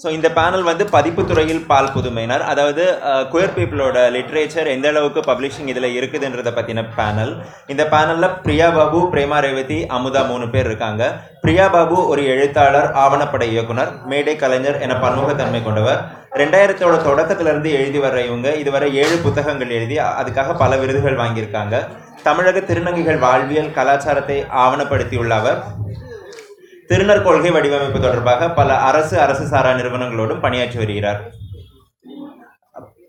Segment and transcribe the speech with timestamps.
[0.00, 2.42] So இந்த panel வந்து பதிப்பு துறையில் பால் புதுமையினர்.
[2.50, 2.84] அதாவது
[3.32, 7.32] குயர் பீப்புளோட லிட்ரேச்சர் எந்த அளவுக்கு பப்ளிஷிங் இதில் இருக்குதுன்றதை பற்றின பேனல்
[7.72, 11.02] இந்த பேனலில் பிரியா பாபு பிரேமா ரேவதி அமுதா மூணு பேர் இருக்காங்க.
[11.42, 16.00] பிரியா பாபு ஒரு எழுத்தாளர் ஆவணப்பட இயக்குனர் மேடை கலைஞர் என பன்முகத்தன்மை கொண்டவர்.
[16.42, 21.76] ரெண்டாயிரத்தோட தொடக்கத்திலிருந்து எழுதி வர்ற இவங்க இதுவரை ஏழு புத்தகங்கள் எழுதி அதுக்காக பல விருதுகள் வாங்கியிருக்காங்க.
[22.28, 25.60] தமிழக திருநங்கைகள் வாழ்வியல் கலாச்சாரத்தை ஆவணப்படுத்தியுள்ள அவர்.
[26.92, 31.20] திருநர் கொள்கை வடிவமைப்பு தொடர்பாக பல அரசு அரசு சாரா நிறுவனங்களோடும் பணியாற்றி வருகிறார்.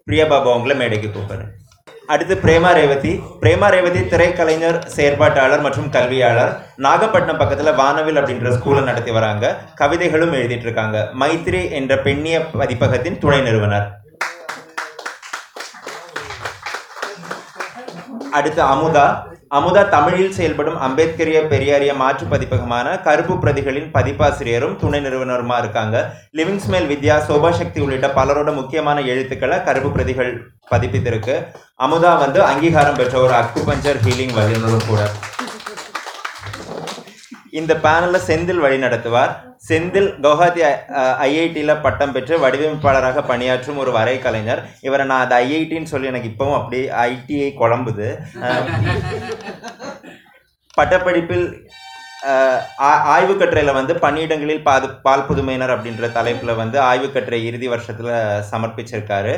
[0.08, 1.50] பிரியபாபு அவங்கள மேடைக்கு கூப்பிடுறேன்.
[2.08, 3.22] அடுத்து பிரேமா ரேவதி.
[3.42, 6.54] பிரேமா ரேவதி திரைக்கலைஞர் செயற்பாட்டாளர் மற்றும் கல்வியாளர்.
[6.76, 9.58] நாகப்பட்டினம் பக்கத்தில் வானவில் அப்படின்ற ஸ்கூலை நடத்தி வராங்க.
[9.76, 11.10] கவிதைகளும் எழுதிட்டு இருக்காங்க.
[11.20, 14.00] மைத்ரி என்ற பெண்ணிய பதிப்பகத்தின் துணை நிறுவனர்.
[18.32, 19.32] அடுத்து அமுதா.
[19.58, 25.98] அமுதா தமிழில் செயல்படும் அம்பேத்கரிய பெரியாரிய மாற்று பதிப்பகமான கருப்பு பிரதிகளின் பதிப்பாசிரியரும் துணை நிறுவனருமா இருக்காங்க.
[26.38, 30.32] லிவிங் ஸ்மெல் வித்யா சோபா சக்தி உள்ளிட்ட பலரோட முக்கியமான எழுத்துக்களை கருப்பு பிரதிகள்
[30.72, 31.36] பதிப்பித்திருக்கு.
[31.88, 35.04] அமுதா வந்து அங்கீகாரம் பெற்ற ஒரு அக்குபஞ்சர் ஹீலிங் வல்லுநரும் கூட.
[37.60, 39.32] இந்த பேனல்ல செந்தில் வழி நடத்துவார்.
[39.68, 40.62] செந்தில் கவுஹாத்தி
[41.28, 46.58] ஐஐடியில் பட்டம் பெற்று வடிவமைப்பாளராக பணியாற்றும் ஒரு வரை கலைஞர் இவரை நான் அது ஐஐடின்னு சொல்லி எனக்கு இப்பவும்
[46.60, 48.08] அப்படியே ஐடிஐ குழம்புது.
[50.78, 51.48] பட்டப்படிப்பில்
[53.14, 58.12] ஆய்வு கட்டுரையில் வந்து பணியிடங்களில் பாது பால் புதுமையினர் அப்படின்ற தலைப்பில் வந்து ஆய்வு கட்டுரை இறுதி வருஷத்தில்
[58.52, 59.34] சமர்ப்பிச்சிருக்காரு.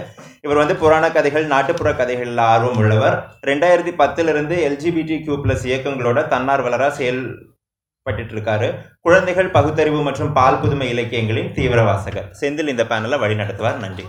[0.45, 3.17] இவர் வந்து புராண கதைகள் நாட்டுப்புற கதைகளில் ஆர்வம் உள்ளவர்.
[3.49, 7.21] ரெண்டாயிரத்தி பத்திலிருந்து எல்ஜிபிடி கியூ ப்ளஸ் இயக்கங்களோட தன்னார்வலராக செயல்
[8.05, 8.67] பட்டு இருக்காரு
[9.01, 14.05] குழந்தைகள் பகுத்தறிவு மற்றும் பால் புதுமை இலக்கியங்களின் தீவிர வாசகர் செந்தில் இந்த பேனலை வழி நடத்துவார் நன்றி.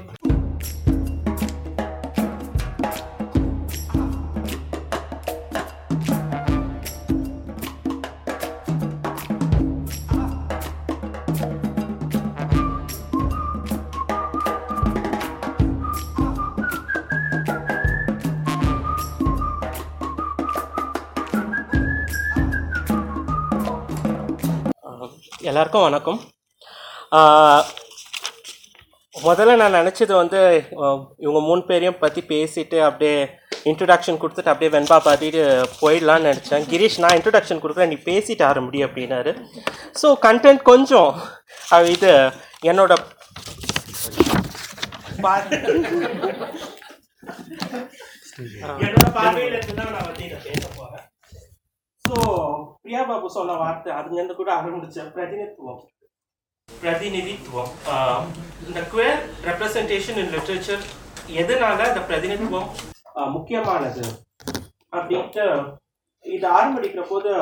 [25.50, 26.18] எல்லாருக்கும் வணக்கம்.
[29.14, 30.40] முதல்ல நான் நினச்சது வந்து
[31.24, 33.16] இவங்க மூணு பேரையும் பற்றி பேசிட்டு அப்படியே
[33.70, 35.42] இன்ட்ரடக்ஷன் கொடுத்துட்டு அப்படியே வெண்பா பார்த்துட்டு
[35.82, 36.66] போயிடலான்னு நினச்சேன்.
[36.72, 39.34] கிரீஷ் நான் இன்ட்ரடக்ஷன் கொடுக்குறேன் நீ பேசிட்டு ஆரம்பி அப்படின்னாரு.
[40.02, 41.10] ஸோ கண்டென்ட் கொஞ்சம்
[41.96, 42.12] இது
[42.70, 42.94] என்னோட
[48.86, 51.04] என்னோட இருந்து தான் நான் வந்து இதை பேச போகிறேன்
[52.09, 52.17] ஸோ
[52.83, 55.81] பிரியா பாபு சொன்ன வார்த்தை அதுலேருந்து கூட ஆரம்பிச்ச பிரதிநிதித்துவம்.
[56.69, 57.72] பிரதிநிதித்துவம்.
[58.67, 60.84] இந்த குவேர் ரெப்ரசன்டேஷன் இன் லிட்ரேச்சர்
[61.43, 62.69] எதனால இந்த பிரதிநிதித்துவம்
[63.37, 64.05] முக்கியமானது
[64.97, 65.47] அப்படின்ட்டு
[66.25, 67.33] இது ஆரம்பிக்கிற போது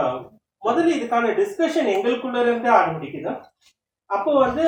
[0.66, 3.32] முதல்ல இதுக்கான டிஸ்கஷன் எங்களுக்குள்ள இருந்தே ஆரம்பிக்குது.
[4.10, 4.64] அப்போ வந்து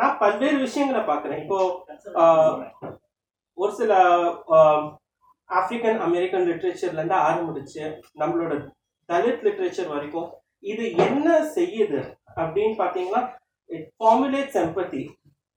[0.00, 1.40] நான் பல்வேறு விஷயங்களை பார்க்குறேன்.
[1.44, 1.58] இப்போ
[3.58, 3.94] ஒரு சில
[5.50, 7.82] ஆப்பிரிக்கன் அமெரிக்கன் லிட்ரேச்சர்லேருந்து ஆரம்பிச்சு
[8.20, 8.54] நம்மளோட
[9.12, 13.28] தலித் லிட்ரேச்சர் வரைக்கும் இது என்ன செய்யுது அப்படின்னு பார்த்தீங்கன்னா
[13.66, 15.08] இட் ஃபார்முலேட்ஸ் எம்பத்தி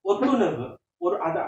[0.03, 0.73] ஒத்துணர்வு.
[0.97, 1.41] ஒரு அத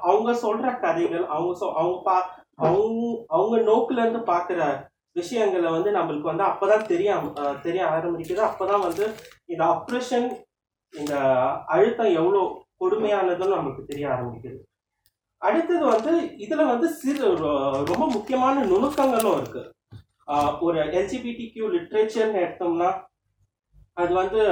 [0.00, 6.20] அவங்க சொல்ற கதைகள் அவங்க சொ- அவங்க பா அவங்க அவங்க நோக்குல இருந்து பார்க்குற விஷயங்களை வந்து நம்மளுக்கு
[6.20, 8.50] வந்து அப்பதான் தெரிய ஆ- தெரிய ஆரம்பிக்குது.
[8.50, 9.14] அப்பதான் வந்து
[9.44, 10.42] இந்த அப்ரேஷன்
[10.90, 11.18] இந்த
[11.66, 14.56] அழுத்தம் எவ்வளோ கொடுமையானதுன்னு நம்மளுக்கு தெரிய ஆரம்பிக்குது.
[15.38, 19.73] அடுத்தது வந்து இதுல வந்து சிறு ரொ- ரொம்ப முக்கியமான நுணுக்கங்களும் இருக்கு.
[20.66, 22.90] ஒரு எல்ஜிபிடி கியூ லிட்ரேச்சர்னு எடுத்தோம்னா
[24.02, 24.42] அது வந்து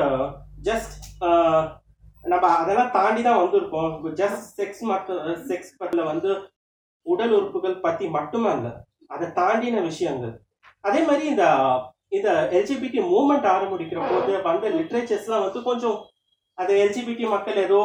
[0.69, 0.94] ஜஸ்ட்
[2.33, 6.31] நம்ம அதெல்லாம் தாண்டி தான் வந்திருக்கோம் ஜஸ்ட் செக்ஸ் மட்டும் செக்ஸ் பட்டில் வந்து
[7.06, 8.69] உடல் உறுப்புகள் பத்தி மட்டுமல்ல
[9.15, 10.34] அதை தாண்டின விஷயங்கள்.
[10.88, 11.44] அதே மாதிரி இந்த
[12.16, 15.99] இந்த எல்ஜிபிடி மூமெண்ட் ஆரம்பிக்கிற போது வந்த லிட்ரேச்சர்ஸ்லாம் வந்து கொஞ்சம்
[16.59, 17.81] அது எல்ஜிபிடி மக்கள் ஏதோ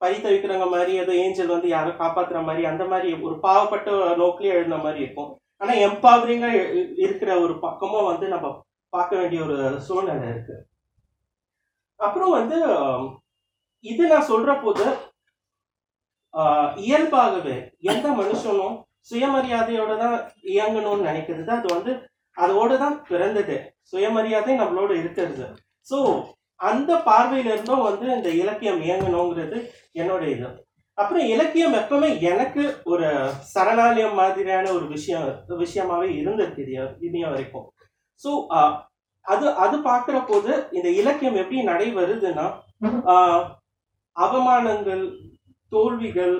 [0.00, 3.90] பரிதவிக்கிறவங்க மாதிரி ஏதோ ஏஞ்சல் வந்து யாரும் காப்பாத்துற மாதிரி அந்த மாதிரி ஒரு பாவப்பட்ட
[4.22, 5.30] நோக்கிலே எழுதின மாதிரி இருக்கும்.
[5.64, 6.48] ஆனா எம்பவரிங்கா
[7.04, 8.46] இருக்கிற ஒரு பக்கமும் வந்து நம்ம
[8.92, 10.56] பார்க்க வேண்டிய ஒரு சூழ்நிலை இருக்கு.
[12.00, 12.56] அப்புறம் வந்து
[13.84, 14.84] இது நான் சொல்ற போது
[16.86, 17.56] இயல்பாகவே
[17.92, 18.76] எந்த மனுஷனும்
[19.10, 20.16] சுயமரியாதையோட தான்
[20.54, 21.50] இயங்கணும்னு நினைக்கிறது.
[21.56, 21.92] அது வந்து
[22.36, 23.56] அதோட தான் பிறந்தது.
[23.92, 25.46] சுயமரியாதை நம்மளோட இருக்கிறது.
[25.90, 25.98] ஸோ
[26.70, 29.58] அந்த பார்வையில இருந்தும் வந்து இந்த இலக்கியம் இயங்கணுங்கிறது
[30.02, 30.50] என்னோட இது.
[30.98, 33.06] அப்புறம் இலக்கியம் எப்பவுமே எனக்கு ஒரு
[33.52, 35.24] சரணாலயம் மாதிரியான ஒரு விஷயம்
[35.58, 37.66] விஷயமாவே இருந்திருக்கு இது இனிய வரைக்கும்.
[38.22, 38.30] ஸோ
[39.26, 42.46] அது அது பார்க்குற போது இந்த இலக்கியம் எப்படி நடைபெறுதுன்னா
[43.12, 43.42] ஆஹ்,
[44.16, 45.04] அவமானங்கள்
[45.72, 46.34] தோல்விகள்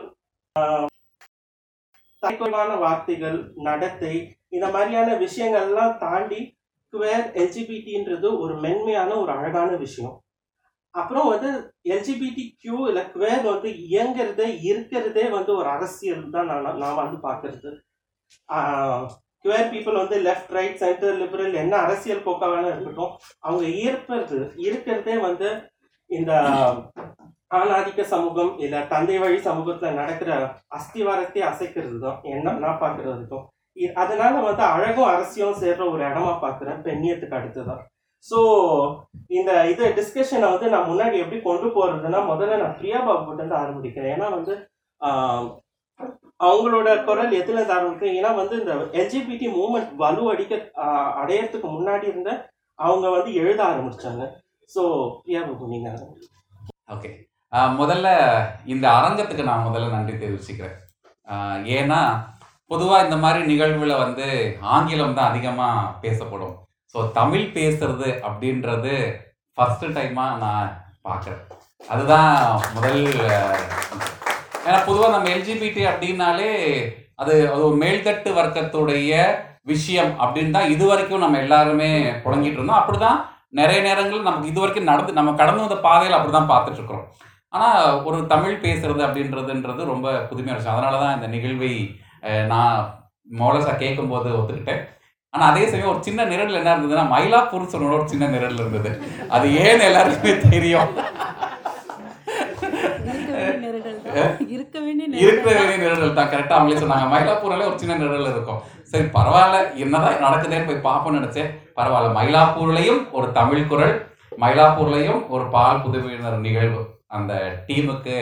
[2.22, 4.14] தயக்கமான வார்த்தைகள் நடத்தை
[4.52, 6.40] இந்த மாதிரியான விஷயங்கள்லாம் தாண்டி
[6.92, 10.14] குவேர் எல்ஜிபிடின்றது ஒரு மென்மையான ஒரு அழகான விஷயம்.
[10.94, 11.50] அப்புறம் வந்து
[11.84, 17.80] எல்ஜிபிடி கியூ இல்லை குவேர் வந்து இயங்குறதே இருக்கிறதே வந்து ஒரு அரசியல் தான் நான் நான் வந்து பார்க்கறது.
[19.42, 25.18] குவேர் பீப்புள் வந்து லெஃப்ட் ரைட் சென்டர் லிபரல் என்ன அரசியல் போக்கா வேணா இருக்கட்டும் அவங்க ஈர்ப்பது இருக்கிறதே
[25.18, 25.72] வந்து
[26.06, 26.32] இந்த
[27.54, 32.20] ஆணாதிக்க சமூகம் இல்லை தந்தை வழி சமூகத்தில் நடக்கிற அஸ்திவாரத்தை அசைக்கிறது தான்.
[32.22, 33.46] என்ன நான் பார்க்கறது.
[33.74, 36.80] இ- அதனால வந்து அழகும் அரசியலும் சேர்ற ஒரு இடமா பார்க்குறேன்.
[36.84, 37.82] பெண்ணியத்துக்கு அடுத்துதான்
[38.30, 38.38] ஸோ
[39.38, 43.60] இந்த இது டிஸ்கஷனை வந்து நான் முன்னாடி எப்படி கொண்டு போறதுன்னா முதல்ல நான் பிரியா பாபு கிட்ட இருந்து
[43.62, 44.12] ஆரம்பிக்கிறேன்.
[44.14, 44.54] ஏன்னா வந்து
[46.46, 50.54] அவங்களோட குரல் எதுல இருந்து ஆரம்பிக்கும் ஏன்னா வந்து இந்த எல்ஜிபிடி மூவ்மெண்ட் வலு அடிக்க
[51.20, 52.30] அடையறதுக்கு முன்னாடி இருந்த
[52.78, 54.24] அவங்க வந்து எழுத ஆரம்பிச்சாங்க.
[54.70, 54.82] ஸோ
[55.22, 55.90] பிரியா பாபு நீங்க
[56.96, 57.10] ஓகே
[57.80, 58.08] முதல்ல
[58.72, 60.78] இந்த அரங்கத்துக்கு நான் முதல்ல நன்றி தெரிவிச்சுக்கிறேன்.
[61.76, 62.00] ஏன்னா
[62.70, 64.26] பொதுவாக இந்த மாதிரி நிகழ்வுல வந்து
[64.74, 66.54] ஆங்கிலம் தான் அதிகமாக பேசப்படும்.
[66.94, 68.94] ஸோ தமிழ் பேசுறது அப்படின்றது
[69.58, 70.68] ஃபஸ்ட்டு டைமாக நான்
[71.06, 71.42] பார்க்குறேன்.
[71.92, 72.30] அதுதான்
[72.74, 73.00] முதல்
[74.66, 76.52] ஏன்னா பொதுவாக நம்ம எல்ஜிபிடி அப்படின்னாலே
[77.22, 79.12] அது அது மேல்தட்டு வர்க்கத்துடைய
[79.72, 81.90] விஷயம் அப்படின்னு தான் இது வரைக்கும் நம்ம எல்லாருமே
[82.24, 82.80] புழங்கிட்டு இருந்தோம்.
[82.80, 83.18] அப்படி தான்
[83.58, 87.06] நிறைய நேரங்கள் நமக்கு இது வரைக்கும் நடந்து நம்ம கடந்து வந்த பாதையில் அப்படி தான் பார்த்துட்ருக்குறோம்
[87.56, 90.74] ஆனால் ஒரு தமிழ் பேசுறது அப்படின்றதுன்றது ரொம்ப புதுமையாக இருந்துச்சு.
[90.74, 91.72] அதனால தான் இந்த நிகழ்வை
[92.52, 92.78] நான்
[93.40, 94.82] மோலசா கேட்கும்போது ஒத்துக்கிட்டேன்.
[95.34, 98.90] ஆனால் அதே சமயம் ஒரு சின்ன நிரல் என்ன இருந்ததுன்னா மயிலாப்பூர் சொன்னோட ஒரு சின்ன நிரல் இருந்தது.
[99.36, 100.90] அது ஏன்னு எல்லாருக்குமே தெரியும்.
[104.54, 106.30] இருக்க வேண்டிய நிரடல் தான்.
[106.32, 107.06] கரெக்டாக அவங்களே சொன்னாங்க.
[107.14, 108.60] மயிலாப்பூர்ல ஒரு சின்ன நிரல் இருக்கும்.
[108.90, 109.58] சரி பரவாயில்ல.
[109.84, 111.50] என்னதான் நடக்குதுன்னு போய் பார்ப்போம்னு நினைச்சேன்.
[111.78, 112.16] பரவாயில்ல.
[112.18, 113.94] மயிலாப்பூர்லயும் ஒரு தமிழ் குரல்
[114.42, 116.82] மயிலாப்பூர்லயும் ஒரு பால் புதுமையினர் நிகழ்வு.
[117.16, 117.32] அந்த
[117.66, 118.16] டீமுக்கு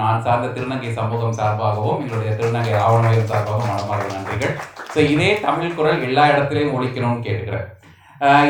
[0.00, 4.54] நான் சார்ந்த திருநங்கை சமூகம் சார்பாகவும் எங்களுடைய திருநங்கை ஆவணமையம் சார்பாகவும் மனமார்ந்த நன்றிகள்.
[4.92, 7.66] ஸோ இதே தமிழ் குரல் எல்லா இடத்துலையும் ஒழிக்கணும்னு கேட்டுக்கிறேன்.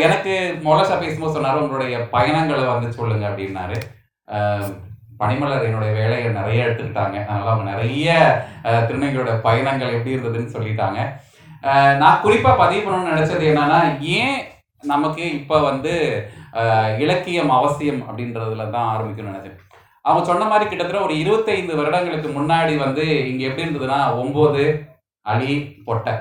[0.07, 0.33] எனக்கு
[0.67, 3.79] மொலசா பேசும்போது சொன்னார் உங்களுடைய பயணங்களை வந்து சொல்லுங்க அப்படின்னாரு.
[5.21, 7.17] பனிமலர் என்னுடைய வேலையை நிறைய எடுத்துக்கிட்டாங்க.
[7.29, 8.09] அதனால அவங்க நிறைய
[8.89, 10.99] திருநங்கையோட பயணங்கள் எப்படி இருந்ததுன்னு சொல்லிட்டாங்க.
[12.03, 13.81] நான் குறிப்பாக பதிவு பண்ணணும்னு நினச்சது என்னன்னா
[14.19, 14.39] ஏன்
[14.93, 15.95] நமக்கு இப்போ வந்து
[17.05, 19.65] இலக்கியம் அவசியம் அப்படின்றதுல தான் ஆரம்பிக்கணும்னு நினைச்சேன்.
[20.09, 24.65] அவங்க சொன்ன மாதிரி கிட்டத்தட்ட ஒரு இருபத்தைந்து வருடங்களுக்கு முன்னாடி வந்து இங்க எப்படி இருந்ததுன்னா ஒன்பது
[25.33, 25.55] அலி
[25.87, 26.15] பொட்டை.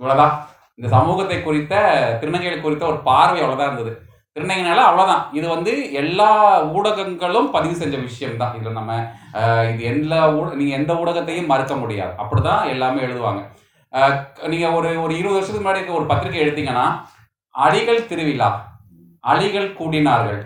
[0.00, 0.34] இவ்வளவுதான்.
[0.78, 1.74] இந்த சமூகத்தை குறித்த
[2.20, 3.92] திருநங்கைகளை குறித்த ஒரு பார்வை அவ்வளவுதான் இருந்தது.
[4.36, 5.22] திருநங்கைனால அவ்வளவுதான்.
[5.38, 6.30] இது வந்து எல்லா
[6.76, 8.96] ஊடகங்களும் பதிவு செஞ்ச விஷயம் தான் இதுல நம்ம
[9.72, 12.12] இது எல்லா ஊட நீங்க எந்த ஊடகத்தையும் மறுக்க முடியாது.
[12.22, 13.42] அப்படிதான் எல்லாமே எழுதுவாங்க.
[13.92, 16.86] நீங்கள் நீங்க ஒரு ஒரு இருபது வருஷத்துக்கு முன்னாடி இருக்க ஒரு பத்திரிகை எடுத்தீங்கன்னா
[17.54, 18.50] அழிகள் திருவிழா
[19.32, 20.42] அழிகள் கூடினார்கள்.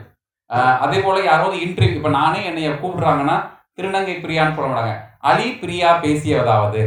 [0.84, 3.36] அதே போல யாராவது இன்டர்வியூ இப்போ நானே என்னைய கூப்பிடுறாங்கன்னா
[3.76, 4.94] திருநங்கை பிரியான்னு சொல்ல மாட்டாங்க
[5.30, 6.82] அலி பிரியா பேசியதாவது.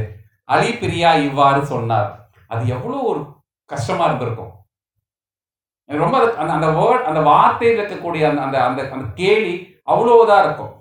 [0.54, 2.10] அலி பிரியா இவ்வாறு சொன்னார்.
[2.54, 3.22] அது எவ்வளோ ஒரு
[3.70, 4.52] கஷ்டமா இருந்திருக்கும்.
[5.90, 9.54] ரொம்ப அந்த அந்த வேர்ட் அந்த வார்த்தையில் இருக்கக்கூடிய அந்த அந்த அந்த அந்த கேலி
[9.92, 10.72] அவ்வளோதான் இருக்கும்.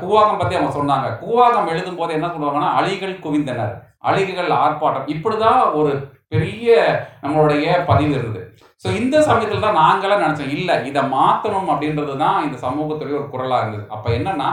[0.00, 1.08] கூவாகம் பற்றி அவங்க சொன்னாங்க.
[1.22, 3.74] கூவாகம் எழுதும் போது என்ன சொல்லுவாங்கன்னா அலிகள் குவிந்தனர்.
[4.10, 5.08] அலிகள் ஆர்ப்பாட்டம்.
[5.14, 5.92] இப்படிதான் ஒரு
[6.32, 6.76] பெரிய
[7.22, 8.40] நம்மளுடைய பதிவு இருந்தது.
[8.82, 13.62] ஸோ இந்த சமயத்தில் தான் நாங்களாம் நினச்சோம் இல்லை இதை மாற்றணும் அப்படின்றது தான் இந்த சமூகத்துடைய ஒரு குரலாக
[13.62, 13.84] இருந்தது.
[13.94, 14.48] அப்போ என்னன்னா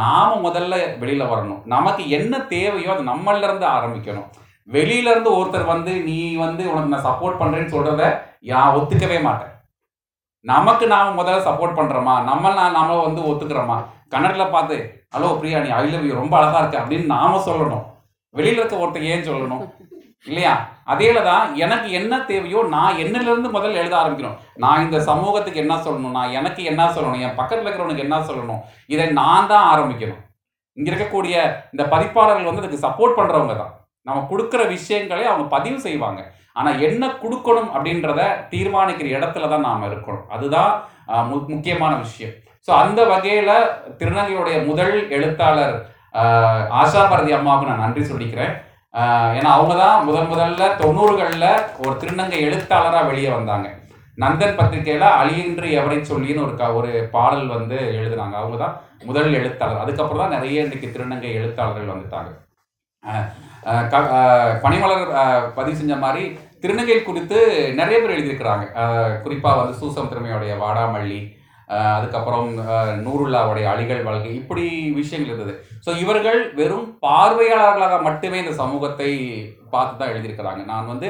[0.00, 1.62] நாம முதல்ல வெளியில் வரணும்.
[1.74, 4.28] நமக்கு என்ன தேவையோ அது நம்மளிருந்து ஆரம்பிக்கணும்.
[4.68, 8.02] வெளியிலேருந்து ஒருத்தர் வந்து நீ வந்து உனக்கு நான் சப்போர்ட் பண்ணுறேன்னு சொல்கிறத
[8.50, 9.54] நான் ஒத்துக்கவே மாட்டேன்.
[10.44, 13.78] நமக்கு நாம் முதல்ல சப்போர்ட் பண்ணுறோமா நம்ம நான் நாம வந்து ஒத்துக்கிறோமா?
[14.12, 14.76] கன்னடில் பார்த்து
[15.14, 17.84] ஹலோ பிரியா நீ ஐ லவ் யூ ரொம்ப அழகாக இருக்கு அப்படின்னு நாம சொல்லணும்.
[18.34, 19.64] வெளியில் இருக்க ஒருத்தர் ஏன் சொல்லணும்?
[20.26, 20.54] இல்லையா?
[20.86, 26.16] அதேல தான் எனக்கு என்ன தேவையோ நான் என்னிலிருந்து முதல்ல எழுத ஆரம்பிக்கணும் நான் இந்த சமூகத்துக்கு என்ன சொல்லணும்?
[26.18, 27.22] நான் எனக்கு என்ன சொல்லணும்?
[27.24, 28.60] என் பக்கத்தில் இருக்கிறவனுக்கு என்ன சொல்லணும்?
[28.90, 30.20] இதை நான் தான் ஆரம்பிக்கணும்.
[30.76, 31.36] இங்க இருக்கக்கூடிய
[31.72, 33.72] இந்த பதிப்பாளர்கள் வந்து அதுக்கு சப்போர்ட் பண்றவங்க தான்.
[34.06, 36.20] நம்ம கொடுக்குற விஷயங்களை அவங்க பதிவு செய்வாங்க.
[36.56, 38.20] ஆனா என்ன கொடுக்கணும் அப்படின்றத
[38.52, 40.24] தீர்மானிக்கிற இடத்துல தான் நாம இருக்கணும்.
[40.34, 40.72] அதுதான்
[41.50, 42.34] முக்கியமான விஷயம்.
[42.68, 43.50] ஸோ அந்த வகையில
[44.00, 45.76] திருநங்கையுடைய முதல் எழுத்தாளர்
[46.14, 48.52] ஆஹ், ஆஷா பாரதி அம்மாவுக்கு நான் நன்றி சொல்லிக்கிறேன்.
[48.94, 53.68] ஏன்னா அவங்க தான் முதன் முதல்ல தொண்ணூறுகளில் ஒரு திருநங்கை எழுத்தாளராக வெளியே வந்தாங்க.
[54.18, 58.36] நந்தன் பத்திரிகையில் அழியின்றி எவரை சொல்லின்னு ஒரு க- ஒரு பாடல் வந்து எழுதுனாங்க.
[58.40, 59.78] அவங்க தான் முதல் எழுத்தாளர்.
[59.78, 62.30] அதுக்கப்புறம் தான் நிறைய இன்றைக்கு திருநங்கை எழுத்தாளர்கள் வந்துட்டாங்க.
[63.90, 65.04] க- ஆஹ், பனிமலர்
[65.54, 66.24] பதிவு செஞ்ச மாதிரி
[66.60, 67.38] திருநங்கை குறித்து
[67.74, 68.64] நிறைய பேர் எழுதியிருக்கிறாங்க.
[69.22, 71.20] குறிப்பாக வந்து சூசம் திறமையுடைய வாடாமல்லி
[71.96, 72.48] அதுக்கப்புறம்
[73.06, 74.64] நூருல்லாவுடைய அழிகள் வாழ்க்கை இப்படி
[75.00, 75.52] விஷயங்கள் இருந்தது.
[75.86, 79.10] ஸோ இவர்கள் வெறும் பார்வையாளர்களாக மட்டுமே இந்த சமூகத்தை
[79.74, 80.62] பார்த்து தான் எழுதியிருக்கிறாங்க.
[80.72, 81.08] நான் வந்து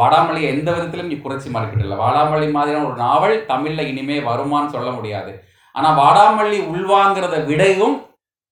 [0.00, 5.32] வாடாமல்லி எந்த விதத்திலும் நீ குறைச்சி மறுக்கிட்டு வாடாமல்லி மாதிரியான ஒரு நாவல் தமிழில் இனிமே வருமான்னு சொல்ல முடியாது.
[5.74, 7.96] ஆனால் வாடாமல்லி உள்வாங்கிறத விடையும்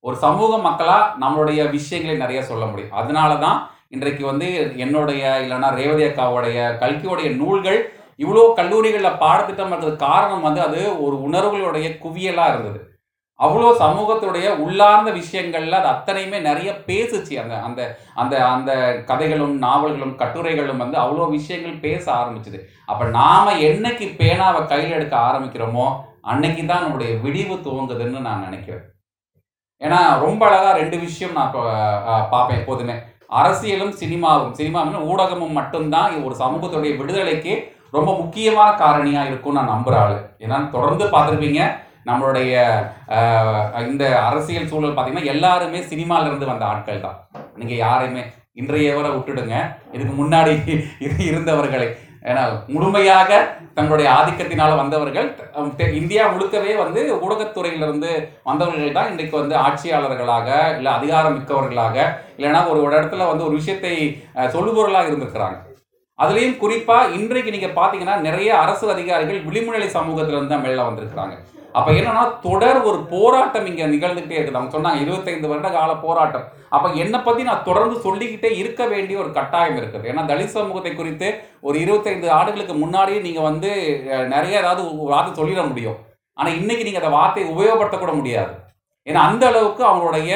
[0.05, 2.95] ஒரு சமூக மக்களாக நம்மளுடைய விஷயங்களை நிறைய சொல்ல முடியும்.
[3.01, 3.59] அதனால தான்
[3.95, 4.49] இன்றைக்கு வந்து
[4.85, 7.81] என்னுடைய இல்லைன்னா ரேவதி அக்காவுடைய கல்கியோடைய நூல்கள்
[8.23, 12.81] இவ்வளோ கல்லூரிகளில் பாடத்திட்டம் இருக்கிறது காரணம் வந்து அது ஒரு உணர்வுகளுடைய குவியலாக இருந்தது.
[13.41, 17.35] அவ்வளோ சமூகத்துடைய உள்ளார்ந்த விஷயங்கள்ல அது அத்தனையுமே நிறைய பேசுச்சு.
[17.43, 17.81] அந்த அந்த
[18.23, 18.73] அந்த அந்த
[19.11, 22.59] கதைகளும் நாவல்களும் கட்டுரைகளும் வந்து அவ்வளோ விஷயங்கள் பேச ஆரம்பிச்சுது.
[22.91, 25.87] அப்போ நாம் என்னைக்கு பேனாவை கையில் எடுக்க ஆரம்பிக்கிறோமோ
[26.33, 28.85] அன்னைக்கு தான் நம்மளுடைய விடிவு துவங்குதுன்னு நான் நினைக்கிறேன்.
[29.81, 31.55] ஏன்னா ரொம்ப அழகாக ரெண்டு விஷயம் நான்
[32.33, 32.97] பார்ப்பேன் எப்போதுமே.
[33.41, 37.55] அரசியலும் சினிமாவும் சினிமாவும் ஊடகமும் மட்டும்தான் ஒரு சமூகத்துடைய விடுதலைக்கு
[37.97, 41.63] ரொம்ப முக்கியமான காரணியாக இருக்கும் நான் நம்புற ஆள் ஏன்னா தொடர்ந்து பார்த்துருப்பீங்க
[42.09, 42.53] நம்மளுடைய
[43.93, 47.19] இந்த அரசியல் சூழல் பார்த்தீங்கன்னா எல்லாருமே சினிமாலேருந்து வந்த ஆட்கள் தான்.
[47.61, 48.23] நீங்கள் யாரையுமே
[48.61, 49.57] இன்றையவரை விட்டுடுங்க.
[49.95, 50.55] இதுக்கு முன்னாடி
[51.29, 51.89] இருந்தவர்களை.
[52.31, 52.43] ஏன்னா
[52.75, 53.31] முழுமையாக
[53.77, 55.29] தங்களுடைய ஆதிக்கத்தினால் வந்தவர்கள்
[56.01, 58.11] இந்தியா முழுக்கவே வந்து ஊடகத்துறையிலிருந்து
[58.49, 61.97] வந்தவர்கள் தான் இன்றைக்கு வந்து ஆட்சியாளர்களாக இல்லை அதிகாரம் மிக்கவர்களாக
[62.37, 63.95] இல்லைன்னா ஒரு ஒரு இடத்துல வந்து ஒரு விஷயத்தை
[64.57, 65.59] சொல்லுபவர்களாக இருந்திருக்கிறாங்க.
[66.23, 71.37] அதுலேயும் குறிப்பாக இன்றைக்கு நீங்கள் பார்த்தீங்கன்னா நிறைய அரசு அதிகாரிகள் விளிமுநிலை சமூகத்திலிருந்து தான் மேல வந்திருக்கிறாங்க.
[71.79, 74.59] அப்போ என்னன்னா தொடர் ஒரு போராட்டம் இங்கே நிகழ்ந்துகிட்டே இருக்குது.
[74.59, 76.47] அவங்க சொன்னாங்க இருபத்தைந்து வருட கால போராட்டம்.
[76.77, 80.09] அப்போ என்னை பற்றி நான் தொடர்ந்து சொல்லிக்கிட்டே இருக்க வேண்டிய ஒரு கட்டாயம் இருக்குது.
[80.11, 81.29] ஏன்னா தலித் சமூகத்தை குறித்து
[81.69, 83.71] ஒரு இருபத்தைந்து ஆண்டுகளுக்கு முன்னாடியே நீங்கள் வந்து
[84.35, 85.99] நிறைய ஏதாவது வார்த்தை சொல்லிட முடியும்.
[86.39, 88.53] ஆனால் இன்னைக்கு நீங்கள் அந்த வார்த்தையை உபயோகப்படுத்தக்கூட முடியாது.
[89.07, 90.33] ஏன்னா அந்த அளவுக்கு அவங்களுடைய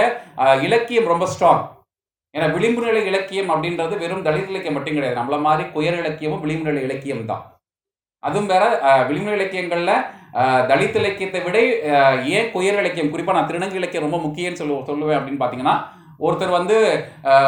[0.67, 1.65] இலக்கியம் ரொம்ப ஸ்ட்ராங்
[2.35, 5.19] ஏன்னா விளிம்பு நிலை இலக்கியம் அப்படின்றது வெறும் தலித் இலக்கியம் மட்டும் கிடையாது.
[5.21, 7.43] நம்மள மாதிரி குயர் இலக்கியமும் விளிம்பு நிலை இலக்கியம் தான்.
[8.23, 8.65] அதுவும் வேற
[9.09, 9.93] விளிம்பு நிலை இலக்கியங்கள்ல
[10.71, 11.57] தலித் இலக்கியத்தை விட
[12.37, 13.13] ஏன் குயர் இலக்கியம்?
[13.13, 15.75] குறிப்பா நான் திருநங்கை இலக்கியம் ரொம்ப முக்கியம்னு சொல்லு சொல்லுவேன் அப்படின்னு பாத்தீங்கன்னா
[16.21, 16.77] ஒருத்தர் வந்து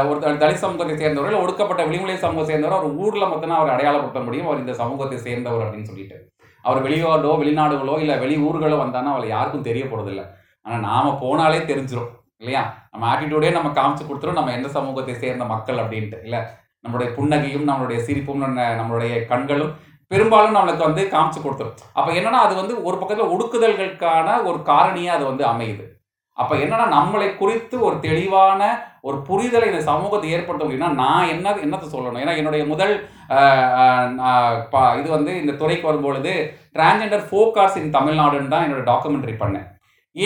[0.09, 4.47] ஒரு த- தலித் சமூகத்தை சேர்ந்தவர் ஒடுக்கப்பட்ட விளிம்புநிலை சமூகத்தை சேர்ந்தவர் அவர் ஊரில் மட்டும்தான் அவர் அடையாளப்படுத்த முடியும்.
[4.47, 6.17] அவர் இந்த சமூகத்தை சேர்ந்தவர் அப்படின்னு சொல்லிட்டு.
[6.65, 10.27] அவர் வெளிநாடோ வெளிநாடுகளோ இல்லை வெளி ஊர்களோ வந்தானா அவளை யாருக்கும் தெரிய ஆனால்
[10.67, 12.11] ஆனா நாம போனாலே தெரிஞ்சிடும்
[12.43, 12.63] இல்லையா?
[12.93, 14.39] நம்ம ஆட்டிடியூடே நம்ம காமிச்சு கொடுத்துரும்.
[14.41, 16.41] நம்ம எந்த சமூகத்தை சேர்ந்த மக்கள் அப்படின்ட்டு இல்லை?
[16.85, 18.43] நம்மளுடைய புன்னகையும் நம்மளுடைய சிரிப்பும்
[18.81, 19.75] நம்மளுடைய கண்களும்
[20.11, 21.77] பெரும்பாலும் நம்மளுக்கு வந்து காமிச்சு கொடுத்துரும்.
[21.99, 25.85] அப்போ என்னன்னா அது வந்து ஒரு பக்கத்தில் ஒடுக்குதல்களுக்கான ஒரு காரணியாக அது வந்து அமையுது.
[26.43, 28.63] அப்போ என்னன்னா நம்மளை குறித்து ஒரு தெளிவான
[29.09, 32.21] ஒரு புரிதலை இந்த சமூகத்தை ஏற்படுத்த முடியும்னா நான் என்ன என்னத்தை சொல்லணும்?
[32.23, 32.95] ஏன்னா என்னுடைய முதல்
[35.01, 36.33] இது வந்து இந்த துறைக்கு வரும்பொழுது
[36.77, 39.67] டிரான்ஜெண்டர் ஃபோக் ஆர்ட்ஸ் இன் தமிழ்நாடுன்னு தான் என்னோட டாக்குமெண்ட்ரி பண்ணேன்.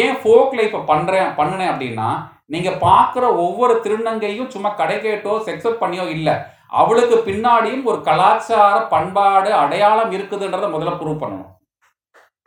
[0.02, 2.08] ஏன் ஃபோக் லைஃப்பை பண்ணுறேன் பண்ணினேன் அப்படின்னா
[2.54, 6.34] நீங்கள் பார்க்குற ஒவ்வொரு திருநங்கையும் சும்மா கடை கேட்டோ செக்ஸப் பண்ணியோ இல்லை.
[6.80, 11.52] அவளுக்கு பின்னாடியும் ஒரு கலாச்சார பண்பாடு அடையாளம் இருக்குதுன்றத முதல்ல ப்ரூவ் பண்ணணும்.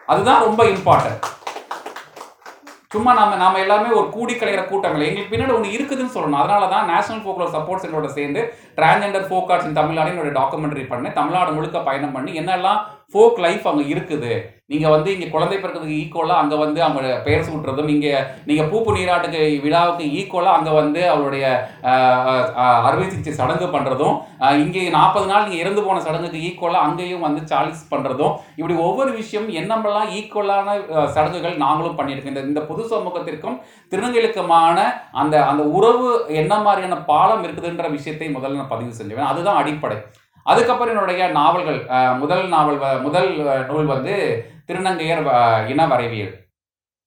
[0.08, 1.24] அதுதான் ரொம்ப இம்பார்ட்டன்ட்
[2.94, 6.42] சும்மா நம்ம நாம எல்லாமே ஒரு கூடி கலைகிற கூட்டங்கள் எங்களுக்கு பின்னாடி ஒன்று இருக்குதுன்னு சொல்லணும்.
[6.42, 8.42] அதனால தான் நேஷனல் ஃபோக்லோர் சப்போர்ட் சென்டரோட சேர்ந்து
[8.80, 11.16] transgender folk arts in Tamil Nadu என்னோட டாக்குமெண்ட்ரி பண்ணேன்.
[11.20, 12.80] தமிழ்நாடு முழுக்க பயணம் பண்ணி என்னெல்லாம்
[13.14, 14.34] ஃபோக் லைஃப் அங்கே இருக்குது.
[14.72, 18.14] நீங்கள் வந்து இங்கே குழந்தை பிறக்கிறதுக்கு ஈக்குவலாக அங்கே வந்து அவங்க பெயர் சூட்டுறதும் இங்கே
[18.50, 21.46] நீங்கள் பூப்பு நீராட்டுக்கு விழாவுக்கு ஈக்குவலாக அங்கே வந்து அவருடைய
[22.88, 24.16] அறுவை சிகிச்சை சடங்கு பண்ணுறதும்
[24.64, 29.48] இங்கே நாற்பது நாள் நீங்கள் இறந்து போன சடங்குக்கு ஈக்குவலாக அங்கேயும் வந்து சாலிஸ் பண்ணுறதும் இப்படி ஒவ்வொரு விஷயம்
[29.62, 30.78] என்னமெல்லாம் ஈக்குவலான
[31.18, 32.36] சடங்குகள் நாங்களும் பண்ணியிருக்கோம்.
[32.36, 33.60] இந்த இந்த பொது சமூகத்திற்கும்
[33.94, 34.80] திருநங்கைகளுக்குமான
[35.22, 36.10] அந்த அந்த உறவு
[36.42, 40.00] என்ன மாதிரியான பாலம் இருக்குதுன்ற விஷயத்தை முதல்ல நான் பதிவு செஞ்சுவேன் அதுதான் அடிப்படை.
[40.44, 41.86] அதுக்கப்புறம் என்னுடைய நாவல்கள்
[42.18, 43.36] முதல் நாவல் வ- முதல்
[43.66, 45.26] நூல் வந்து திருநங்கையர்
[45.68, 46.42] இனவரைவியல்.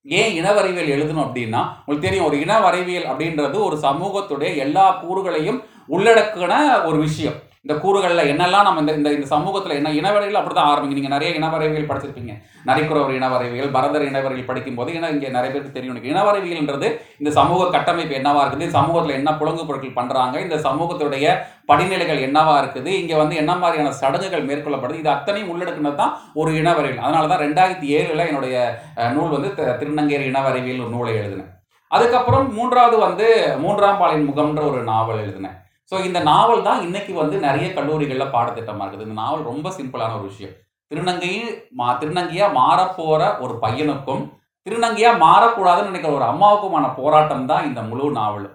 [0.03, 6.85] ஏன் இனவரைவியல் எழுதணும் அப்படின்னா உங்களுக்கு தெரியும் ஒரு இன வரைவியல் அப்படின்றது ஒரு சமூகத்துடைய எல்லா கூறுகளையும் உள்ளடக்கின
[6.85, 7.45] ஒரு விஷயம்.
[7.69, 10.93] இந்த கூறுகளில் என்னெல்லாம் நம்ம இந்த இந்த இந்த சமூகத்தில் என்ன இனவெளிகள் அப்படி தான் ஆரம்பிங்க.
[10.93, 12.33] நீங்கள் நிறைய இனவரைவியல் படிச்சிருப்பீங்க.
[12.67, 16.13] நரிக்குறவர் இனவரைவியல் பரதர் இனவரைவியல் படிக்கும்போது ஏன்னா இங்கே நிறைய பேருக்கு தெரியும் எனக்கு.
[16.13, 21.37] இனவரைவியல்ன்றது இந்த சமூக கட்டமைப்பு என்னவாக இருக்குது சமூகத்தில் என்ன புழங்கு பொருட்கள் பண்ணுறாங்க இந்த சமூகத்துடைய
[21.69, 27.07] படிநிலைகள் என்னவாக இருக்குது இங்கே வந்து என்ன மாதிரியான சடங்குகள் மேற்கொள்ளப்படுது இது அத்தனையும் உள்ளடக்குனது தான் ஒரு இனவரைவியல்
[27.09, 28.79] அதனால தான் ரெண்டாயிரத்தி ஏழில் என்னுடைய
[29.13, 29.75] நூல் வந்து தி-
[30.07, 31.51] இனவரைவியல் ஒரு நூலை எழுதினேன்.
[31.89, 35.65] அதுக்கப்புறம் மூன்றாவது வந்து மூன்றாம் பாலின் முகம்ன்ற ஒரு நாவல் எழுதினேன்.
[35.93, 39.07] ஸோ இந்த நாவல் தான் இன்னைக்கு வந்து நிறைய கல்லூரிகளில் பாடத்திட்டமாக இருக்குது.
[39.09, 40.55] இந்த நாவல் ரொம்ப சிம்பிளான ஒரு விஷயம்.
[40.91, 44.25] திருநங்கையில் மா திருநங்கையாக மாறப்போகிற ஒரு பையனுக்கும்
[44.67, 48.47] திருநங்கையாக மாறக்கூடாதுன்னு நினைக்கிற ஒரு அம்மாவுக்குமான போராட்டம் தான் இந்த முழு நாவல்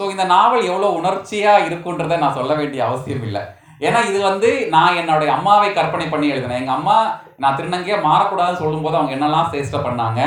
[0.00, 3.42] ஸோ இந்த நாவல் எவ்வளோ உணர்ச்சியாக இருக்குன்றதை நான் சொல்ல வேண்டிய அவசியம் இல்லை
[3.86, 6.60] ஏன்னா இது வந்து நான் என்னுடைய அம்மாவை கற்பனை பண்ணி எழுதினேன்.
[6.62, 6.96] எங்க அம்மா
[7.42, 10.20] நான் திருநங்கையா மாறக்கூடாதுன்னு சொல்லும்போது அவங்க என்னெல்லாம் சேஷ்டை பண்ணாங்க.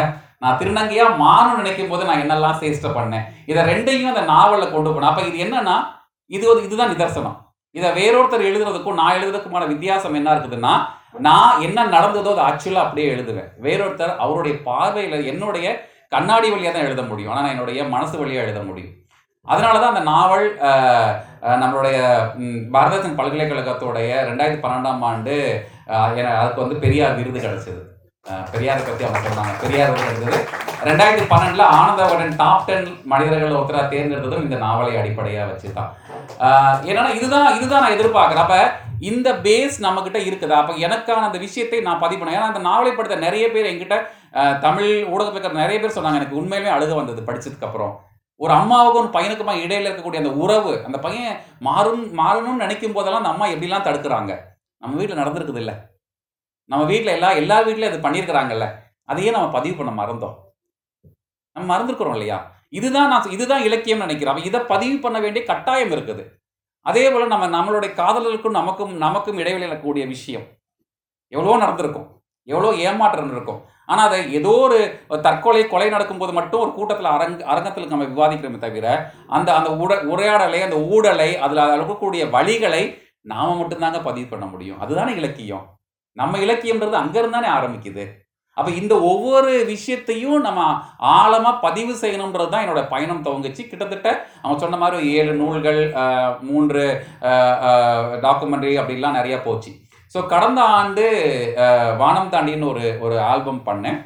[0.44, 3.28] நான் திருநங்கையா மாறணும்னு நினைக்கும் போது நான் என்னெல்லாம் சேஷ்டை பண்ணேன்.
[3.52, 5.12] இதை ரெண்டையும் அந்த நாவலில் கொண்டு போனேன்.
[5.12, 5.76] அப்ப இது என்னன்னா
[6.38, 7.38] இது ஒரு இதுதான் நிதர்சனம்.
[7.78, 10.74] இதை வேறொருத்தர் எழுதுறதுக்கும் நான் எழுதுறதுக்குமான வித்தியாசம் என்ன இருக்குதுன்னா
[11.28, 13.50] நான் என்ன நடந்ததோ அதை ஆக்சுவலாக அப்படியே எழுதுவேன்.
[13.66, 15.68] வேறொருத்தர் அவருடைய பார்வையில் என்னுடைய
[16.14, 17.32] கண்ணாடி வழியாக தான் எழுத முடியும்.
[17.32, 18.94] ஆனால் நான் என்னுடைய மனசு வழியாக எழுத முடியும்.
[19.54, 20.48] அதனால தான் அந்த நாவல்
[21.44, 22.28] நம்மளுடைய
[22.72, 25.66] பாரதத்தின் பல்கலைக்கழகத்துடைய ரெண்டாயிரத்தி பன்னெண்டாம் ஆண்டு
[26.16, 27.92] என- அதுக்கு வந்து பெரியார் விருது கிடைச்சது.
[28.30, 29.62] பெரியாரை பற்றி அவங்க சொன்னாங்க.
[29.62, 30.48] பெரியார் விருது கிடைச்சது.
[30.84, 35.96] ரெண்டாயிரத்தி பன்னெண்டில் ஆனந்தவடன் டாப் டென் மனிதர்கள் ஒருத்தராக தேர்ந்தெடுத்ததும் இந்த நாவலை அடிப்படையாக வச்சு தான்
[36.40, 38.36] ஆஹ் இதுதான் இதுதான் நான் எதிர்பார்க்குறேன்.
[38.36, 40.50] அப்போ இந்த பேஸ் நம்மக்கிட்ட இருக்குதா.
[40.50, 42.34] அப்போ எனக்கான அந்த விஷயத்தை நான் பதிவு பண்ணேன்.
[42.34, 44.02] ஏன்னா அந்த நாவலை படித்த நிறைய பேர் என்கிட்ட
[44.60, 46.16] தமிழ் ஊடகத்தில் இருக்கிற நிறைய பேர் சொன்னாங்க.
[46.16, 47.96] எனக்கு உண்மையிலுமே அழுக வந்தது படித்ததுக்கப்புறம்
[48.44, 53.34] ஒரு அம்மாவுக்கும் ஒரு பையனுக்குமா இடையில இருக்கக்கூடிய அந்த உறவு அந்த பையன் மாறும் மாறணும்னு நினைக்கும் போதெல்லாம் அந்த
[53.34, 54.32] அம்மா எப்படிலாம் தடுக்கிறாங்க?
[54.78, 55.76] நம்ம வீட்டில் நடந்திருக்குது இல்லை
[56.72, 58.66] நம்ம வீட்டில் எல்லா எல்லா வீட்லயும் அது பண்ணியிருக்கிறாங்கல்ல.
[59.04, 60.36] அதையே நம்ம பதிவு பண்ண மறந்தோம்.
[61.56, 62.38] நம்ம மறந்துருக்கிறோம் இல்லையா?
[62.70, 64.34] இதுதான் நான் இதுதான் இலக்கியம் நினைக்கிறேன்.
[64.34, 66.24] அவன் இதை பதிவு பண்ண வேண்டிய கட்டாயம் இருக்குது.
[66.86, 70.46] அதே போல் நம்ம நம்மளுடைய காதலருக்கும் நமக்கும் நமக்கும் இடைவெளி இருக்கக்கூடிய விஷயம்.
[71.34, 72.08] எவ்வளோ நடந்திருக்கும்.
[72.48, 73.62] எவ்வளோ ஏமாற்றம் இருக்கும்.
[73.90, 74.80] ஆனால் அதை ஏதோ ஒரு
[75.28, 78.88] தற்கொலை கொலை நடக்கும்போது மட்டும் ஒரு கூட்டத்தில் அரங் அரங்கத்தில் நம்ம விவாதிக்கிறோமே தவிர
[79.38, 82.84] அந்த அந்த உட உரையாடலை அந்த ஊடலை அதில் இருக்கக்கூடிய வழிகளை
[83.32, 84.82] நாம மட்டும்தாங்க பதிவு பண்ண முடியும்.
[84.84, 85.66] அதுதானே இலக்கியம்.
[86.18, 88.04] நம்ம இலக்கியம்ன்றது அங்கேருந்து தானே ஆரம்பிக்குது.
[88.58, 90.62] அப்போ இந்த ஒவ்வொரு விஷயத்தையும் நம்ம
[91.18, 93.64] ஆழமாக பதிவு செய்யணுன்றது தான் என்னோட பயணம் துவங்குச்சு.
[93.70, 94.10] கிட்டத்தட்ட
[94.44, 95.80] அவன் சொன்ன மாதிரி ஒரு ஏழு நூல்கள்
[96.50, 96.84] மூன்று
[98.26, 99.72] டாக்குமெண்ட்ரி அப்படிலாம் நிறையா போச்சு.
[100.14, 101.06] ஸோ கடந்த ஆண்டு
[102.02, 104.00] வானம் தாண்டின்னு ஒரு ஒரு ஆல்பம் பண்ணேன்.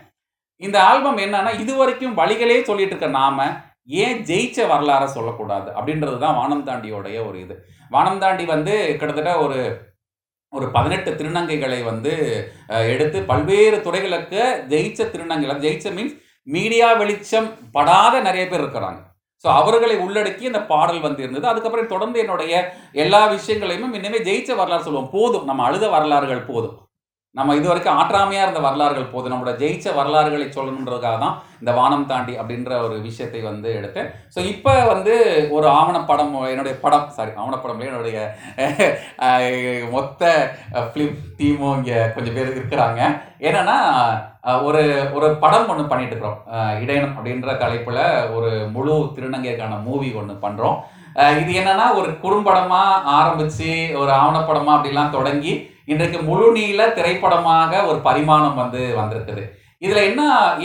[0.66, 3.48] இந்த ஆல்பம் என்னன்னா இது வரைக்கும் வழிகளே சொல்லிட்டு இருக்க நாம
[4.04, 7.56] ஏன் ஜெயிச்ச வரலாற சொல்லக்கூடாது அப்படின்றது தான் வானம் தாண்டியோடைய ஒரு இது.
[7.96, 9.60] வானம் தாண்டி வந்து கிட்டத்தட்ட ஒரு
[10.54, 12.14] ஒரு பதினெட்டு திருநங்கைகளை வந்து
[12.94, 16.16] எடுத்து பல்வேறு துறைகளுக்கு ஜெயிச்ச திருநங்கைகள் ஜெயிச்ச மீன்ஸ்
[16.48, 19.00] மீடியா வெளிச்சம் படாத நிறைய பேர் இருக்கிறாங்க.
[19.44, 22.54] ஸோ அவர்களை உள்ளடக்கி அந்த பாடல் வந்து இருந்தது அதுக்கப்புறம் தொடர்ந்து என்னுடைய
[22.94, 25.12] எல்லா விஷயங்களையுமே இனிமேல் ஜெயிச்ச வரலாறு சொல்லுவோம்.
[25.12, 25.46] போதும்.
[25.46, 26.87] நம்ம அழுத வரலாறுகள் போதும்.
[27.38, 29.32] நம்ம இது வரைக்கும் ஆற்றாமையாக இருந்த வரலாறுகள் போதும்.
[29.34, 34.10] நம்மளோட ஜெயிச்ச வரலாறுகளை சொல்லணுன்றதுக்காக தான் இந்த வானம் தாண்டி அப்படின்ற ஒரு விஷயத்தை வந்து எடுத்தேன்.
[34.34, 35.14] ஸோ இப்போ வந்து
[35.58, 38.18] ஒரு ஆவணப்படம் என்னுடைய படம் சாரி ஆவணப்படம் என்னுடைய
[39.96, 40.32] மொத்த
[40.90, 43.02] ஃபிலிம் டீமும் இங்கே கொஞ்சம் பேர் இருக்கிறாங்க.
[43.48, 43.78] என்னென்னா
[44.68, 44.84] ஒரு
[45.18, 46.42] ஒரு படம் ஒன்று பண்ணிட்டு இருக்கிறோம்.
[46.84, 48.04] இடையனம் அப்படின்ற தலைப்பில்
[48.36, 50.78] ஒரு முழு திருநங்கைக்கான மூவி ஒன்று பண்ணுறோம்
[51.42, 53.70] இது என்னன்னா ஒரு குறும்படமாக ஆரம்பித்து
[54.02, 55.54] ஒரு ஆவணப்படமாக அப்படிலாம் தொடங்கி
[55.88, 59.44] இன்றைக்கு முழு நீள திரைப்படமாக ஒரு பரிமாணம் வந்து வந்திருக்குது.
[59.84, 60.22] இதில் என்ன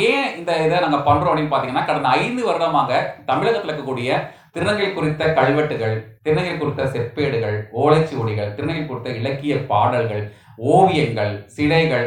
[0.09, 3.01] ஏன் இந்த இதை நாங்கள் பண்ணுறோம் அப்படின்னு பார்த்தீங்கன்னா கடந்த ஐந்து வருடமாக
[3.31, 4.19] தமிழகத்தில் இருக்கக்கூடிய
[4.55, 5.95] திருநங்கை குறித்த கல்வெட்டுகள்
[6.25, 10.25] திருநங்கை குறித்த செப்பேடுகள் ஓலைச்சுவடிகள் திருநங்கை குறித்த இலக்கிய பாடல்கள்
[10.73, 12.07] ஓவியங்கள் சிலைகள்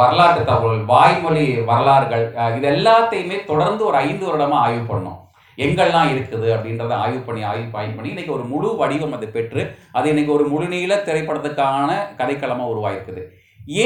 [0.00, 2.26] வரலாற்று தகவல் வாய்மொழி வரலாறுகள்
[2.58, 5.20] இது எல்லாத்தையுமே தொடர்ந்து ஒரு ஐந்து வருடமாக ஆய்வு பண்ணோம்.
[5.64, 9.62] எங்கெல்லாம் இருக்குது அப்படின்றத ஆய்வு பண்ணி ஆய்வு ஆய்வு பண்ணி இன்னைக்கு ஒரு முழு வடிவம் அது பெற்று
[9.98, 11.90] அது இன்னைக்கு ஒரு முழுநீள திரைப்படத்துக்கான
[12.20, 13.22] கதைக்களமாக உருவாயிருக்குது.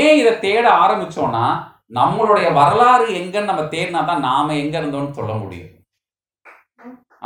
[0.01, 1.45] ஏன் இதை தேட ஆரம்பிச்சோம்னா
[1.99, 5.71] நம்மளுடைய வரலாறு எங்கன்னு நம்ம தேடினா தான் நாம எங்க இருந்தோம்னு சொல்ல முடியும்.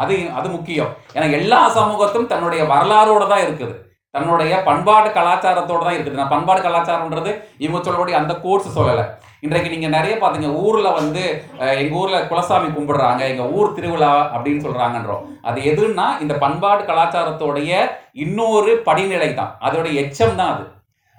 [0.02, 0.90] அது அது முக்கியம்.
[1.16, 3.74] ஏன்னா எல்லா சமூகத்தும் தன்னுடைய வரலாறோட தான் இருக்குது.
[4.14, 6.18] தன்னுடைய பண்பாடு கலாச்சாரத்தோட தான் இருக்குது.
[6.20, 7.30] நான் பண்பாடு கலாச்சாரம்ன்றது
[7.64, 9.04] இவங்க சொல்லக்கூடிய அந்த கோர்ஸ் சொல்லலை.
[9.40, 15.25] இன்றைக்கு நீங்கள் நிறைய பார்த்தீங்க ஊரில் வந்து எங்கள் ஊரில் குலசாமி கும்பிடுறாங்க எங்கள் ஊர் திருவிழா அப்படின்னு சொல்கிறாங்கன்றோம்
[15.42, 17.72] அது எதுன்னா இந்த பண்பாடு கலாச்சாரத்தோடைய
[18.12, 19.59] இன்னொரு படிநிலை தான்.
[19.61, 20.64] அதோட எச்சம் தான் அது.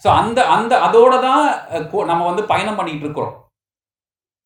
[0.03, 1.43] ஸோ அந்த அந்த அதோட தான்
[1.91, 3.35] கோ- நம்ம வந்து பயணம் பண்ணிட்டு இருக்கிறோம்.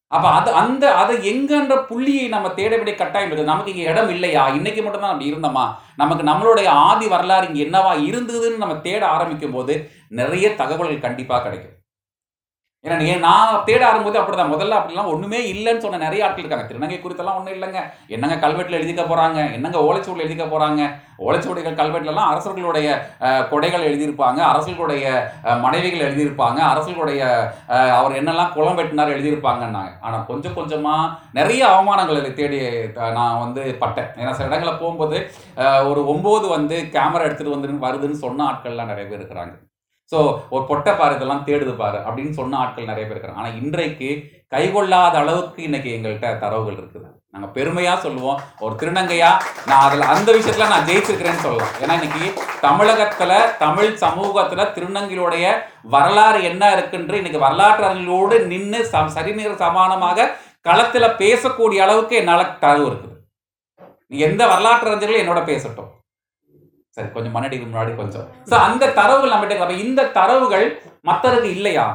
[0.08, 3.44] அப்போ அது அந்த அதை எங்கன்ற புள்ளியை நம்ம தேட வேண்டிய கட்டாயம் இருக்குது.
[3.44, 4.48] நமக்கு இங்கே இடம் இல்லையா?
[4.48, 5.66] இன்னைக்கு மட்டும் தான் அப்படி இருந்தோமா?
[5.96, 11.81] நமக்கு நம்மளுடைய ஆதி வரலாறு இங்கே என்னவா இருந்ததுன்னு நம்ம தேட ஆரம்பிக்கும் போது நிறைய தகவல்கள் கண்டிப்பாக கிடைக்கும்.
[12.88, 14.52] ஏன்னா நீ- நான் தேட ஆரம்பிச்சு அப்படிதான்.
[14.54, 16.74] முதல்ல அப்படிலாம் ஒன்றுமே இல்லைன்னு சொன்ன நிறைய ஆட்கள் இருக்காங்க.
[16.74, 17.80] திருநங்கை குறித்தெல்லாம் ஒன்றும் இல்லைங்க.
[18.08, 24.38] என்னங்க கல்வெட்டில் எழுதிக்க போகிறாங்க என்னங்க ஓலைச்சுவடியில் எழுதிக்க போகிறாங்க ஓலைச்சுவடிகள் கல்வெட்டிலலாம் அரசர்களுடைய கொடைகள் எழுதியிருப்பாங்க.
[24.38, 26.58] அரசர்களுடைய மனைவிகள் எழுதியிருப்பாங்க.
[26.58, 29.92] அரசர்களுடைய அவர் என்னெல்லாம் குளம் வெட்டினார் எழுதியிருப்பாங்கன்னாங்க.
[30.02, 32.60] ஆனால் கொஞ்சம் கொஞ்சமாக நிறைய அவமானங்களை தேடி
[33.14, 34.06] நான் வந்து பட்டேன்.
[34.06, 39.22] ஏன்னா சில இடங்களில் போகும்போது ஒரு ஒம்பது வந்து கேமரா எடுத்துட்டு வந்து வருதுன்னு சொன்ன ஆட்கள்லாம் நிறைய பேர்
[39.22, 39.70] இருக்கிறாங்க.
[40.12, 40.20] ஸோ
[40.54, 44.10] ஒரு பொட்டை பாரு இதெல்லாம் தேடுது பாரு அப்படின்னு சொன்ன ஆட்கள் நிறைய பேர் இருக்கிறாங்க ஆனால் இன்றைக்கு
[44.54, 47.08] கைகொள்ளாத அளவுக்கு இன்னைக்கு எங்கள்கிட்ட தரவுகள் இருக்குது.
[47.34, 48.40] நாங்கள் பெருமையாக சொல்லுவோம்.
[48.64, 49.30] ஒரு திருநங்கையா
[49.68, 51.72] நான் அதில் அந்த விஷயத்தில் நான் ஜெயிச்சிருக்கிறேன்னு சொல்லலாம்.
[51.84, 52.26] ஏன்னா இன்னைக்கு
[52.66, 55.54] தமிழகத்தில் தமிழ் சமூகத்தில் திருநங்கையுடைய
[55.96, 60.28] வரலாறு என்ன இருக்குன்ற இன்னைக்கு வரலாற்று அறிஞர்களோடு நின்று சம் சரிநீர் சமானமாக
[60.70, 63.18] களத்தில் பேசக்கூடிய அளவுக்கு என்னால் தரவு இருக்குது.
[64.12, 65.90] நீ எந்த வரலாற்று அறிஞர்களும் என்னோட பேசட்டும்.
[66.98, 68.26] சரி கொஞ்சம் மண்ணடிக்கு முன்னாடி கொஞ்சம்.
[68.52, 70.66] ஸோ அந்த தரவுகள் நம்மகிட்ட அப்போ இந்த தரவுகள்
[71.10, 71.86] மற்றருக்கு இல்லையா?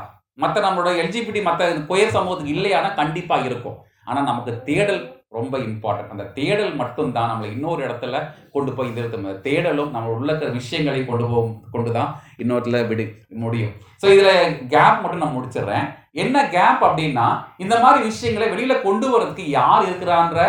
[0.42, 3.76] மற்ற நம்மளோட எல்ஜிபிடி மற்ற புயல் சமூகத்துக்கு இல்லையானா கண்டிப்பாக இருக்கும்.
[4.08, 5.02] ஆனால் நமக்கு தேடல்
[5.36, 8.18] ரொம்ப இம்பார்ட்டன்ட் அந்த தேடல் மட்டும்தான் நம்மளை இன்னொரு இடத்துல
[8.54, 12.10] கொண்டு போய் இந்த தேடலும் நம்ம உள்ள இருக்கிற விஷயங்களை கொண்டு போகும் கொண்டு தான்
[12.42, 13.04] இன்னொருத்துல விடு
[13.44, 13.74] முடியும்.
[14.02, 15.86] ஸோ இதில் கேப் மட்டும் நான் முடிச்சிடுறேன்.
[16.24, 17.26] என்ன கேப் அப்படின்னா
[17.64, 20.40] இந்த மாதிரி விஷயங்களை வெளியில் கொண்டு வரதுக்கு யார் இருக்கிறான்ற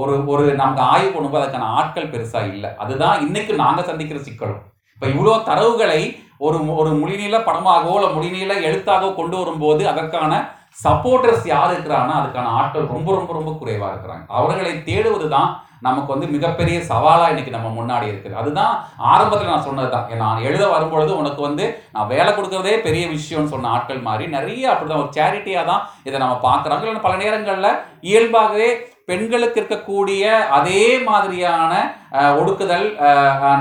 [0.00, 2.70] ஒரு ஒரு நமக்கு ஆய்வு பண்ணும்போது அதுக்கான ஆட்கள் பெருசாக இல்லை.
[2.82, 4.62] அதுதான் இன்னைக்கு நாங்கள் சந்திக்கிற சிக்கலும்.
[4.94, 6.00] இப்போ இவ்வளோ தரவுகளை
[6.46, 10.32] ஒரு ஒரு மொழிநீள படமாகவோ இல்லை மொழிநீள எழுத்தாகவோ கொண்டு வரும்போது அதற்கான
[10.84, 14.24] சப்போர்ட்டர்ஸ் யார் இருக்கிறாங்கன்னா அதுக்கான ஆட்கள் ரொம்ப ரொம்ப ரொம்ப குறைவாக இருக்கிறாங்க.
[14.38, 15.50] அவர்களை தேடுவது தான்
[15.86, 18.38] நமக்கு வந்து மிகப்பெரிய சவாலாக இன்னைக்கு நம்ம முன்னாடி இருக்குது.
[18.40, 18.74] அதுதான்
[19.12, 23.70] ஆரம்பத்தில் நான் சொன்னது தான் நான் எழுத வரும்பொழுது உனக்கு வந்து நான் வேலை கொடுக்கறதே பெரிய விஷயம்னு சொன்ன
[23.76, 26.82] ஆட்கள் மாதிரி நிறைய அப்படி தான் ஒரு சேரிட்டியாக தான் இதை நம்ம பார்க்குறாங்க.
[26.84, 28.70] இல்லைன்னா பல நேரங்களில் இயல்பாகவே
[29.10, 30.24] பெண்களுக்கு இருக்கக்கூடிய
[30.56, 31.72] அதே மாதிரியான
[32.38, 32.86] ஒடுக்குதல்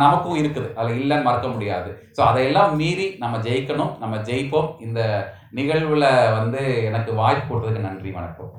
[0.03, 0.69] நமக்கும் இருக்குது.
[0.79, 1.91] அதில் இல்லைன்னு மறக்க முடியாது.
[2.15, 3.93] ஸோ அதையெல்லாம் மீறி நம்ம ஜெயிக்கணும்.
[4.03, 4.71] நம்ம ஜெயிப்போம்.
[4.87, 5.01] இந்த
[5.59, 8.53] நிகழ்வில் வந்து எனக்கு வாய்ப்பு கொடுத்ததுக்கு நன்றி வணக்கம்.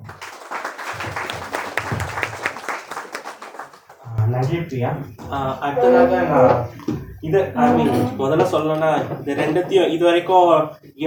[4.35, 4.91] நன்றி பிரியா
[5.37, 6.63] ஆஹ் அடுத்ததாக நான்
[7.29, 10.51] இது ஐ மீன் முதல்ல சொல்லணும்னா இது ரெண்டுத்தையும் இது வரைக்கும்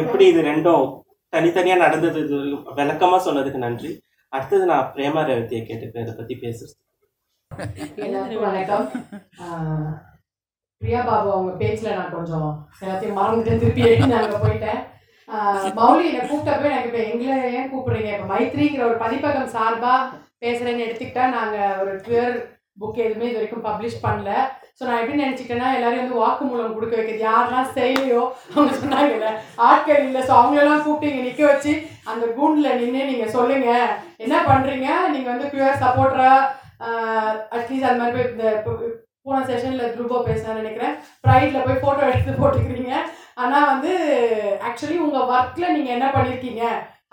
[0.02, 0.86] எப்படி இது ரெண்டும்
[1.34, 2.38] தனித்தனியா நடந்தது இது
[2.78, 3.90] விளக்கமா சொன்னதுக்கு நன்றி.
[4.34, 6.06] அடுத்தது நான் பிரேமா ரேவதியை கேட்டுக்கிறேன்.
[6.06, 6.74] இதை பத்தி பேசுறது.
[8.06, 8.86] எல்லாருக்கும் வணக்கம்.
[10.82, 12.50] பிரியா பாபு அவங்க பேச்சுல நான் கொஞ்சம்
[12.82, 14.82] எல்லாத்தையும் மறந்துட்டு திருப்பி எழுதி அங்க போயிட்டேன்.
[15.80, 18.12] மௌலி என்னை கூப்பிட்டப்ப எனக்கு இப்போ எங்களை ஏன் கூப்பிடுறீங்க?
[18.16, 19.94] இப்போ மைத்ரிங்கிற ஒரு பதிப்பகம் சார்பா
[20.44, 22.38] பேசுறேன்னு எடுத்துக்கிட்டா நாங்க ஒரு ட்வியர்
[22.82, 24.32] புக் எதுவுமே இது வரைக்கும் பப்ளிஷ் பண்ணல.
[24.78, 27.26] ஸோ நான் எப்படி நினச்சிக்கிட்டேன்னா எல்லாரையும் வந்து வாக்கு மூலம் கொடுக்க வைக்கிறது.
[27.28, 28.22] யாரெல்லாம் செய்யலையோ
[28.54, 29.30] அவங்க சொன்னாங்கல்ல
[29.70, 30.22] ஆட்கள் இல்லை.
[30.28, 31.74] ஸோ அவங்களெல்லாம் கூப்பிட்டு இங்கே நிற்க வச்சு
[32.12, 33.70] அந்த கூண்டில் நின்று நீங்கள் சொல்லுங்க.
[34.26, 36.34] என்ன பண்ணுறீங்க நீங்கள் வந்து பியூர் சப்போர்ட்டரா
[37.56, 38.48] அட்லீஸ்ட் அந்த மாதிரி போய் இந்த
[39.28, 40.94] போன செஷனில் குரூப்பாக பேசணும்னு நினைக்கிறேன்.
[41.26, 42.94] ப்ரைட்டில் போய் ஃபோட்டோ எடுத்து போட்டுக்கிறீங்க.
[43.44, 43.92] ஆனால் வந்து
[44.68, 46.64] ஆக்சுவலி உங்கள் ஒர்க்கில் நீங்கள் என்ன பண்ணியிருக்கீங்க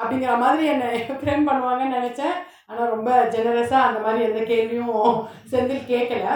[0.01, 0.89] அப்படிங்கிற மாதிரி என்னை
[1.21, 2.37] ஃப்ரேம் பண்ணுவாங்கன்னு நினச்சேன்.
[2.71, 5.19] ஆனால் ரொம்ப ஜெனரஸாக அந்த மாதிரி எந்த கேள்வியும்
[5.51, 6.27] செந்தில் கேட்கல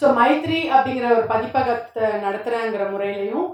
[0.00, 3.48] ஸோ மைத்ரி அப்படிங்கிற ஒரு பதிப்பகத்தை நடத்துகிறேங்கிற முறையிலையும்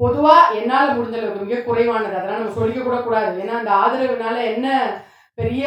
[0.00, 2.14] பொதுவாக என்னால் முடிஞ்ச அளவுக்கு மிக குறைவானது.
[2.18, 3.32] அதெல்லாம் நம்ம சொல்லிக்க கூடாது.
[3.42, 4.68] ஏன்னா அந்த ஆதரவுனால என்ன
[5.38, 5.66] பெரிய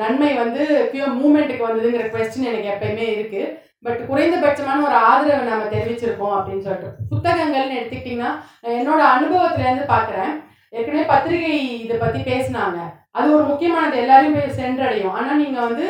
[0.00, 3.52] நன்மை வந்து பியூர் மூமெண்ட்டுக்கு வந்ததுங்கிற கொஸ்டின் எனக்கு எப்பயுமே இருக்குது
[3.86, 6.90] பட் குறைந்தபட்சமான ஒரு ஆதரவை நம்ம தெரிவிச்சிருக்கோம் அப்படின்னு சொல்லிட்டு.
[7.12, 8.30] புத்தகங்கள்னு எடுத்துக்கிட்டிங்கன்னா
[8.62, 10.34] நான் என்னோட அனுபவத்திலேருந்து பார்க்குறேன்
[10.72, 12.78] ஏற்கனவே பத்திரிகை இதை பற்றி பேசினாங்க.
[13.18, 13.96] அது ஒரு முக்கியமானது.
[14.04, 15.16] எல்லாரையும் போய் சென்றடையும்.
[15.18, 15.88] ஆனால் நீங்கள் வந்து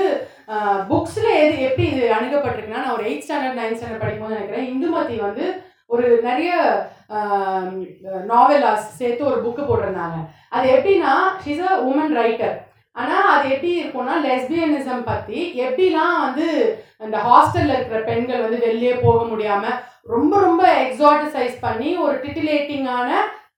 [0.90, 5.45] புக்ஸில் எது எப்படி இது அணுகப்பட்டிருக்குன்னா நான் ஒரு எயிட் ஸ்டாண்டர்ட் நைன்த் ஸ்டாண்டர்ட் படிக்கும்போது நினைக்கிறேன் இந்துமதி வந்து
[5.95, 6.51] ஒரு நிறைய
[8.33, 10.18] நாவலாஸ் சேர்த்து ஒரு புக்கு போட்டிருந்தாங்க.
[10.57, 11.14] அது எப்படின்னா
[11.45, 12.55] ஷீஸ் அ உமன் ரைட்டர்
[12.97, 16.47] ஆனால் அது எப்படி இருக்கும்னா லெஸ்பியனிசம் பற்றி எப்படிலாம் வந்து
[17.05, 19.79] அந்த ஹாஸ்டலில் இருக்கிற பெண்கள் வந்து வெளியே போக முடியாமல்
[20.14, 23.11] ரொம்ப ரொம்ப எக்ஸாட்டிசைஸ் பண்ணி ஒரு டிட்டிலேட்டிங்கான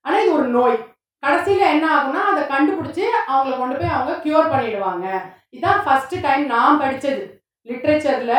[0.04, 0.78] ஆனால் இது ஒரு நோய்.
[1.24, 5.06] கடைசியில் என்ன ஆகும்னா அதை கண்டுபிடிச்சி அவங்கள கொண்டு போய் அவங்க க்யூர் பண்ணிடுவாங்க.
[5.54, 7.24] இதுதான் ஃபஸ்ட்டு டைம் நான் படித்தது
[7.70, 8.36] லிட்ரேச்சரில்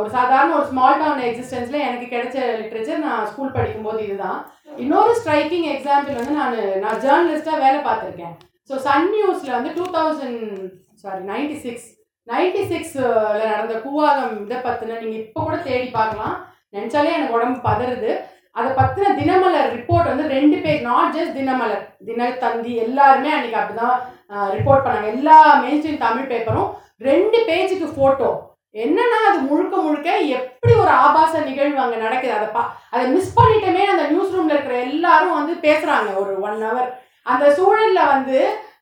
[0.00, 4.38] ஒரு சாதாரண ஒரு ஸ்மால் டவுன் எக்ஸிஸ்டன்ஸில் எனக்கு கிடைச்ச லிட்ரேச்சர் நான் ஸ்கூல் படிக்கும்போது இதுதான்.
[4.84, 8.34] இன்னொரு ஸ்ட்ரைக்கிங் எக்ஸாம்பிள் வந்து நான் நான் ஜேர்னலிஸ்ட்டாக வேலை பார்த்துருக்கேன்.
[8.70, 10.42] ஸோ சன் நியூஸில் வந்து two thousand
[11.02, 11.88] sorry ninety six
[12.28, 13.04] ninety சிக்ஸில்
[13.52, 16.34] நடந்த கூவாகம் இதை பற்றின நீங்கள் இப்போ கூட தேடி பார்க்கலாம்.
[16.76, 18.10] நினச்சாலே எனக்கு உடம்பு பதறுது.
[18.56, 23.96] அதை பற்றின தினமலர் ரிப்போர்ட் வந்து ரெண்டு பேர் நாட் ஜஸ்ட் தினமலர் தினத்தந்தி எல்லாருமே அன்றைக்கி அப்படி தான்
[24.56, 25.08] ரிப்போர்ட் பண்ணாங்க.
[25.16, 26.70] எல்லா மெயின்ஸ்ட்ரீம் தமிழ் பேப்பரும்
[27.08, 28.30] ரெண்டு பேஜுக்கு ஃபோட்டோ
[28.84, 30.08] என்னன்னா அது முழுக்க முழுக்க
[30.38, 32.32] எப்படி ஒரு ஆபாச நிகழ்வு அங்கே நடக்குது?
[32.38, 32.62] அதை பா
[32.94, 36.90] அதை மிஸ் பண்ணிட்டோமே அந்த நியூஸ் ரூமில் இருக்கிற எல்லாரும் வந்து பேசுகிறாங்க ஒரு ஒன் ஹவர்
[37.32, 38.38] அந்த சூழலில் வந்து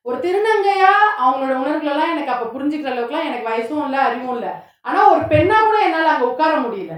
[0.07, 0.91] ஒரு திருநங்கையா
[1.23, 4.51] அவங்களோட உணர்வுகளெல்லாம் எனக்கு அப்போ புரிஞ்சுக்கிற அளவுக்குலாம் எனக்கு வயசும் இல்லை அறிவும் இல்லை.
[4.87, 6.95] ஆனால் ஒரு பெண்ணாக கூட என்னால் அங்கே உட்கார முடியல.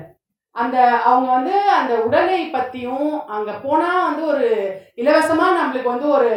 [0.55, 0.77] அந்த
[1.09, 4.47] அவங்க வந்து அந்த உடலை பற்றியும் அங்கே போனால் வந்து ஒரு
[5.01, 6.31] இலவசமாக நம்மளுக்கு வந்து ஒரு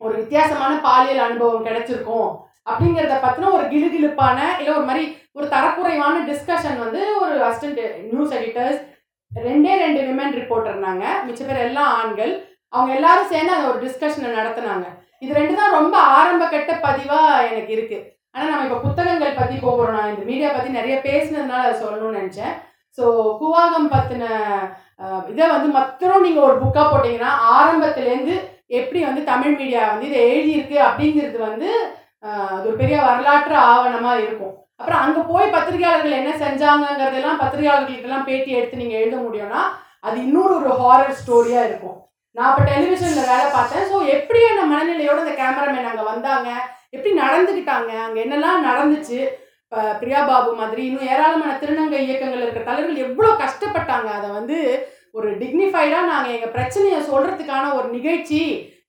[0.00, 2.28] ஒரு வித்தியாசமான பாலியல் அனுபவம் கிடைச்சிருக்கும்.
[2.70, 5.04] அப்படிங்கிறத பற்றின ஒரு கிலுகிலுப்பான இல்லை ஒரு மாதிரி
[5.38, 8.80] ஒரு தரக்குறைவான டிஸ்கஷன் வந்து ஒரு அசிஸ்டன்ட் நியூஸ் எடிட்டர்ஸ்
[9.32, 11.04] ரெண்டே ரெண்டு விமன் ரிப்போர்ட்டர் இருந்தாங்க.
[11.26, 12.32] மிச்ச பேர் எல்லாம் ஆண்கள்.
[12.74, 14.86] அவங்க எல்லாரும் சேர்ந்து அந்த ஒரு டிஸ்கஷனை நடத்துனாங்க.
[15.24, 19.96] இது ரெண்டு தான் ரொம்ப ஆரம்ப கட்ட பதிவாக எனக்கு இருக்குது ஆனால் நம்ம இப்போ புத்தகங்கள் பற்றி போகிறோம்
[19.98, 22.54] நான் இந்த மீடியா பற்றி நிறைய பேசினதுனால அதை சொல்லணும்னு நினச்சேன்.
[22.98, 23.04] ஸோ
[23.40, 24.24] கூவாகம் பற்றின
[25.32, 28.36] இதை வந்து மொத்தம் நீங்கள் ஒரு புக்காக போட்டிங்கன்னா ஆரம்பத்துலேருந்து
[28.78, 31.68] எப்படி வந்து தமிழ் மீடியா வந்து இதை எழுதியிருக்கு அப்படிங்கிறது வந்து
[32.54, 34.54] அது ஒரு பெரிய வரலாற்று ஆவணமாக இருக்கும்.
[34.80, 39.62] அப்புறம் அங்கே போய் பத்திரிகையாளர்கள் என்ன செஞ்சாங்கங்கிறதெல்லாம் பத்திரிகையாளர்களுக்கெல்லாம் பேட்டி எடுத்து நீங்கள் எழுத முடியும்னா
[40.06, 41.96] அது இன்னொரு ஒரு ஹாரர் ஸ்டோரியாக இருக்கும்.
[42.36, 43.86] நான் இப்போ டெலிவிஷனில் வேலை பார்த்தேன்.
[43.90, 46.48] ஸோ எப்படி அந்த மனநிலையோடு அந்த கேமராமேன் அங்கே வந்தாங்க?
[46.94, 47.92] எப்படி நடந்துக்கிட்டாங்க?
[48.06, 49.18] அங்கே என்னெல்லாம் நடந்துச்சு?
[49.72, 54.08] பிரியா பாபு மாதிரி இன்னும் ஏராளமான திருநங்கை இயக்கங்கள் இருக்கிற தலைவர்கள் எவ்வளோ கஷ்டப்பட்டாங்க.
[54.18, 54.58] அதை வந்து
[55.18, 58.40] ஒரு டிக்னிஃபைடாக நாங்கள் எங்கள் பிரச்சனையை சொல்கிறதுக்கான ஒரு நிகழ்ச்சி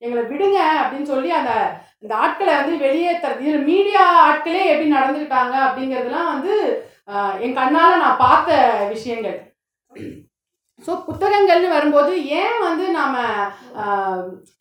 [0.03, 1.53] எங்களை விடுங்க அப்படின்னு சொல்லி அந்த
[2.03, 6.53] இந்த ஆட்களை வந்து வெளியேற்றுறது இதில் மீடியா ஆட்களே எப்படி நடந்துக்கிட்டாங்க அப்படிங்கிறதுலாம் வந்து
[7.45, 8.57] என் கண்ணால் நான் பார்த்த
[8.93, 9.37] விஷயங்கள்.
[10.85, 12.11] ஸோ புத்தகங்கள்னு வரும்போது
[12.41, 13.17] ஏன் வந்து நாம்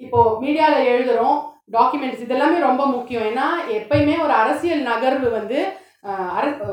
[0.04, 1.38] இப்போது மீடியாவில் எழுதுகிறோம்
[1.76, 3.26] டாக்குமெண்ட்ஸ் இதெல்லாமே ரொம்ப முக்கியம்.
[3.30, 3.46] ஏன்னா
[3.78, 5.58] எப்பயுமே ஒரு அரசியல் நகர்வு வந்து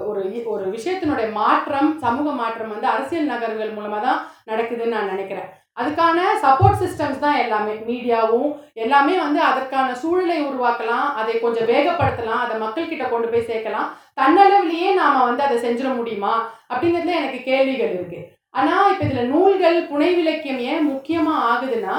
[0.09, 4.19] ஒரு ஒரு விஷயத்தினுடைய மாற்றம் சமூக மாற்றம் வந்து அரசியல் நகர்வுகள் மூலமாக தான்
[4.49, 5.49] நடக்குதுன்னு நான் நினைக்கிறேன்.
[5.79, 8.51] அதுக்கான சப்போர்ட் சிஸ்டம்ஸ் தான் எல்லாமே மீடியாவும்
[8.83, 13.89] எல்லாமே வந்து அதற்கான சூழலை உருவாக்கலாம் அதை கொஞ்சம் வேகப்படுத்தலாம் அதை மக்கள்கிட்ட கொண்டு போய் சேர்க்கலாம்.
[14.19, 16.33] தன்னளவிலேயே நாம வந்து அதை செஞ்சிட முடியுமா?
[16.71, 18.21] அப்படிங்கிறதுல எனக்கு கேள்விகள் இருக்கு.
[18.59, 21.97] ஆனால் இப்போ இதில் நூல்கள் புனைவிலக்கியம் ஏன் முக்கியமாக ஆகுதுன்னா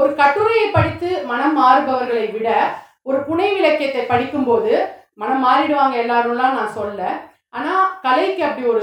[0.00, 2.48] ஒரு கட்டுரையை படித்து மனம் மாறுபவர்களை விட
[3.08, 4.72] ஒரு புனைவிலக்கியத்தை படிக்கும்போது
[5.20, 7.02] மனம் மாறிடுவாங்க எல்லாரும்லாம் நான் சொல்ல.
[7.56, 8.82] ஆனால் கலைக்கு அப்படி ஒரு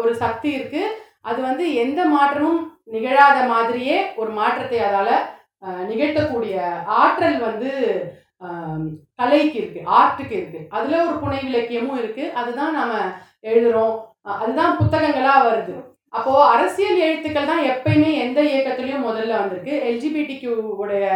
[0.00, 0.92] ஒரு சக்தி இருக்குது
[1.28, 2.60] அது வந்து எந்த மாற்றமும்
[2.94, 5.14] நிகழாத மாதிரியே ஒரு மாற்றத்தை அதால்
[5.90, 6.56] நிகழ்த்தக்கூடிய
[7.02, 7.70] ஆற்றல் வந்து
[9.20, 10.60] கலைக்கு இருக்கு ஆர்ட்டுக்கு இருக்கு.
[10.76, 12.24] அதுல ஒரு புனை இலக்கியமும் இருக்கு.
[12.40, 12.92] அதுதான் நாம
[13.50, 13.94] எழுதுறோம்.
[14.42, 15.76] அதுதான் புத்தகங்களா வருது.
[16.16, 19.74] அப்போ அரசியல் எழுத்துக்கள் தான் எப்பயுமே எந்த இயக்கத்துலேயும் முதல்ல வந்திருக்கு.
[19.90, 20.36] எல்ஜிபிடி
[20.82, 21.06] உடைய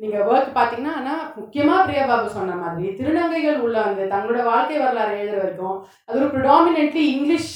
[0.00, 5.38] நீங்க ஒர்க் பாத்தீங்கன்னா ஆனா முக்கியமா பிரியாபாபு சொன்ன மாதிரி திருநங்கைகள் உள்ள வந்து தங்களோட வாழ்க்கை வரலாறு எழுதுற
[5.42, 5.76] வரைக்கும்
[6.06, 7.52] அது ஒரு ப்ரிடாமினென்ட்லி இங்கிலீஷ்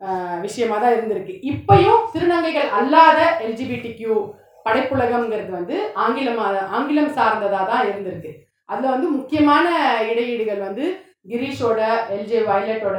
[0.00, 1.34] விஷயமாக விஷயமா தான் இருந்திருக்கு.
[1.50, 4.14] இப்பயும் திருநங்கைகள் அல்லாத எல்ஜிபிடி கியூ
[4.66, 8.32] படைப்புலகம்ங்கிறது வந்து ஆங்கிலமாக ஆங்கிலம் சார்ந்ததாக தான் இருந்திருக்கு.
[8.70, 9.66] அதில் வந்து முக்கியமான
[10.10, 10.84] இடையீடுகள் வந்து
[11.32, 11.80] கிரீஷோட
[12.16, 12.98] எல்ஜே வயலட்டோட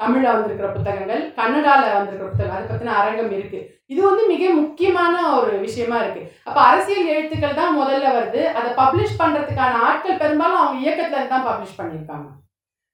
[0.00, 3.60] தமிழ்ல வந்திருக்கிற புத்தகங்கள் கன்னடால வந்திருக்கிற புத்தகம் அதை பத்தின அரங்கம் இருக்கு.
[3.92, 6.22] இது வந்து மிக முக்கியமான ஒரு விஷயமா இருக்கு.
[6.48, 8.42] அப்ப அரசியல் எழுத்துக்கள் தான் முதல்ல வருது.
[8.58, 12.28] அதை பப்ளிஷ் பண்றதுக்கான ஆட்கள் பெரும்பாலும் அவங்க இயக்கத்துல இருந்து தான் பப்ளிஷ் பண்ணியிருக்காங்க.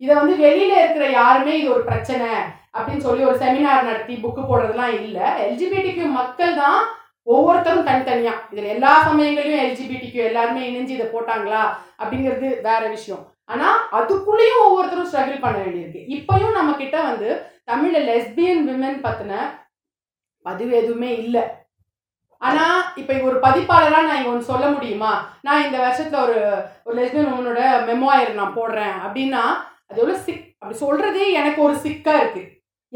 [0.03, 2.29] இதை வந்து வெளியில இருக்கிற யாருமே இது ஒரு பிரச்சனை
[2.77, 5.27] அப்படின்னு சொல்லி ஒரு செமினார் நடத்தி புக்கு போடுறதுலாம் இல்லை.
[5.47, 6.81] எல்ஜிபிடிக்கு மக்கள் தான்
[7.27, 8.35] ஒவ்வொருத்தரும் தனித்தனியா.
[8.53, 11.63] இதுல எல்லா சமயங்களையும் எல்ஜிபிடிக்கு எல்லாருமே இணைஞ்சு இதை போட்டாங்களா
[12.01, 13.25] அப்படிங்கிறது வேற விஷயம்.
[13.53, 16.03] ஆனால் அதுக்குள்ளேயும் ஒவ்வொருத்தரும் ஸ்ட்ரகிள் பண்ண வேண்டியிருக்கு.
[16.17, 17.31] இப்பயும் நம்ம கிட்ட வந்து
[17.71, 19.33] தமிழில் லெஸ்பியன் விமன் பற்றின
[20.47, 21.43] பதிவு எதுவுமே இல்லை.
[22.43, 25.11] ஆனால் இப்போ ஒரு பதிப்பாளராக நான் இங்கே ஒன்று சொல்ல முடியுமா?
[25.47, 26.39] நான் இந்த வருஷத்தில் ஒரு
[26.87, 29.43] ஒரு லெஸ்பியன் உமனோட மெமோயர் நான் போடுறேன் அப்படின்னா
[29.89, 32.49] அது எவ்வளோ சிக் அப்படி சொல்கிறதே எனக்கு ஒரு சிக்காக இருக்குது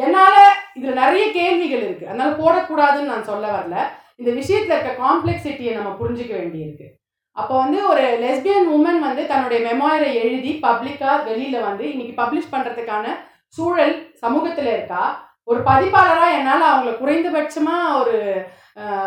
[0.05, 0.40] என்னால்
[0.79, 3.77] இதில் நிறைய கேள்விகள் இருக்குது அதனால் போடக்கூடாதுன்னு நான் சொல்ல வரல.
[4.21, 6.87] இந்த விஷயத்தில் இருக்க காம்ப்ளெக்சிட்டியை நம்ம புரிஞ்சிக்க வேண்டியிருக்கு.
[7.37, 13.07] அப்போ வந்து ஒரு லெஸ்பியன் உமன் வந்து தன்னுடைய மெமோயரை எழுதி பப்ளிக்காக வெளியில் வந்து இன்னைக்கு பப்ளிஷ் பண்ணுறதுக்கான
[13.57, 15.03] சூழல் சமூகத்தில் இருக்கா?
[15.49, 18.18] ஒரு பதிப்பாளராக என்னால் அவங்கள குறைந்தபட்சமாக ஒரு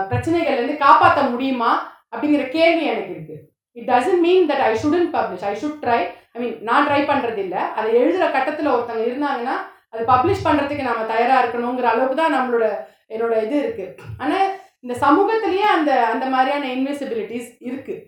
[0.09, 1.71] பிரச்சனைகள்லேருந்து இருந்து காப்பாற்ற முடியுமா?
[2.11, 3.37] அப்படிங்கிற கேள்வி எனக்கு இருக்கு.
[3.75, 5.99] It doesn't mean that I shouldn't publish I should try
[6.35, 9.55] I mean நான் ட்ரை பண்ணுறது இல்லை அதை எழுதுகிற கட்டத்தில் ஒருத்தங்க இருந்தாங்கன்னா
[9.93, 12.67] அது பப்ளிஷ் பண்ணுறதுக்கு நம்ம தயாராக இருக்கணுங்கிற அளவுக்கு தான் நம்மளோட
[13.13, 14.47] என்னோட இது இருக்குது ஆனால்
[14.83, 18.01] இந்த சமூகத்திலேயே அந்த அந்த மாதிரியான இன்விசிபிலிட்டிஸ் இருக்குது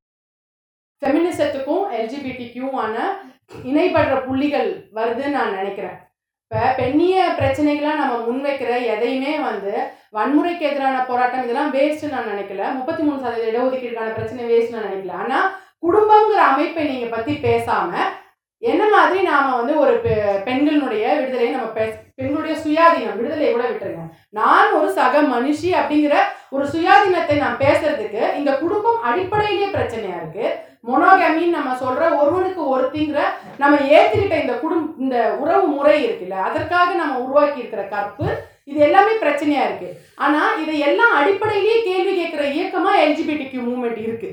[1.05, 3.17] ஃபெமினிசத்துக்கும் எல்ஜிபிடி ஆன
[3.65, 5.97] இணைப்படுற புள்ளிகள் வருதுன்னு நான் நினைக்கிறேன்.
[6.43, 9.83] இப்போ பெண்ணிய பிரச்சனைகளாக நம்ம முன்வைக்கிற எதையுமே வந்து
[10.13, 12.73] வன்முறைக்கு எதிரான போராட்டம் இதெல்லாம் வேஸ்ட்டு நான் நினைக்கல.
[12.73, 15.11] முப்பத்தி மூணு சதவீத இடஒதுக்கீடுக்கான பிரச்சனை வேஸ்ட் நான் நினைக்கல.
[15.11, 18.09] ஆனால் குடும்பங்கிற அமைப்பை நீங்கள் பற்றி பேசாமல்
[18.57, 21.81] என்ன மாதிரி நாம் வந்து ஒரு பெ- பெண்களுடைய விடுதலையை நம்ம
[22.15, 24.09] பெண்களுடைய சுயாதீனம் விடுதலையை கூட விட்டுருங்க.
[24.29, 26.17] நான் ஒரு சக மனுஷி அப்படிங்கிற
[26.51, 30.45] ஒரு சுயாதீனத்தை நான் பேசுறதுக்கு இந்த குடும்பம் அடிப்படையிலே பிரச்சனையா இருக்கு.
[30.89, 33.21] மொனோகமின்னு நம்ம சொல்ற ஒருவனுக்கு ஒருத்திங்கிற
[33.61, 38.27] நம்ம ஏத்துக்கிட்ட இந்த குடும் இந்த உறவு முறை இருக்குல்ல அதற்காக நம்ம உருவாக்கி இருக்கிற கற்பு
[38.69, 39.89] இது எல்லாமே பிரச்சனையா இருக்கு.
[40.25, 44.29] ஆனா இதை எல்லாம் அடிப்படையிலேயே கேள்வி கேட்கிற இயக்கமா எல்ஜிபிடிக்கு மூவ்மெண்ட் இருக்கு.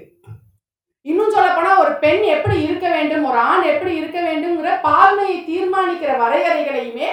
[1.06, 6.12] இன்னும் சொல்ல போனா ஒரு பெண் எப்படி இருக்க வேண்டும் ஒரு ஆண் எப்படி இருக்க வேண்டும்ங்கிற பார்வையை தீர்மானிக்கிற
[6.22, 7.08] வரையறைகளையுமே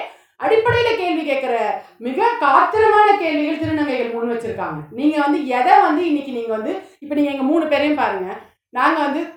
[0.45, 1.57] அடிப்படையில கேள்வி கேட்கிற
[1.97, 4.79] மிக காத்திரமான கேள்விகள் திருநங்கைகள் முன் வச்சிருக்காங்க.
[4.91, 8.37] நீங்க வந்து எதை வந்து இன்னைக்கு நீங்க வந்து இப்ப நீங்க எங்க மூணு பேரையும் பாருங்க.
[8.69, 9.33] நாங்க வந்து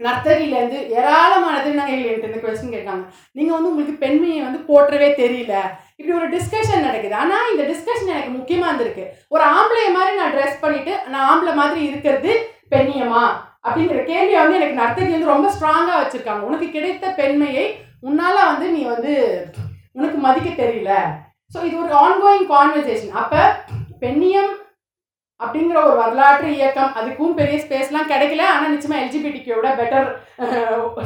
[0.00, 3.04] நர்த்தரியில இருந்து ஏராளமான திருநங்கைகள் என்கிட்ட இந்த கொஸ்டின் கேட்காங்க.
[3.32, 5.54] நீங்க வந்து உங்களுக்கு பெண்மையை வந்து போற்றவே தெரியல.
[5.96, 7.14] இப்படி ஒரு டிஸ்கஷன் நடக்குது.
[7.14, 9.06] ஆனா இந்த டிஸ்கஷன் எனக்கு முக்கியமா இருந்திருக்கு.
[9.28, 13.24] ஒரு ஆம்பளைய மாதிரி நான் ட்ரெஸ் பண்ணிட்டு நான் ஆம்பளை மாதிரி இருக்கிறது பெண்ணியமா?
[13.68, 16.40] அப்படிங்கிற கேள்வியை வந்து எனக்கு நர்த்தகி வந்து ரொம்ப ஸ்ட்ராங்காக வச்சுருக்காங்க.
[16.40, 19.46] உனக்கு கிடைத்த பெண்மையை உன்னால் வந்து நீ வந்து
[19.92, 20.92] உனக்கு மதிக்க தெரியல.
[21.54, 23.42] ஸோ இது ஒரு ஆன்கோயிங் கான்வர்சேஷன் அப்போ
[24.02, 24.50] பெண்ணியம்
[25.40, 28.44] அப்படிங்கிற ஒரு வரலாற்று இயக்கம் அதுக்கும் பெரிய ஸ்பேஸ்லாம் கிடைக்கல.
[28.54, 30.08] ஆனால் நிச்சயமாக எல்ஜிபிடிக்கியோட பெட்டர்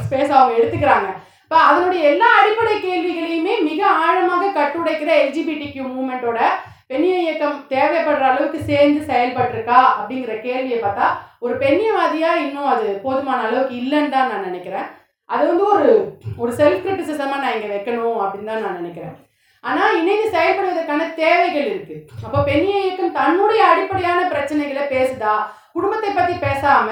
[0.04, 1.08] ஸ்பேஸ் அவங்க எடுத்துக்கிறாங்க.
[1.44, 6.38] இப்போ அதனுடைய எல்லா அடிப்படை கேள்விகளையுமே மிக ஆழமாக கட்டுடைக்கிற எல்ஜிபிடிக்யூ மூமெண்ட்டோட
[6.90, 11.06] பெண்ணிய இயக்கம் தேவைப்படுற அளவுக்கு சேர்ந்து செயல்பட்டிருக்கா அப்படிங்கிற கேள்வியை பார்த்தா
[11.44, 14.88] ஒரு பெண்ணியவாதியாக இன்னும் அது போதுமான அளவுக்கு இல்லைன்னு தான் நான் நினைக்கிறேன்.
[15.30, 15.90] அது வந்து ஒரு
[16.42, 19.14] ஒரு செல்ஃப் கிரிட்டிசிசமாக நான் இங்கே வைக்கணும் அப்படின்னு தான் நான் நினைக்கிறேன்.
[19.64, 21.96] ஆனா இணைந்து செயல்படுவதற்கான தேவைகள் இருக்கு.
[22.24, 25.34] அப்போ பெண்ணிய இயக்கம் தன்னுடைய அடிப்படையான பிரச்சனைகளை பேசுதா?
[25.76, 26.88] குடும்பத்தை பத்தி பேசாம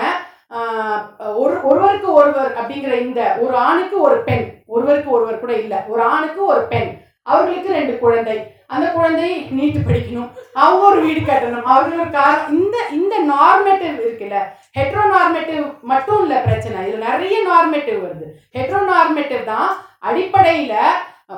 [1.42, 6.40] ஒரு ஒருவருக்கு ஒருவர் அப்படிங்கிற இந்த ஒரு ஆணுக்கு ஒரு பெண் ஒருவருக்கு ஒருவர் கூட இல்ல ஒரு ஆணுக்கு
[6.52, 6.90] ஒரு பெண்
[7.30, 8.36] அவர்களுக்கு ரெண்டு குழந்தை.
[8.74, 10.30] அந்த குழந்தை நீட்டு படிக்கணும்
[10.62, 14.38] அவங்க ஒரு வீடு கட்டணும் அவர்கள் ஒரு கார் இந்த இந்த நார்மேட்டிவ் இருக்குல்ல
[14.78, 18.26] ஹெட்ரோ நார்மேட்டிவ் மட்டும் இல்லை பிரச்சனை இதுல நிறைய நார்மேட்டிவ் வருது.
[18.58, 19.70] ஹெட்ரோ நார்மேட்டிவ் தான்
[20.08, 20.74] அடிப்படையில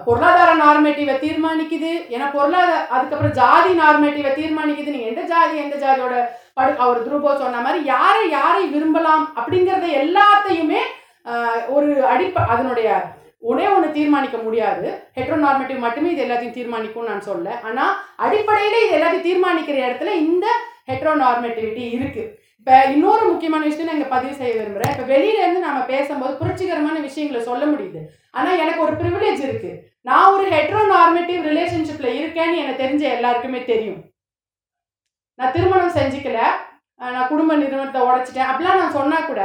[0.06, 1.92] பொருளாதார நார்மேட்டிவை தீர்மானிக்குது.
[2.14, 4.94] ஏன்னா பொருளாதார அதுக்கப்புறம் ஜாதி நார்மேட்டிவை தீர்மானிக்குது.
[4.94, 6.16] நீங்க எந்த ஜாதி எந்த ஜாதியோட
[6.58, 10.82] படு அவர் துருபோ சொன்ன மாதிரி யாரை யாரை விரும்பலாம் அப்படிங்கிறத எல்லாத்தையுமே
[11.76, 12.88] ஒரு அடிப்ப அதனுடைய
[13.50, 14.88] ஒரே ஒன்று தீர்மானிக்க முடியாது.
[15.18, 20.46] ஹெட்ரோ நார்மேட்டிவ் மட்டுமே இது எல்லாத்தையும் தீர்மானிக்கும்னு நான் சொல்ல ஆனால் அடிப்படையில் இது எல்லாத்தையும் தீர்மானிக்கிற இடத்துல இந்த
[20.90, 22.30] ஹெட்ரோ நார்மேட்டிவிட்டி இருக்குது
[22.66, 24.92] இப்போ இன்னொரு முக்கியமான விஷயம் நான் இங்கே பதிவு செய்ய விரும்புறேன்.
[24.94, 28.00] இப்போ வெளியிலேருந்து இருந்து பேசும்போது புரட்சிகரமான விஷயங்களை சொல்ல முடியுது.
[28.38, 34.00] ஆனால் எனக்கு ஒரு ப்ரிவிலேஜ் இருக்குது நான் ஒரு ஹெட்ரோநார்மேட்டிவ் ரிலேஷன்ஷிப்பில் இருக்கேன்னு எனக்கு தெரிஞ்ச எல்லாருக்குமே தெரியும்.
[35.38, 36.40] நான் திருமணம் செஞ்சுக்கல.
[37.00, 38.48] நான் குடும்ப நிறுவனத்தை உடைச்சிட்டேன்.
[38.50, 39.42] அப்படிலாம் நான் சொன்னால் கூட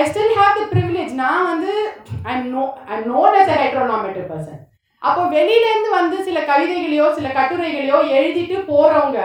[0.00, 1.72] I still have the privilege நான் வந்து
[2.30, 3.60] I know I known a
[3.92, 4.60] heteronormative person
[5.02, 9.20] அப்போ வெளியிலேருந்து வந்து சில கவிதைகளையோ சில கட்டுரைகளையோ எழுதிட்டு போகிறவங்க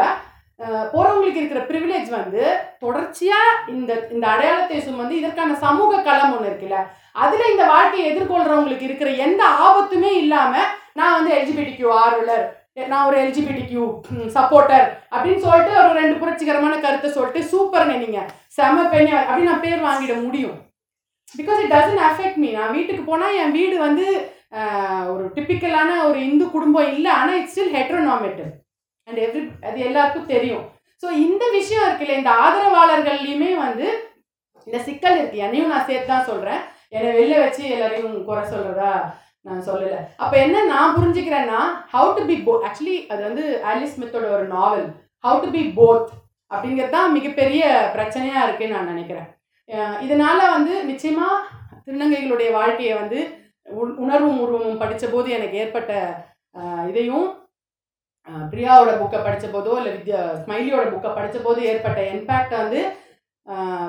[0.64, 2.44] போகிறவங்களுக்கு போறவங்களுக்கு இருக்கிற ப்ரிவிலேஜ் வந்து
[2.86, 6.80] தொடர்ச்சியா இந்த இந்த அடையாளத்தை சுமந்து இதற்கான சமூக களம் ஒன்று இருக்குல்ல
[7.14, 10.54] அதுல இந்த வாழ்க்கையை எதிர்கொள்றவங்களுக்கு இருக்கிற எந்த ஆபத்துமே இல்லாம
[10.94, 12.46] நான் வந்து எல்ஜிபிடி கியூ ஆர்வலர்
[12.86, 13.86] நான் ஒரு எல்ஜிபிடி கியூ
[14.34, 19.86] சப்போர்ட்டர் அப்படின்னு சொல்லிட்டு ஒரு ரெண்டு புரட்சிகரமான கருத்தை சொல்லிட்டு சூப்பர்ங்க நீங்க செம பெண் அப்படின்னு நான் பேர்
[19.86, 20.58] வாங்கிட முடியும்.
[21.36, 24.06] Because it doesn't affect me நான் வீட்டுக்கு போனால் என் வீடு வந்து
[25.08, 28.50] ஒரு டிப்பிக்கலான ஒரு இந்து குடும்பம் இல்லை ஆனால் it's still heteronormative
[29.08, 30.64] and every அது எல்லாருக்கும் தெரியும்.
[31.04, 33.88] ஸோ இந்த விஷயம் இருக்குல்ல இந்த ஆதரவாளர்கள்லையுமே வந்து
[34.68, 35.44] இந்த சிக்கல் இருக்கு.
[35.46, 36.62] என்னையும் நான் சேர்த்து தான் சொல்கிறேன்
[36.96, 38.92] என்னை வெளில வச்சு எல்லாரையும் குறை சொல்கிறதா
[39.46, 40.00] நான் சொல்லலை.
[40.24, 41.62] அப்போ என்ன நான் புரிஞ்சுக்கிறேன்னா
[41.94, 44.86] how to be both actually அது வந்து ஆலிஸ் ஸ்மித்தோட ஒரு நாவல்
[45.24, 46.12] ஹவு டு பி போத்
[46.52, 47.64] அப்படிங்கிறது தான் மிகப்பெரிய
[47.96, 49.30] பிரச்சனையாக இருக்குன்னு நான் நினைக்கிறேன்.
[50.06, 51.44] இதனால் வந்து நிச்சயமாக
[51.86, 53.20] திருநங்கைகளுடைய வாழ்க்கையை வந்து
[53.68, 55.92] உ உணர்வும் உருவமும் படித்த போது எனக்கு ஏற்பட்ட
[56.92, 57.28] இதையும்
[58.52, 62.82] பிரியாவோட புக்கை படித்த போதோ இல்லை வித்யா ஸ்மைலியோட புக்கை படித்த போது ஏற்பட்ட இம்பேக்ட் வந்து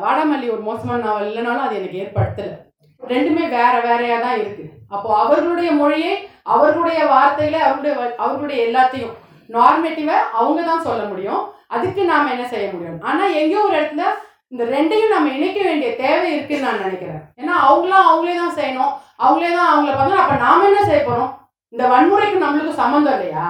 [0.05, 2.55] வாடாமல்லி ஒரு மோசமான நாவல் இல்லைனாலும் அது எனக்கு ஏற்படுத்தலை.
[3.03, 4.65] ரெண்டுமே வேற வேறையாக தான் இருக்கு.
[4.95, 6.15] அப்போ அவர்களுடைய மொழியை
[6.55, 7.95] அவர்களுடைய வார்த்தையில அவருடைய
[8.25, 9.15] அவர்களுடைய எல்லாத்தையும்
[9.57, 11.43] நார்மேட்டிவை அவங்க தான் சொல்ல முடியும்.
[11.75, 12.99] அதுக்கு நாம் என்ன செய்ய முடியும்?
[13.09, 14.05] ஆனால் எங்கேயோ ஒரு இடத்துல
[14.53, 17.23] இந்த ரெண்டையும் நம்ம இணைக்க வேண்டிய தேவை இருக்குன்னு நான் நினைக்கிறேன்.
[17.41, 18.93] ஏன்னா அவங்களாம் அவங்களே தான் செய்யணும்.
[19.25, 21.33] அவங்களே தான் அவங்கள பார்த்தோம் அப்போ நாம் என்ன செய்ய போகிறோம்
[21.73, 23.47] இந்த வன்முறைக்கு நம்மளுக்கு சம்மந்தம் இல்லையா?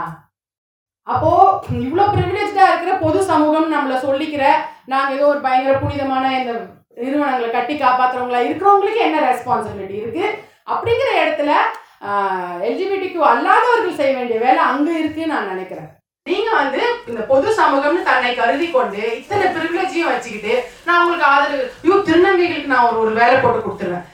[1.07, 1.31] அப்போ
[1.87, 4.45] இவ்வளோ ப்ரிவிலேஜா இருக்கிற பொது சமூகம் நம்மளை சொல்லிக்கிற
[4.93, 6.53] நாங்க ஏதோ ஒரு பயங்கர புனிதமான இந்த
[7.03, 10.25] நிறுவனங்களை கட்டி காப்பாத்துறவங்களா இருக்கிறவங்களுக்கு என்ன ரெஸ்பான்சிபிலிட்டி இருக்கு?
[10.75, 11.53] அப்படிங்கிற இடத்துல
[12.69, 15.91] எல்ஜிபிடிக்கு அல்லாதவர்கள் செய்ய வேண்டிய வேலை அங்க இருக்குன்னு நான் நினைக்கிறேன்.
[16.27, 20.55] நீங்க வந்து இந்த பொது சமூகம்னு தன்னை கருதி கொண்டு இத்தனை பிரிவிலேஜையும் வச்சுக்கிட்டு
[20.87, 24.09] நான் உங்களுக்கு ஆதரவு ஐயோ திருநங்கைகளுக்கு நான் ஒரு ஒரு வேலை போட்டு கொடுத்துருவேன்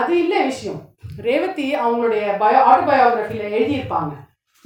[0.00, 0.80] அது இல்லை விஷயம்.
[1.28, 4.12] ரேவதி அவங்களுடைய பயோ ஆட்டோபயோகிராஃபியில் எழுதியிருப்பாங்க.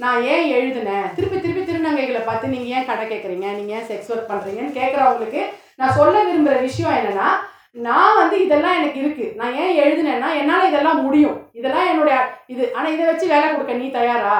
[0.03, 1.05] நான் ஏன் எழுதினேன்?
[1.17, 5.41] திருப்பி திருப்பி திருநங்கைகளை பார்த்து நீங்கள் ஏன் கடை கேட்குறீங்க நீங்கள் ஏன் செக்ஸ் ஒர்க் பண்ணுறீங்கன்னு கேட்குறவங்களுக்கு
[5.79, 7.29] நான் சொல்ல விரும்புகிற விஷயம் என்னென்னா
[7.85, 11.37] நான் வந்து இதெல்லாம் எனக்கு இருக்குது நான் ஏன் எழுதினேன்னா என்னால் இதெல்லாம் முடியும்.
[11.59, 12.17] இதெல்லாம் என்னுடைய
[12.53, 14.37] இது ஆனால் இதை வச்சு வேலை கொடுக்க நீ தயாரா?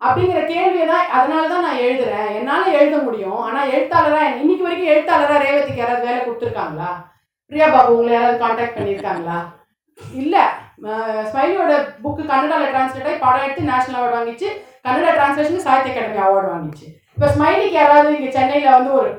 [0.00, 2.30] அப்படிங்கிற கேள்வியை தான் அதனால தான் நான் எழுதுறேன்.
[2.38, 3.40] என்னால் எழுத முடியும்.
[3.46, 6.90] ஆனால் எழுத்தாளராக இன்னைக்கு வரைக்கும் எழுத்தாளராக ரேவதிக்கு யாராவது வேலை கொடுத்துருக்காங்களா?
[7.52, 9.38] பிரியா பாபு உங்களை யாராவது காண்டாக்ட் பண்ணியிருக்காங்களா?
[10.22, 10.44] இல்லை.
[11.30, 14.48] ஸ்மைலியோட புக்கு கன்னடாவில் டிரான்ஸ்லேட் ஆகி படம் எடுத்து நேஷனல் அவார்டு வாங்கிச்சு.
[14.84, 16.86] கன்னடா டிரான்ஸ்லேஷனுக்கு சாகித்ய அகாடமி அவார்டு வாங்கிச்சு.
[17.14, 19.10] இப்போ ஸ்மைலிக்கு யாராவது இங்கே சென்னையில் வந்து ஒரு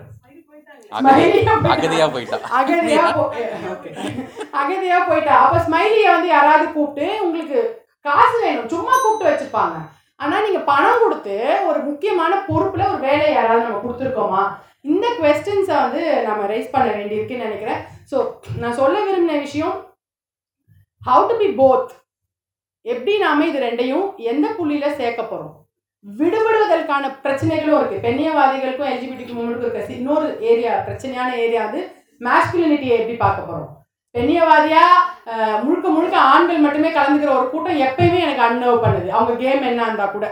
[1.00, 2.38] அகதியா போயிட்டா.
[4.60, 5.36] அகதியா போயிட்டா.
[5.44, 7.60] அப்ப ஸ்மைலிய வந்து யாராவது கூப்பிட்டு உங்களுக்கு
[8.08, 8.72] காசு வேணும்.
[8.74, 9.78] சும்மா கூப்பிட்டு வச்சிருப்பாங்க.
[10.24, 11.36] ஆனா நீங்க பணம் கொடுத்து
[11.70, 14.42] ஒரு முக்கியமான பொறுப்புல ஒரு வேலையை யாராவது நம்ம கொடுத்துருக்கோமா?
[14.94, 17.84] இந்த கொஸ்டின்ஸை வந்து நம்ம ரைஸ் பண்ண வேண்டியிருக்குன்னு நினைக்கிறேன்.
[18.12, 18.18] ஸோ
[18.64, 19.76] நான் சொல்ல விரும்பின விஷயம்
[21.08, 21.92] ஹவு டு பி போத்
[22.86, 25.52] எப்படி நாம இது ரெண்டையும் எந்த புள்ளியில சேர்க்க போறோம்?
[26.06, 27.98] விடுபடுவதற்கான பிரச்சனைகளும் இருக்கு.
[28.06, 31.82] பெண்ணியவாதிகளுக்கும் எல்ஜிபிடிக்கு மூமெண்ட்டுக்கும் இருக்க இன்னொரு ஏரியா பிரச்சனையான ஏரியா வந்து
[32.26, 33.70] மேஸ்குலினிட்டியை எப்படி பார்க்க போறோம்?
[34.16, 34.84] பெண்ணியவாதியா
[35.66, 39.10] முழுக்க முழுக்க ஆண்கள் மட்டுமே கலந்துக்கிற ஒரு கூட்டம் எப்பயுமே எனக்கு அன்லவ் பண்ணுது.
[39.18, 40.28] அவங்க கேம் என்ன இருந்தா கூட.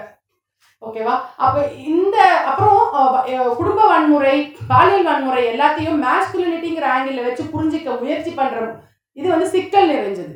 [0.81, 1.55] ஓகேவா அப்ப
[1.91, 2.17] இந்த
[2.49, 4.35] அப்புறம் குடும்ப வன்முறை
[4.71, 8.67] பாலியல் வன்முறை எல்லாத்தையும் மேஸ்குலினிட்டிங்கிற ஆங்கிள் வச்சு புரிஞ்சிக்க முயற்சி பண்ற
[9.17, 10.35] இது வந்து சிக்கல் நிறைஞ்சது.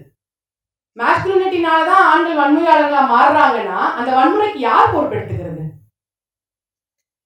[0.99, 5.63] மேஸ்குலினிட்டினால தான் ஆண்கள் வன்முறையாளர்களா மாறுறாங்கன்னா அந்த வன்முறைக்கு யார் பொறுப்பெடுத்துக்கிறது?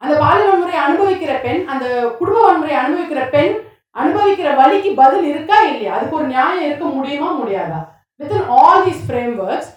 [0.02, 1.86] அந்த பாலியல் வன்முறை அனுபவிக்கிற பெண் அந்த
[2.20, 3.56] குடும்ப வன்முறை அனுபவிக்கிற பெண்
[4.02, 5.94] அனுபவிக்கிற வழிக்கு பதில் இருக்கா இல்லையா?
[5.98, 7.80] அதுக்கு ஒரு நியாயம் இருக்க முடியுமா முடியாதா?
[8.20, 9.72] Within all these frameworks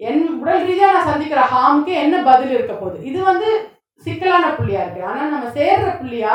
[0.00, 2.98] என் உடல் ரீதியாக நான் சந்திக்கிற ஹார்முக்கு என்ன பதில் இருக்க போகுது?
[3.10, 3.48] இது வந்து
[4.06, 5.02] சிக்கலான புள்ளியா இருக்கு.
[5.10, 6.34] ஆனால் நம்ம சேர்ற புள்ளியா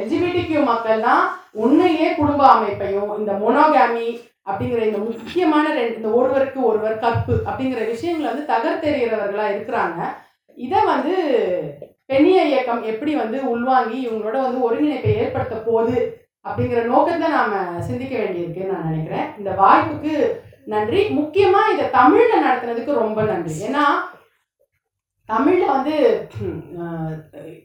[0.00, 1.22] எல்ஜிபிடிக்யூ மக்கள் தான்
[1.62, 4.06] உண்மையிலேயே குடும்ப அமைப்பையும் இந்த மொனோகாமி
[4.46, 10.00] அப்படிங்கிற இந்த முக்கியமான ரெண்டு இந்த ஒருவருக்கு ஒருவர் கற்பு அப்படிங்கிற விஷயங்களை வந்து தகர்த்தெறிகிறவர்களா இருக்கிறாங்க.
[10.64, 11.14] இதை வந்து
[12.10, 15.98] பெண்ணிய இயக்கம் எப்படி வந்து உள்வாங்கி இவங்களோட வந்து ஒருங்கிணைப்பை ஏற்படுத்த போகுது
[16.46, 19.28] அப்படிங்கிற நோக்கத்தை நாம சிந்திக்க வேண்டியிருக்குன்னு நான் நினைக்கிறேன்.
[19.40, 20.14] இந்த வாய்ப்புக்கு
[20.72, 21.00] நன்றி.
[21.20, 23.54] முக்கியமா இதை தமிழ்ல நடத்துனதுக்கு ரொம்ப நன்றி.
[23.68, 23.84] ஏன்னா
[25.28, 25.94] தமிழ்ல வந்து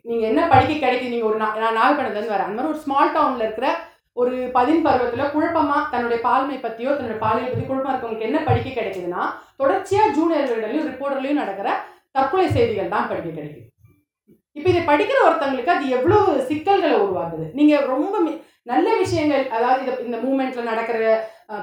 [0.07, 2.49] நீங்க என்ன படிக்க கிடைக்குது நீங்க ஒரு நான் நாகப்பட்டினத்துல இருந்து வரேன்.
[2.49, 3.69] அந்த மாதிரி ஒரு ஸ்மால் டவுன்ல இருக்கிற
[4.17, 9.23] ஒரு பதின் பருவத்தில் குழப்பமாக தன்னுடைய பால்மை பற்றியோ தன்னுடைய பாலியல் பற்றி குழப்பமா இருக்கவங்களுக்கு என்ன படிக்க கிடைக்குதுன்னா
[9.61, 11.69] தொடர்ச்சியாக ஜூனியர்களையும் ரிப்போர்ட்டர்லையும் நடக்கிற
[12.15, 13.65] தற்கொலை செய்திகள் தான் படிக்க கிடைக்குது.
[14.55, 17.45] இப்போ இதை படிக்கிற ஒருத்தவங்களுக்கு அது எவ்வளோ சிக்கல்களை உருவாக்குது?
[17.59, 18.15] நீங்கள் ரொம்ப
[18.71, 20.97] நல்ல விஷயங்கள் அதாவது இதை இந்த மூமெண்ட்ல நடக்கிற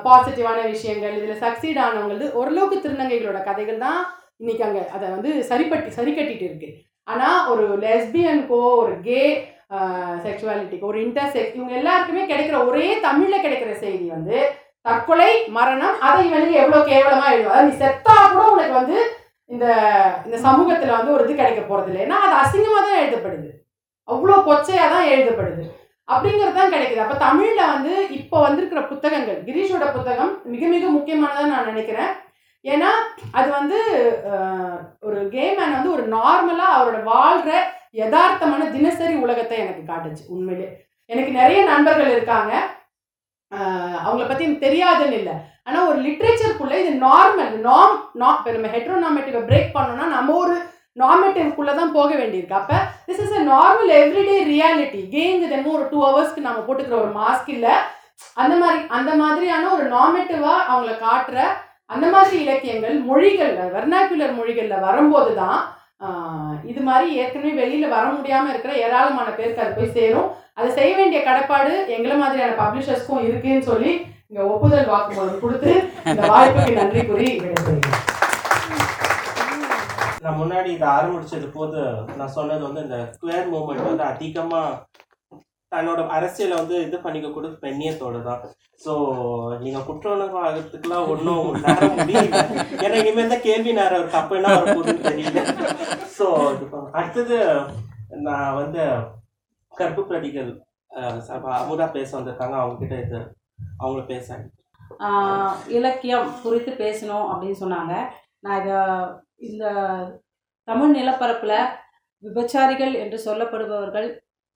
[0.07, 4.01] பாசிட்டிவான விஷயங்கள் இதில் சக்சீட் ஆனவங்களது ஓரளவுக்கு திருநங்கைகளோட கதைகள் தான்
[4.43, 6.69] இன்னைக்கு அங்கே அதை வந்து சரிப்பட்டு சரி கட்டிட்டு இருக்கு.
[7.09, 9.21] ஆனால் ஒரு லெஸ்பியனுக்கோ ஒரு கே
[10.25, 14.39] செக்ஷுவாலிட்டிக்கு ஒரு இன்டர்செக்ஸ் இவங்க எல்லாருக்குமே கிடைக்கிற ஒரே தமிழில் கிடைக்கிற செய்தி வந்து
[14.87, 18.99] தற்கொலை மரணம் அதை இவனுக்கு எவ்வளோ கேவலமாக எழுதுவா நீ செத்தா கூட உனக்கு வந்து
[19.51, 19.67] இந்த
[20.27, 22.03] இந்த சமூகத்தில் வந்து ஒரு இது கிடைக்க போகிறது இல்லை.
[22.07, 23.49] ஏன்னா அது அசிங்கமாக தான் எழுதப்படுது.
[24.09, 25.65] அவ்வளோ கொச்சையாக தான் எழுதப்படுது.
[26.09, 27.03] அப்படிங்கிறது தான் கிடைக்குது.
[27.05, 32.13] அப்போ தமிழில் வந்து இப்போ வந்திருக்கிற புத்தகங்கள் கிரீஷோட புத்தகம் மிக மிக முக்கியமானதாக நான் நினைக்கிறேன்.
[32.65, 32.91] ஏன்னா
[33.39, 33.79] அது வந்து
[35.07, 37.53] ஒரு கேமேன் வந்து ஒரு நார்மலாக அவரோட வாழ்கிற
[38.01, 40.69] யதார்த்தமான தினசரி உலகத்தை எனக்கு காட்டுச்சு உண்மையிலே.
[41.11, 42.53] எனக்கு நிறைய நண்பர்கள் இருக்காங்க.
[44.05, 45.35] அவங்கள பற்றி எனக்கு தெரியாதுன்னு இல்லை.
[45.67, 50.57] ஆனால் ஒரு லிட்ரேச்சருக்குள்ளே இது நார்மல் நாம் நாம் இப்போ நம்ம ஹெட்ரோநாமேட்டிவை பிரேக் பண்ணோம்னா நம்ம ஒரு
[51.03, 52.61] நார்மேட்டிவ்க்குள்ள தான் போக வேண்டியிருக்கு.
[52.61, 52.77] அப்போ
[53.07, 57.51] this is a normal everyday reality gang தினமும் ஒரு டூ ஹவர்ஸ்க்கு நம்ம போட்டுக்கிற ஒரு மாஸ்க்
[57.57, 57.75] இல்லை.
[58.43, 61.39] அந்த மாதிரி அந்த மாதிரியான ஒரு நார்மேட்டிவாக அவங்கள காட்டுற
[61.95, 65.59] அந்த மாதிரி இலக்கியங்கள் மொழிகளில் வெர்னாக்குலர் மொழிகளில் வரும்போது தான்
[66.65, 70.29] இது மாதிரி ஏற்கனவே வெளியில வர முடியாம இருக்கிற ஏராளமான பேருக்கு அது போய் சேரும்.
[70.55, 73.93] அதை செய்ய வேண்டிய கடப்பாடு எங்களை மாதிரியான பப்ளிஷர்ஸ்க்கும் இருக்குன்னு சொல்லி
[74.29, 75.73] இங்கே ஒப்புதல் வாக்குமூலம் கொடுத்து
[76.09, 77.31] இந்த வாய்ப்புக்கு நன்றி கூறி
[80.25, 81.81] நான் முன்னாடி இதை ஆரம்பிச்சது போது
[82.17, 84.63] நான் சொன்னது வந்து இந்த ஸ்கொயர் மூமெண்ட் வந்து அதிகமா
[85.75, 88.43] தன்னோட அரசியலை வந்து இது பண்ணிக்க கூட பெண்ணியத்தோட தான்.
[88.85, 88.93] ஸோ
[89.63, 91.49] நீங்க குற்றவாளிகள் ஆகிறதுக்குலாம் ஒன்றும்
[91.99, 92.41] முடியல.
[92.85, 95.43] ஏன்னா இனிமேல் தான் கேள்வி நேரம் ஒரு தப்பு என்ன வரப்போகுதுன்னு தெரியல.
[96.17, 96.27] ஸோ
[96.99, 97.39] அடுத்தது
[98.27, 98.83] நான் வந்து
[99.73, 100.51] கருப்பு பிரதிகள்
[101.29, 102.57] சபா அமுதா பேச வந்திருக்காங்க.
[102.63, 103.21] அவங்க கிட்ட இது
[103.83, 104.37] அவங்கள பேச.
[105.77, 107.95] இலக்கியம் குறித்து பேசணும் அப்படின்னு சொன்னாங்க.
[108.45, 108.81] நான் இதை
[109.49, 109.65] இந்த
[110.69, 111.57] தமிழ் நிலப்பரப்பில்
[112.27, 114.07] விபச்சாரிகள் என்று சொல்லப்படுபவர்கள்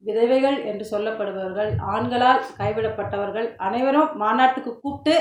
[0.04, 5.16] விதவைகள் என்று சொல்லப்படுபவர்கள் ஆண்களால் கைவிடப்பட்டவர்கள் அனைவரும் மாநாட்டுக்கு கூப்பிட்டு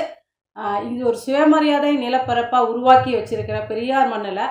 [0.88, 4.44] இது ஒரு சுயமரியாதை நிலப்பரப்பாக உருவாக்கி வச்சிருக்கிற பெரியார் மண்ணில்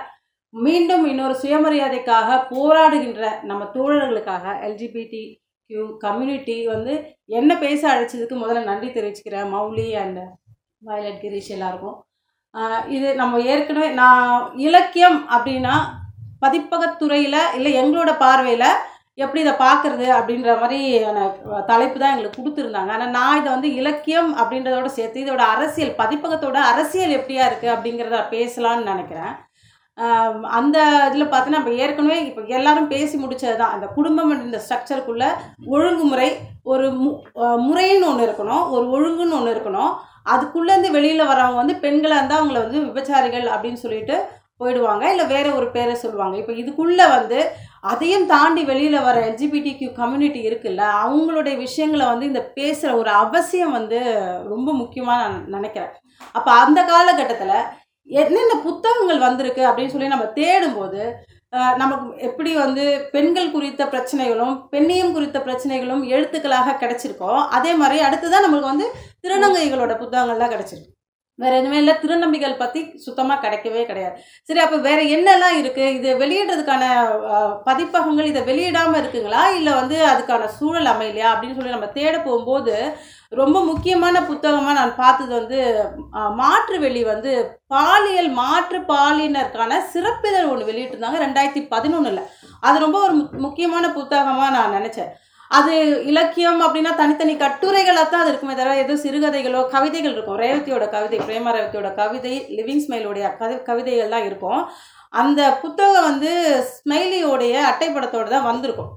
[0.54, 5.24] மீண்டும் இன்னொரு சுயமரியாதைக்காக போராடுகின்ற நம்ம தோழர்களுக்காக எல்ஜிபிடி
[5.70, 6.94] கியூ கம்யூனிட்டி வந்து
[7.40, 9.50] என்ன பேச அழைச்சதுக்கு முதல்ல நன்றி தெரிவிச்சுக்கிறேன்.
[9.56, 10.22] மௌலி அண்ட்
[10.82, 11.98] வயலட் கிரீஷ் எல்லாருக்கும்.
[12.88, 14.30] இது நம்ம ஏற்கனவே நான்
[14.68, 15.76] இலக்கியம் அப்படின்னா
[16.46, 18.70] பதிப்பகத்துறையில் இல்லை எங்களோட பார்வையில்
[19.24, 21.20] எப்படி இதை பார்க்குறது அப்படின்ற மாதிரியான
[21.70, 22.92] தலைப்பு தான் எங்களுக்கு கொடுத்துருந்தாங்க.
[22.96, 28.90] ஆனால் நான் இதை வந்து இலக்கியம் அப்படின்றதோட சேர்த்து இதோட அரசியல் பதிப்பகத்தோட அரசியல் எப்படியா இருக்குது அப்படிங்கிறத பேசலான்னு
[28.94, 29.34] நினைக்கிறேன்.
[30.58, 33.74] அந்த இதில் பார்த்தீங்கன்னா நம்ம ஏற்கனவே இப்போ எல்லாரும் பேசி முடிச்சது தான்.
[33.76, 35.30] அந்த குடும்பம் இந்த ஸ்ட்ரக்சருக்குள்ளே
[35.76, 36.30] ஒழுங்குமுறை
[36.72, 37.10] ஒரு மு
[37.68, 38.64] முறைன்னு ஒன்று இருக்கணும்.
[38.76, 39.92] ஒரு ஒழுங்குன்னு ஒன்று இருக்கணும்.
[40.34, 44.18] அதுக்குள்ளேருந்து வெளியில் வரவங்க வந்து பெண்களாக இருந்தால் அவங்கள வந்து விபச்சாரிகள் அப்படின்னு சொல்லிட்டு
[44.62, 45.04] போயிடுவாங்க.
[45.14, 46.36] இல்லை வேறு ஒரு பேரை சொல்லுவாங்க.
[46.42, 47.40] இப்போ இதுக்குள்ளே வந்து
[47.92, 53.76] அதையும் தாண்டி வெளியில் வர எல்ஜிபிடி கியூ கம்யூனிட்டி இருக்குல்ல அவங்களுடைய விஷயங்களை வந்து இந்த பேசுகிற ஒரு அவசியம்
[53.78, 54.00] வந்து
[54.54, 55.94] ரொம்ப முக்கியமாக நான் நினைக்கிறேன்.
[56.38, 57.58] அப்போ அந்த காலகட்டத்தில்
[58.10, 61.02] என்னென்ன புத்தகங்கள் வந்திருக்கு அப்படின்னு சொல்லி நம்ம தேடும்போது
[61.82, 62.84] நமக்கு எப்படி வந்து
[63.14, 68.88] பெண்கள் குறித்த பிரச்சனைகளும் பெண்ணியம் குறித்த பிரச்சனைகளும் எழுத்துக்களாக கிடச்சிருக்கோ அதே மாதிரி அடுத்ததான் நம்மளுக்கு வந்து
[69.24, 70.94] திருநங்கைகளோட புத்தகங்கள்லாம் கிடச்சிருக்கு.
[71.40, 71.94] வேற எதுவுமே இல்லை.
[72.02, 74.16] திருநம்பிகள் பற்றி சுத்தமாக கிடைக்கவே கிடையாது.
[74.44, 76.84] சரி அப்போ வேற என்னெல்லாம் இருக்குது இது வெளியிடுறதுக்கான
[77.64, 79.56] பதிப்பகங்கள் இதை வெளியிடாமல் இருக்குங்களா?
[79.56, 81.30] இல்லை வந்து அதுக்கான சூழல் அமையலையா?
[81.32, 82.76] அப்படின்னு சொல்லி நம்ம தேட போகும்போது
[83.30, 85.60] ரொம்ப முக்கியமான புத்தகமாக நான் பார்த்தது வந்து
[86.36, 87.32] மாற்று வெளி வந்து
[87.68, 92.22] பாலியல் மாற்று பாலினருக்கான சிறப்பிதழ் ஒன்று வெளியிட்டிருந்தாங்க ரெண்டாயிரத்தி பதினொன்றில்
[92.60, 95.10] அது ரொம்ப ஒரு மு- முக்கியமான புத்தகமாக நான் நினச்சேன்.
[95.52, 95.74] அது
[96.12, 100.40] இலக்கியம் அப்படின்னா தனித்தனி கட்டுரைகளாக தான் அது இருக்குமே தவிர எதுவும் சிறுகதைகளோ கவிதைகள் இருக்கும்.
[100.44, 104.62] ரேவதியோட கவிதை பிரேமா ரேவதியோட கவிதை லிவிங் ஸ்மைலோடைய கவி கவிதைகள் தான் இருக்கும்.
[105.14, 106.32] அந்த புத்தகம் வந்து
[106.74, 108.92] ஸ்மைலியோடைய அட்டைப்படத்தோடு தான் வந்திருக்கும்.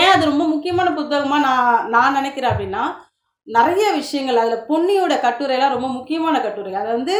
[0.00, 2.82] ஏன் அது ரொம்ப முக்கியமான புத்தகமாக நான் நான் நினைக்கிறேன் அப்படின்னா
[3.48, 6.74] நிறைய விஷயங்கள் அதில் பொன்னியோட கட்டுரைலாம் ரொம்ப முக்கியமான கட்டுரை.
[6.80, 7.14] அது வந்து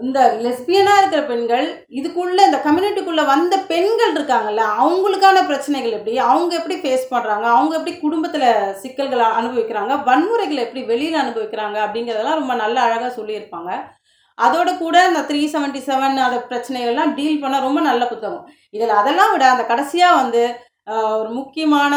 [0.00, 1.66] இந்த லெஸ்பியனாக இருக்கிற பெண்கள்
[1.98, 7.94] இதுக்குள்ளே இந்த கம்யூனிட்டிக்குள்ளே வந்த பெண்கள் இருக்காங்கல்ல அவங்களுக்கான பிரச்சனைகள் எப்படி அவங்க எப்படி ஃபேஸ் பண்ணுறாங்க அவங்க எப்படி
[7.96, 8.48] குடும்பத்தில்
[8.82, 13.72] சிக்கல்களை அனுபவிக்கிறாங்க வன்முறைகளை எப்படி வெளியில் அனுபவிக்கிறாங்க அப்படிங்கிறதெல்லாம் ரொம்ப நல்ல அழகாக சொல்லியிருப்பாங்க.
[14.38, 18.44] அதோட கூட இந்த த்ரீ செவன்ட்டி செவன் அந்த பிரச்சனைகள்லாம் டீல் பண்ண ரொம்ப நல்ல புத்தகம்.
[18.76, 20.42] இதில் அதெல்லாம் விட அந்த கடைசியாக வந்து
[21.18, 21.94] ஒரு முக்கியமான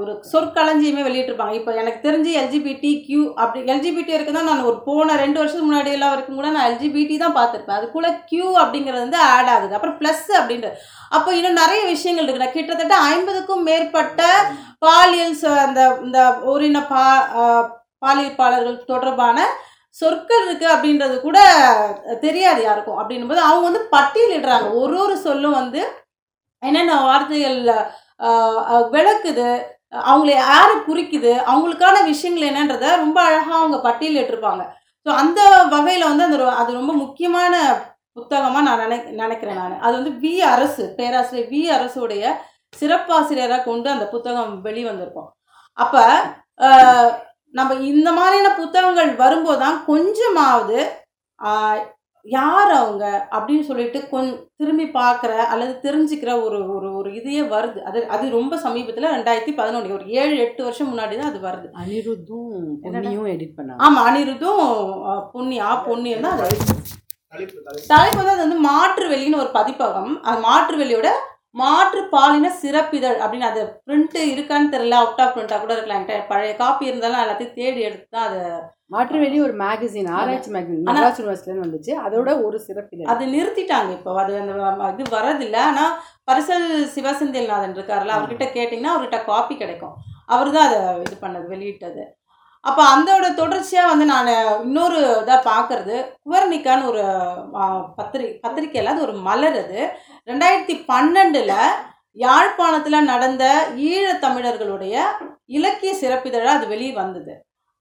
[0.00, 1.52] ஒரு சொற்களஞ்சியமே வெளியிட்டிருப்பாங்க.
[1.52, 5.92] இப்போ எனக்கு தெரிஞ்சு எல்ஜிபிடி கியூ அப்படி எல்ஜிபிடி இருக்கு தான் நான் ஒரு போன ரெண்டு வருஷத்துக்கு முன்னாடி
[5.96, 7.78] எல்லாம் வரைக்கும் கூட நான் எல்ஜிபிடி தான் பார்த்துருப்பேன்.
[7.78, 9.74] அதுக்குள்ள கியூ அப்படிங்கிறது வந்து ஆட் ஆகுது.
[9.74, 10.70] அப்புறம் ப்ளஸ் அப்படின்ட்டு
[11.08, 12.44] அப்போ இன்னும் நிறைய விஷயங்கள் இருக்கு.
[12.44, 14.22] நான் கிட்டத்தட்ட ஐம்பதுக்கும் மேற்பட்ட
[14.78, 17.04] பாலியல் ச- அந்த இந்த ஓரின பா
[18.06, 19.38] பாலியற்பாளர்கள் தொடர்பான
[20.00, 21.38] சொற்கள் இருக்குது அப்படின்றது கூட
[22.20, 22.98] தெரியாது யாருக்கும்.
[22.98, 24.68] அப்படின்னும் போது அவங்க வந்து பட்டியலிடுறாங்க.
[24.82, 25.82] ஒரு ஒரு சொல்லும் வந்து
[26.62, 27.76] என்னென்ன வார்த்தைகளில்
[28.94, 29.48] விளக்குது.
[30.08, 31.32] அவங்களை யாரை குறிக்குது?
[31.50, 34.62] அவங்களுக்கான விஷயங்கள் என்னன்றத ரொம்ப அழகாக அவங்க பட்டியலிட்டிருப்பாங்க.
[35.06, 35.40] ஸோ அந்த
[35.74, 37.54] வகையில் வந்து அந்த அது ரொம்ப முக்கியமான
[38.18, 39.78] புத்தகமாக நான் நினை நினைக்கிறேன் நான்.
[39.84, 42.24] அது வந்து வி அரசு பேராசிரியர் வி அரசுடைய
[42.80, 45.30] சிறப்பாசிரியராக கொண்டு அந்த புத்தகம் வெளிவந்திருக்கும்.
[45.78, 46.02] அப்போ
[47.58, 50.78] நம்ம இந்த மாதிரியான புத்தகங்கள் வரும்போது தான் கொஞ்சமாவது
[52.26, 53.04] யார் அவங்க
[53.36, 54.28] அப்படின்னு சொல்லிட்டு கொஞ்
[54.60, 57.80] திரும்பி பார்க்குற அல்லது தெரிஞ்சுக்கிற ஒரு ஒரு ஒரு இதையே வருது.
[57.88, 61.68] அது அது ரொம்ப சமீபத்தில் ரெண்டாயிரத்தி பதினொன்று ஒரு ஏழு எட்டு வருஷம் முன்னாடி தான் அது வருது.
[61.82, 62.54] அனிருத்தும்
[62.84, 63.80] பொன்னியும் எடிட் பண்ணாங்க.
[63.86, 64.64] ஆமாம் அனிருத்தும்
[65.34, 66.48] பொன்னியா பொன்னியும் தான் அது
[67.34, 67.88] தலைப்பு தலைப்பு.
[67.92, 70.12] தலைப்பு வந்து அது வந்து மாற்று வெளின்னு ஒரு பதிப்பகம்.
[70.28, 71.10] அது மாற்று வெளியோட
[71.60, 76.00] மாற்று பாலின சிறப்பிதழ் அப்படின்னு அது பிரிண்ட் இருக்கான்னு தெரியல அவுட் ஆஃப் பிரிண்டா கூட இருக்கலாம்.
[76.00, 78.40] என்கிட்ட பழைய காப்பி இருந்தாலும் எல்லாத்தையும் தேடி எடுத்து தான் அதை
[78.94, 81.92] மாற்றுவெளி ஒரு மேகசின் ஆராய்ச்சி மேகசின் மெட்ராஸ் யூனிவர்சிட்டில வந்துச்சு.
[82.06, 84.10] அதோட ஒரு சிறப்பு அது நிறுத்திட்டாங்க இப்போ.
[84.22, 85.62] அது அந்த இது வரதில்லை.
[85.70, 85.94] ஆனால்
[86.30, 89.96] பரிசல் சிவசெந்தில்நாதன் இருக்கார்ல அவர்கிட்ட கேட்டிங்கன்னா அவர்கிட்ட காப்பி கிடைக்கும்.
[90.34, 92.04] அவர் தான் அதை இது பண்ணது வெளியிட்டது.
[92.68, 94.28] அப்போ அதோட தொடர்ச்சியாக வந்து நான்
[94.66, 95.96] இன்னொரு இதாக பார்க்கறது.
[96.26, 97.02] குவர்னிக்கான்னு ஒரு
[97.98, 99.80] பத்திரி பத்திரிக்கையில் அது ஒரு மலர் அது.
[100.28, 101.56] ரெண்டாயிரத்தி பன்னெண்டில்
[102.16, 103.44] யாழ்ப்பாணத்தில் நடந்த
[103.88, 104.94] ஈழத்தமிழர்களுடைய
[105.56, 107.34] இலக்கிய சிறப்பிதழாக அது வெளியே வந்தது.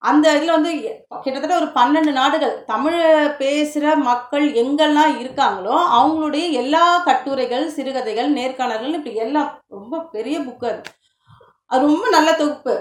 [0.03, 0.71] அந்த இதில் வந்து
[1.23, 2.99] கிட்டத்தட்ட ஒரு பன்னெண்டு நாடுகள் தமிழ்
[3.41, 10.81] பேசுகிற மக்கள் எங்கெல்லாம் இருக்காங்களோ அவங்களுடைய எல்லா கட்டுரைகள் சிறுகதைகள் நேர்காணல்கள் இப்படி எல்லாம் ரொம்ப பெரிய புக்கு அது.
[11.71, 12.75] அது ரொம்ப நல்ல தொகுப்பு.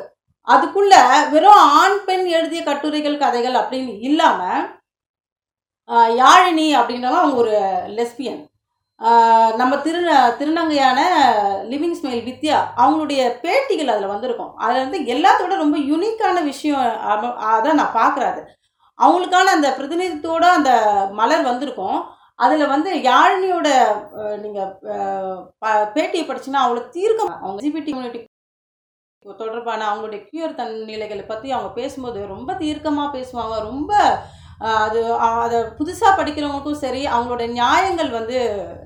[0.46, 0.94] அதுக்குள்ள
[1.32, 4.62] வெறும் ஆண் பெண் எழுதிய கட்டுரைகள் கதைகள் அப்படின்னு இல்லாமல்
[6.20, 7.54] யாழினி அப்படின்றவங்க அவங்க ஒரு
[7.98, 8.42] லெஸ்பியன்
[9.61, 10.00] நம்ம திரு
[10.40, 10.98] திருநங்கையான
[11.70, 14.53] லிவிங் ஸ்மைல் வித்யா அவங்களுடைய பேட்டிகள் அதில் வந்திருக்கும்.
[14.64, 16.82] அதில் வந்து எல்லாத்தோட ரொம்ப யுனிக்கான விஷயம்
[17.53, 18.42] அதான் நான் பார்க்குறாரு
[18.98, 20.72] அவங்களுக்கான அந்த பிரதிநிதித்தோடு அந்த
[21.20, 21.98] மலர் வந்திருக்கும்.
[22.44, 23.68] அதில் வந்து யாழினியோட
[24.44, 24.70] நீங்கள்
[25.96, 28.20] பேட்டியை படிச்சுன்னா அவ்வளோ தீர்க்கம் அவங்க ஜிபிடி கம்யூனிட்டி
[29.40, 33.57] தொடர்பான அவங்களுடைய கியூர் தன்னிலைகளை பற்றி அவங்க பேசும்போது ரொம்ப தீர்க்கமாக பேசுவாங்க.
[33.70, 33.92] ரொம்ப
[34.84, 35.00] அது
[35.44, 38.38] அதை புதுசாக படிக்கிறவங்களுக்கும் சரி அவங்களோட நியாயங்கள் வந்து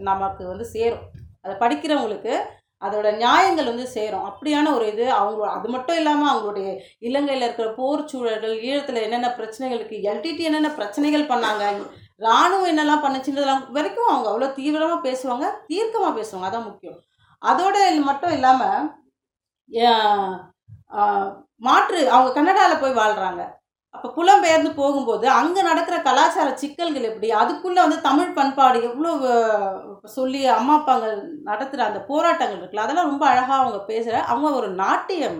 [0.09, 1.05] நமக்கு வந்து சேரும்.
[1.45, 2.35] அதை படிக்கிறவங்களுக்கு
[2.87, 4.25] அதோட நியாயங்கள் வந்து சேரும்.
[4.31, 6.69] அப்படியான ஒரு இது அவங்க அது மட்டும் இல்லாமல் அவங்களுடைய
[7.09, 11.65] இலங்கையில் இருக்கிற போர் சூழல்கள் ஈழத்தில் என்னென்ன பிரச்சனைகளுக்கு எல்டிடி என்னென்ன பிரச்சனைகள் பண்ணாங்க
[12.27, 16.49] ராணுவம் என்னெல்லாம் பண்ணுச்சுன்றதெல்லாம் வரைக்கும் அவங்க அவ்வளோ தீவிரமாக பேசுவாங்க தீர்க்கமாக பேசுவாங்க.
[16.51, 16.99] அதான் முக்கியம்.
[17.43, 17.77] அதோட
[18.11, 18.89] மட்டும் இல்லாமல்
[21.67, 23.43] மாற்று அவங்க கன்னடாவில் போய் வாழ்கிறாங்க
[23.95, 27.29] அப்போ புலம்பெயர்ந்து போகும்போது அங்கே நடக்கிற கலாச்சார சிக்கல்கள் எப்படி?
[27.43, 29.13] அதுக்குள்ளே வந்து தமிழ் பண்பாடு எவ்வளோ
[30.17, 31.07] சொல்லி அம்மா அப்பாங்க
[31.51, 35.39] நடத்துகிற அந்த போராட்டங்கள் இருக்குல்ல அதெல்லாம் ரொம்ப அழகாக அவங்க பேசுகிற அவங்க ஒரு நாட்டியம்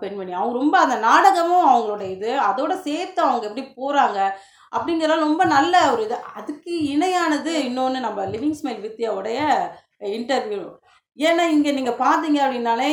[0.00, 0.32] பெண்மணி.
[0.38, 2.30] அவங்க ரொம்ப அந்த நாடகமும் அவங்களோட இது.
[2.48, 4.18] அதோட சேர்த்து அவங்க எப்படி போகிறாங்க
[4.72, 6.18] அப்படிங்கிறலாம் ரொம்ப நல்ல ஒரு இது.
[6.38, 9.38] அதுக்கு இணையானது இன்னொன்று நம்ம லிவிங் ஸ்மைல் வித்யாவுடைய
[10.16, 10.62] இன்டர்வியூ
[11.18, 12.92] ஏன்னா இங்கே நீங்கள் பார்த்தீங்க அப்படின்னாலே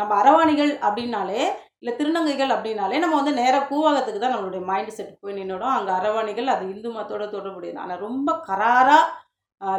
[0.00, 1.42] நம்ம அரவாணிகள் அப்படின்னாலே
[1.82, 6.52] இல்லை திருநங்கைகள் அப்படின்னாலே நம்ம வந்து நேராக கூவாகத்துக்கு தான் நம்மளுடைய மைண்ட் செட் போய் நின்றுடும் அங்கே அரவாணிகள்
[6.54, 7.78] அது இந்து மதத்தோட தொடர்புடையது.
[7.84, 9.06] ஆனால் ரொம்ப கராராக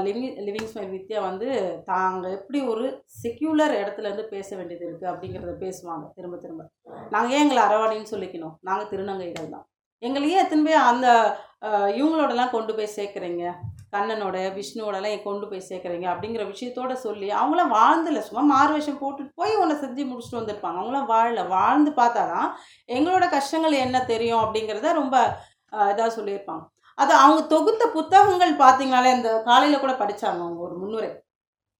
[0.05, 1.47] லிவிங் லிவிங் ஸ்மைல் வித்யா வந்து
[1.91, 2.83] தாங்க எப்படி ஒரு
[3.21, 6.05] செக்யூலர் இடத்துல இருந்து பேச வேண்டியது இருக்குது அப்படிங்கிறத பேசுவாங்க.
[6.17, 6.63] திரும்ப திரும்ப.
[7.13, 8.55] நாங்கள் ஏன் எங்களை அரவாணின்னு சொல்லிக்கணும்?
[8.69, 9.65] நாங்கள் திருநங்கைகள் தான்.
[10.07, 11.07] எங்களையே எத்தனை பேர் அந்த
[11.97, 13.43] இவங்களோடலாம் கொண்டு போய் சேர்க்குறீங்க?
[13.95, 19.53] கண்ணனோட விஷ்ணுவோடலாம் கொண்டு போய் சேர்க்குறீங்க அப்படிங்கிற விஷயத்தோட சொல்லி அவங்களாம் வாழ்ந்துல சும்மா மாறு வேஷம் போட்டுட்டு போய்
[19.61, 20.77] உன்னை செஞ்சு முடிச்சுட்டு வந்திருப்பாங்க.
[20.81, 21.41] அவங்களாம் வாழல.
[21.55, 22.47] வாழ்ந்து பார்த்தா தான்
[22.95, 25.17] எங்களோட கஷ்டங்கள் என்ன தெரியும் அப்படிங்கிறத ரொம்ப
[25.91, 26.63] இதாக சொல்லியிருப்பாங்க.
[26.97, 31.11] அது அவங்க தொகுத்த புத்தகங்கள் பார்த்தீங்கனாலே அந்த காலையில் கூட படித்தாங்க அவங்க ஒரு முன்னுரை.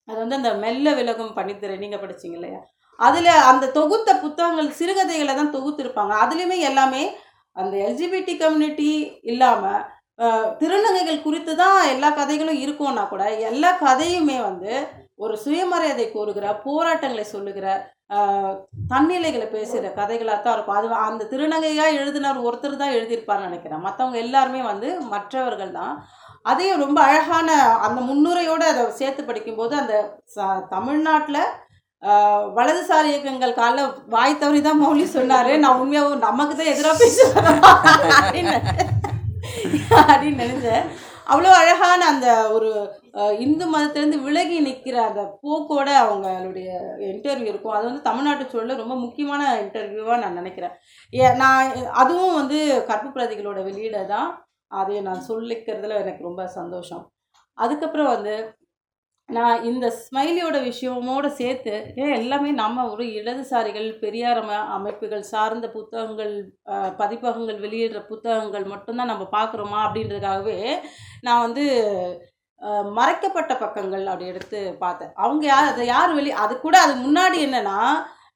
[0.07, 2.61] அது வந்து அந்த மெல்ல விலகும் பணித்துறை நீங்கள் படிச்சீங்க இல்லையா?
[2.99, 6.13] அதில் அந்த தொகுத்த புத்தகங்கள் சிறுகதைகளை தான் தொகுத்திருப்பாங்க.
[6.23, 7.03] அதுலேயுமே எல்லாமே
[7.59, 8.91] அந்த எல்ஜிபிடி கம்யூனிட்டி
[9.31, 9.83] இல்லாமல்
[10.61, 14.73] திருநங்கைகள் குறித்து தான் எல்லா கதைகளும் இருக்கும்னா கூட எல்லா கதையுமே வந்து
[15.23, 17.65] ஒரு சுயமரியாதை கூறுகிற போராட்டங்களை சொல்லுகிற
[18.91, 20.77] தன்னிலைகளை பேசுகிற கதைகளாக தான் இருக்கும்.
[20.79, 23.83] அது அந்த திருநங்கையாக எழுதினார் ஒருத்தர் தான் எழுதியிருப்பார்னு நினைக்கிறேன்.
[23.85, 25.93] மற்றவங்க எல்லாருமே வந்து மற்றவர்கள் தான்.
[26.51, 27.49] அதையும் ரொம்ப அழகான
[27.87, 29.95] அந்த முன்னுரையோடு அதை சேர்த்து படிக்கும்போது அந்த
[30.35, 31.43] ச தமிழ்நாட்டில்
[32.57, 33.81] வலதுசாரி இயக்கங்கள் காலைல
[34.13, 35.51] வாய் தவறி தான் மௌலி சொன்னார்.
[35.63, 37.61] நான் உண்மையாகவும் நமக்கு தான் எதிராக பேசுகிறேன்
[40.01, 40.85] அப்படின்னு நினைச்சேன்.
[41.31, 42.69] அவ்வளோ அழகான அந்த ஒரு
[43.43, 46.69] இந்து மதத்திலேருந்து விலகி நிற்கிற அந்த போக்கோட அவங்களுடைய
[47.11, 47.75] இன்டர்வியூ இருக்கும்.
[47.77, 50.73] அது வந்து தமிழ்நாட்டு சூழலில் ரொம்ப முக்கியமான இன்டர்வியூவாக நான் நினைக்கிறேன்.
[51.13, 51.69] ஏ நான்
[52.03, 54.29] அதுவும் வந்து கற்பு பிரதிகளோட வெளியீடை தான்.
[54.81, 57.03] அதை நான் சொல்லிக்கிறதுல எனக்கு ரொம்ப சந்தோஷம்.
[57.57, 58.35] அதுக்கப்புறம் வந்து
[59.31, 66.33] நான் இந்த ஸ்மைலியோட விஷயமோடு சேர்த்து ஏன் எல்லாமே நம்ம ஒரு இடதுசாரிகள் பெரியார் அமைப்புகள் சார்ந்த புத்தகங்கள்
[66.97, 70.59] பதிப்பகங்கள் வெளியிடுற புத்தகங்கள் மட்டும்தான் நம்ம பார்க்குறோமா அப்படின்றதுக்காகவே
[71.21, 71.65] நான் வந்து
[72.93, 75.13] மறைக்கப்பட்ட பக்கங்கள் அப்படி எடுத்து பார்த்தேன்.
[75.15, 77.79] அவங்க யார் அதை யார் வெளி அது கூட அது முன்னாடி என்னன்னா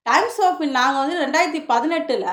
[0.06, 2.26] டைம்ஸ் ஆஃப் நாங்கள் வந்து ரெண்டாயிரத்தி பதினெட்டில்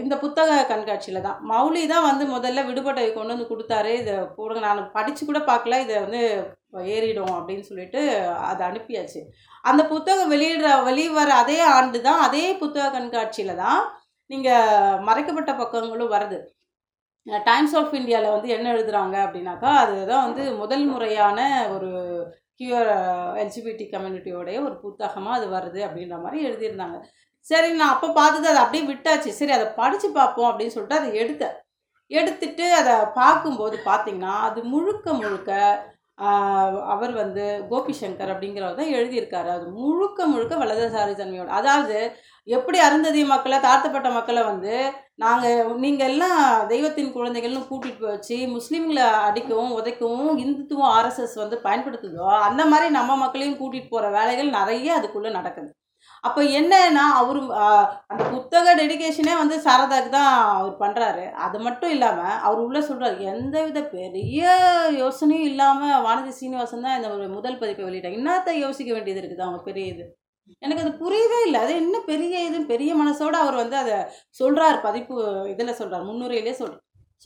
[0.00, 1.38] இந்த புத்தக கண்காட்சியில் தான்.
[1.50, 3.92] மௌலி தான் வந்து முதல்ல விடுபட்டை கொண்டு வந்து கொடுத்தாரு.
[4.02, 5.78] இதை போடுங்க நான் படித்து கூட பார்க்கல.
[5.84, 6.22] இதை வந்து
[6.94, 8.00] ஏறிடும் அப்படின்னு சொல்லிட்டு
[8.50, 9.20] அதை அனுப்பியாச்சு.
[9.64, 13.80] அந்த புத்தகம் வெளியிடுற வெளிவர அதே ஆண்டு தான் அதே புத்தக கண்காட்சியில் தான்
[14.30, 16.38] நீங்கள் மறைக்கப்பட்ட பக்கங்களும் வருது.
[17.48, 21.38] டைம்ஸ் ஆஃப் இந்தியாவில் வந்து என்ன எழுதுகிறாங்க அப்படின்னாக்கா அதுதான் வந்து முதல் முறையான
[21.74, 21.90] ஒரு
[22.58, 22.90] கியூஆர்
[23.42, 26.98] எல்ஜிபிடி கம்யூனிட்டியோடைய ஒரு புத்தகமாக அது வருது அப்படின்ற மாதிரி எழுதியிருந்தாங்க.
[27.50, 29.30] சரி நான் அப்போ பார்த்தது அதை அப்படியே விட்டாச்சு.
[29.40, 31.56] சரி அதை படித்து பார்ப்போம் அப்படின்னு சொல்லிட்டு அதை எடுத்தேன்.
[32.10, 35.50] எடுத்துட்டு அதை பார்க்கும்போது பார்த்தீங்கன்னா அது முழுக்க முழுக்க
[36.92, 39.48] அவர் வந்து கோபி சங்கர் அப்படிங்கிறவர் தான் எழுதியிருக்காரு.
[39.56, 41.48] அது முழுக்க முழுக்க வலதுசாரி தன்மையோட.
[41.60, 41.96] அதாவது
[42.48, 44.74] எப்படி அருந்ததி மக்களை தாழ்த்தப்பட்ட மக்களை வந்து
[45.24, 46.38] நாங்கள் நீங்கள் எல்லாம்
[46.72, 53.16] தெய்வத்தின் குழந்தைகள்னு கூட்டிகிட்டு போய் வச்சு முஸ்லீம்களை அடிக்கவும் உதைக்கவும் இந்துத்துவம் ஆர்எஸ்எஸ் வந்து பயன்படுத்துதோ அந்த மாதிரி நம்ம
[53.24, 55.70] மக்களையும் கூட்டிகிட்டு போகிற வேலைகள் நிறைய அதுக்குள்ளே நடக்குது.
[56.26, 57.38] அப்போ என்னன்னா அவர்
[58.10, 63.80] அந்த புத்தக டெடிகேஷனே வந்து சாரதாக்கு தான் அவர் பண்ணுறாரு அது மட்டும் இல்லாமல் அவர் உள்ளே சொல்கிறார் எந்தவித
[63.96, 64.42] பெரிய
[65.02, 68.20] யோசனையும் இல்லாமல் வானதி சீனிவாசன் தான் இந்த ஒரு முதல் பதிப்பை வெளியிட்டாங்க.
[68.20, 69.46] என்னத்த யோசிக்க வேண்டியது இருக்குது?
[69.46, 70.04] அவங்க பெரிய இது.
[70.64, 71.60] எனக்கு அது புரியவே இல்லை.
[71.64, 73.96] அது என்ன பெரிய இது பெரிய மனசோடு அவர் வந்து அதை
[74.40, 75.14] சொல்கிறார் பதிப்பு
[75.52, 76.74] இதில் சொல்கிறார் முன்னுரையிலே சொல்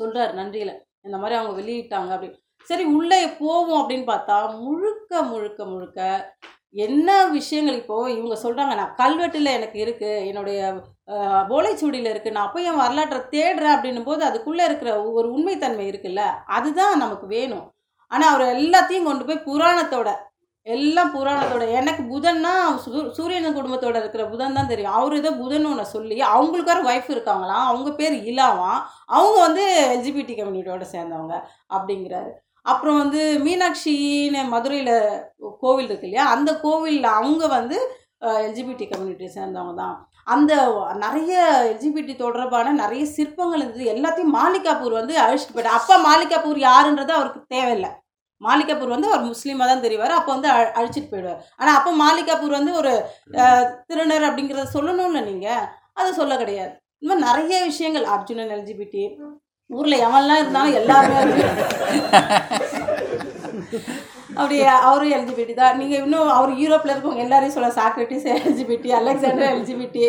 [0.00, 0.74] சொல்கிறார் நன்றியில்.
[1.06, 2.38] இந்த மாதிரி அவங்க வெளியிட்டாங்க அப்படின்னு.
[2.68, 6.00] சரி உள்ளே போவோம் அப்படின்னு பார்த்தா முழுக்க முழுக்க முழுக்க
[6.74, 10.58] என்ன விஷயங்கள் இப்போது இவங்க சொல்கிறாங்க நான் கல்வெட்டில் எனக்கு இருக்குது என்னுடைய
[11.48, 16.98] ஓலைச்சுவடியில் இருக்குது நான் போய் என் வரலாற்றை தேடுறேன் அப்படின்னும் போது அதுக்குள்ளே இருக்கிற ஒரு உண்மைத்தன்மை இருக்குல்ல அதுதான்
[16.98, 17.66] நமக்கு வேணும்.
[18.10, 20.10] ஆனால் அவர் எல்லாத்தையும் கொண்டு போய் புராணத்தோட
[20.66, 22.52] எல்லாம் புராணத்தோட எனக்கு புதன்னா
[22.84, 24.92] சூ- சூரியன் குடும்பத்தோட இருக்கிற புதன் தான் தெரியும்.
[24.92, 29.64] அவர் ஏதோ புதன் ஒன்று சொல்லி அவங்களுக்கு வேறு ஒய்ஃப் இருக்காங்களாம் அவங்க பேர் இலாவாம் அவங்க வந்து
[29.94, 31.34] எல்ஜிபிடி கம்யூனிட்டியோட சேர்ந்தவங்க
[31.74, 32.30] அப்படிங்கிறாரு.
[32.72, 35.22] அப்புறம் வந்து மீனாட்சின்னு மதுரையில்
[35.60, 36.30] கோவில் இருக்கு இல்லையா?
[36.30, 37.78] அந்த கோவிலில் அவங்க வந்து
[38.20, 39.96] எல்ஜிபிடி கம்யூனிட்டியை சேர்ந்தவங்க தான்.
[40.24, 40.52] அந்த
[40.94, 41.32] நிறைய
[41.68, 43.86] எல்ஜிபிடி தொடர்பான நிறைய சிற்பங்கள் இருந்தது.
[43.92, 45.76] எல்லாத்தையும் மாலிகாபூர் வந்து அழிச்சிட்டு போயிட்டார்.
[45.78, 47.90] அப்போ மாலிகாபூர் யாருன்றது அவருக்கு தேவையில்லை.
[48.44, 50.18] மாலிகாபூர் வந்து அவர் முஸ்லீமாக தான் தெரிவார்.
[50.20, 51.40] அப்போ வந்து அழ- அழிச்சிட்டு போயிடுவார்.
[51.56, 52.92] ஆனால் அப்போ மாலிகாபூர் வந்து ஒரு
[53.88, 55.64] திருநர் அப்படிங்கிறத சொல்லணும்ல நீங்கள்
[55.94, 56.72] அதை சொல்ல கிடையாது.
[56.98, 58.04] இந்த மாதிரி நிறைய விஷயங்கள்.
[58.04, 59.02] அர்ஜுனன் எல்ஜிபிடி
[59.70, 61.22] ஊரில் எவன்லாம் இருந்தாலும் எல்லாருமே
[64.40, 64.56] அப்படி
[64.88, 65.78] அவரும் எல்ஜிபிடி தான்.
[65.80, 70.02] நீங்கள் இன்னும் அவர் யூரோப்பில் இருக்கவங்க எல்லாரையும் சொல்ல சாக்ரட்டிஸ் எல்ஜிபிடி அலெக்சாண்டர் எல்ஜிபிடி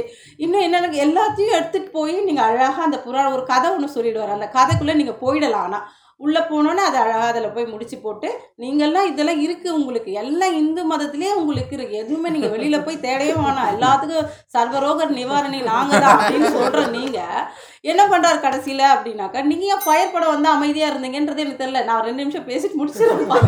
[0.44, 4.36] இன்னும் என்னென்ன எல்லாத்தையும் எடுத்துகிட்டு போய் நீங்கள் அழகாக அந்த புராணம் ஒரு கதை ஒன்று சொல்லிடுவார்.
[4.36, 5.66] அந்த கதைக்குள்ளே நீங்கள் போயிடலாம்.
[5.68, 5.86] ஆனால்
[6.24, 8.30] உள்ளே போனோன்னே அதை அழகாக அதில் போய் முடிச்சு போட்டு
[8.64, 10.12] நீங்கள்லாம் இதெல்லாம் இருக்குது உங்களுக்கு.
[10.24, 12.02] எல்லாம் இந்து மதத்திலே உங்களுக்கு இருக்கு.
[12.04, 13.70] எதுவுமே நீங்கள் வெளியில் போய் தேடவே வேணாம்.
[13.76, 17.46] எல்லாத்துக்கும் சர்வரோக நிவாரணி நாங்கள் தான் அப்படின்னு சொல்கிற நீங்கள்
[17.92, 21.84] என்ன பண்ணுறாரு கடைசியில் அப்படின்னாக்கா நீங்கள் ஏன் ஃபயர் படம் வந்து அமைதியாக இருந்தீங்கன்றது எனக்கு தெரியல.
[21.90, 23.46] நான் ரெண்டு நிமிஷம் பேசிட்டு முடிச்சிருப்பேன்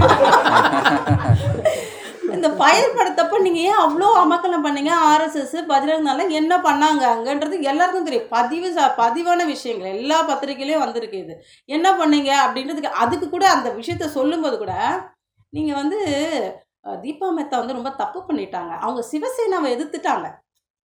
[2.42, 4.92] இந்த ஃபயர் படத்தப்ப நீங்கள் ஏன் அவ்வளோ அமக்கலம் பண்ணீங்க?
[5.10, 8.30] ஆர்எஸ்எஸ் பஜ்ரங்னால என்ன பண்ணாங்க அங்கன்றது எல்லாருக்கும் தெரியும்.
[8.38, 11.34] பதிவு ச பதிவான விஷயங்கள் எல்லா பத்திரிகையிலையும் வந்திருக்கு இது.
[11.76, 14.74] என்ன பண்ணீங்க அப்படின்றதுக்கு அதுக்கு கூட அந்த விஷயத்த சொல்லும்போது கூட
[15.58, 16.00] நீங்கள் வந்து
[17.04, 18.74] தீபா மெத்தா வந்து ரொம்ப தப்பு பண்ணிட்டாங்க.
[18.86, 20.28] அவங்க சிவசேனாவை எதிர்த்துட்டாங்க.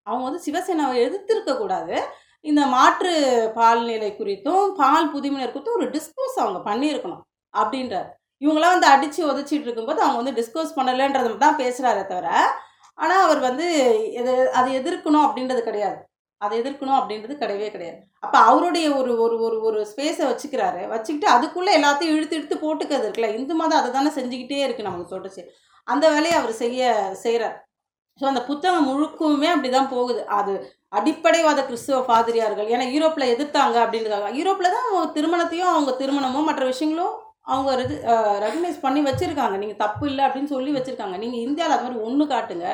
[0.07, 1.95] அவங்க வந்து சிவசேனாவை எதிர்த்திருக்கக்கூடாது
[2.51, 3.13] இந்த மாற்று
[3.59, 8.09] பால்நிலை குறித்தும் பால் புதுமையினர் குறித்தும் ஒரு டிஸ்கோஸ் அவங்க பண்ணியிருக்கணும் அப்படின்றார்.
[8.41, 12.27] இவங்களாம் வந்து அடித்து உதச்சிட்டு இருக்கும்போது அவங்க வந்து டிஸ்கஸ் பண்ணலைன்றது தான் பேசுகிறாரே தவிர
[12.97, 13.67] ஆனால் அவர் வந்து
[14.19, 15.97] எது அதை எதிர்க்கணும் அப்படின்றது கிடையாது.
[16.41, 17.99] அதை எதிர்க்கணும் அப்படின்றது கிடையவே கிடையாது.
[18.25, 20.81] அப்போ அவருடைய ஒரு ஒரு ஒரு ஒரு ஸ்பேஸை வச்சுக்கிறாரு.
[20.93, 23.29] வச்சுக்கிட்டு அதுக்குள்ளே எல்லாத்தையும் இழுத்து இழுத்து போட்டுக்கிறது இருக்குல்ல.
[23.37, 25.43] இந்து மதம் அதை தானே செஞ்சுக்கிட்டே இருக்குது நமக்கு தொடர்ச்சி
[25.87, 26.81] அந்த வேலையை அவர் செய்ய
[27.23, 27.57] செய்கிறார்
[28.19, 30.21] ஸோ அந்த புத்தகம் முழுக்குமே அப்படி தான் போகுது.
[30.39, 30.53] அது
[30.97, 32.67] அடிப்படைவாத கிறிஸ்துவ பாதிரியார்கள்.
[32.73, 34.29] ஏன்னா யூரோப்பில் எதிர்த்தாங்க அப்படின்றதுக்காக.
[34.39, 37.15] யூரோப்பில் தான் அவங்க திருமணத்தையும் அவங்க திருமணமும் மற்ற விஷயங்களும்
[37.51, 37.95] அவங்க ரெஜி
[38.45, 39.55] ரெகனைஸ் பண்ணி வச்சுருக்காங்க.
[39.63, 41.17] நீங்கள் தப்பு இல்லை அப்படின்னு சொல்லி வச்சுருக்காங்க.
[41.23, 42.67] நீங்கள் இந்தியாவில் அது மாதிரி ஒன்று காட்டுங்க.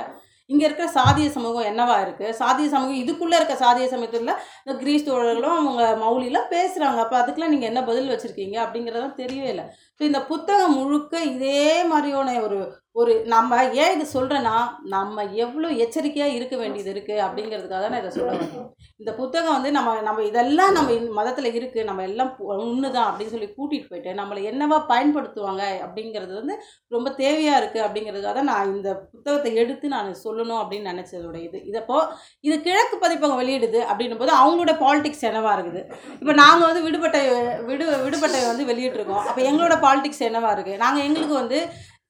[0.50, 4.32] இங்கே இருக்கிற சாதிய சமூகம் என்னவா இருக்குது சாதிய சமூகம் இதுக்குள்ளே இருக்க சாதிய சமயத்தில்
[4.64, 9.66] இந்த கிரீஸ் தோழர்களும் அவங்க மௌலிலாம் பேசுகிறாங்க அப்போ அதுக்கெலாம் நீங்கள் என்ன பதில் வச்சுருக்கீங்க அப்படிங்கிறதெல்லாம் தெரியவே இல்லை.
[9.98, 12.60] ஸோ இந்த புத்தகம் முழுக்க இதே மாதிரியான ஒரு
[12.96, 14.56] ஒரு நம்ம ஏன் இது சொல்கிறேன்னா
[14.94, 18.66] நம்ம எவ்வளோ எச்சரிக்கையாக இருக்க வேண்டியது இருக்குது அப்படிங்கிறதுக்காக தான் நான் இதை சொல்ல வரேன்
[19.02, 23.48] இந்த புத்தகம் வந்து நம்ம நம்ம இதெல்லாம் நம்ம மதத்தில் இருக்குது நம்ம எல்லாம் ஒன்று தான் அப்படின்னு சொல்லி
[23.58, 26.56] கூட்டிகிட்டு போயிட்டு நம்மளை என்னவா பயன்படுத்துவாங்க அப்படிங்கிறது வந்து
[26.96, 31.58] ரொம்ப தேவையாக இருக்குது அப்படிங்கிறதுக்காக தான் நான் இந்த புத்தகத்தை எடுத்து நான் சொல்லணும் அப்படின்னு நினச்சதோட இது.
[31.72, 31.98] இதப்போ
[32.44, 35.84] இது கிழக்கு பதிப்பகம் வெளியிடுது அப்படின்னும் போது அவங்களோட பாலிடிக்ஸ் என்னவாக இருக்குது?
[36.22, 37.24] இப்போ நாங்கள் வந்து விடுபட்டை
[37.70, 39.24] விடு விடுபட்டை வந்து வெளியிட்டிருக்கோம்.
[39.30, 41.60] அப்போ எங்களோட பாலிடிக்ஸ் என்னவாக இருக்குது நாங்கள் எங்களுக்கு வந்து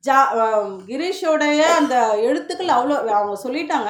[0.04, 0.20] ஜா
[0.90, 1.96] கிரீஷோடைய அந்த
[2.28, 3.90] எழுத்துக்கள் அவ்வளோ அவங்க சொல்லிட்டாங்க.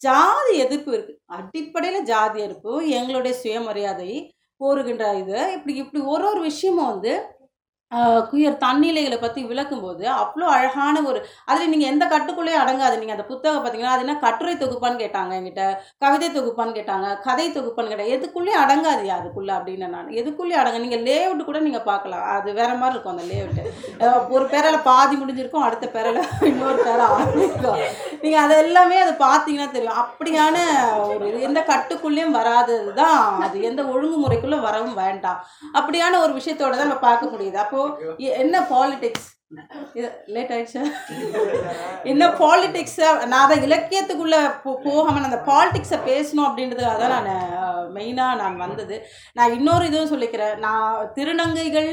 [0.00, 4.10] ஜாதி எதிர்ப்பு இருக்குது அடிப்படையில் ஜாதி எதிர்ப்பு எங்களுடைய சுயமரியாதை
[4.60, 5.38] கோருகின்ற இது.
[5.56, 7.12] இப்படி இப்படி ஒரு ஒரு விஷயமும் வந்து
[8.30, 11.18] குயர் தன்னிலைகளை பற்றி விளக்கும்போது அவ்வளோ அழகான ஒரு
[11.50, 12.98] அதில் நீங்கள் எந்த கட்டுக்குள்ளேயும் அடங்காது.
[13.00, 15.64] நீங்கள் அந்த புத்தகம் பார்த்தீங்கன்னா அது என்ன கட்டுரை தொகுப்பான்னு கேட்டாங்க என்கிட்ட
[16.04, 18.14] கவிதை தொகுப்பான்னு கேட்டாங்க கதை தொகுப்பான்னு கேட்டாங்க.
[18.18, 22.94] எதுக்குள்ளேயும் அடங்காது அதுக்குள்ளே அப்படின்னு நான் எதுக்குள்ளேயும் அடங்க நீங்கள் லேஅவுட் கூட நீங்கள் பார்க்கலாம் அது வேற மாதிரி
[22.96, 23.62] இருக்கும் அந்த லேஅவுட்டு
[24.36, 26.20] ஒரு பேரால் பாதி முடிஞ்சிருக்கும் அடுத்த பேரால்
[26.52, 27.80] இன்னொரு பேரை ஆரம்பிக்கும்.
[28.24, 30.00] நீங்கள் அது எல்லாமே அது பார்த்தீங்கன்னா தெரியும்.
[30.02, 30.56] அப்படியான
[31.12, 35.40] ஒரு எந்த கட்டுக்குள்ளேயும் வராதது தான் அது எந்த ஒழுங்குமுறைக்குள்ளே வரவும் வேண்டாம்.
[35.78, 37.58] அப்படியான ஒரு விஷயத்தோட தான் நம்ம பார்க்க முடியுது.
[37.64, 37.82] அப்போது
[38.42, 39.30] என்ன பாலிடிக்ஸ்
[40.34, 40.82] லேட் ஆயிடுச்சா?
[42.12, 47.44] என்ன பாலிடிக்ஸை நான் அதை இலக்கியத்துக்குள்ளே போ போகாமல் அந்த பாலிடிக்ஸை பேசணும் அப்படின்றதுக்காக தான் நான்
[47.96, 48.96] மெயினாக நான் வந்தது.
[49.32, 50.56] நான் இன்னொரு இதுவும் சொல்லிக்கிறேன்.
[50.66, 51.90] நான் திருநங்கைகள்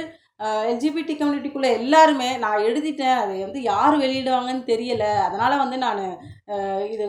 [0.70, 5.10] எல்ஜிபிடி கம்யூனிட்டிக்குள்ளே எல்லாருமே நான் எழுதிட்டேன் அது வந்து யார் வெளியிடுவாங்கன்னு தெரியலை.
[5.26, 6.02] அதனால் வந்து நான்
[6.94, 7.06] இது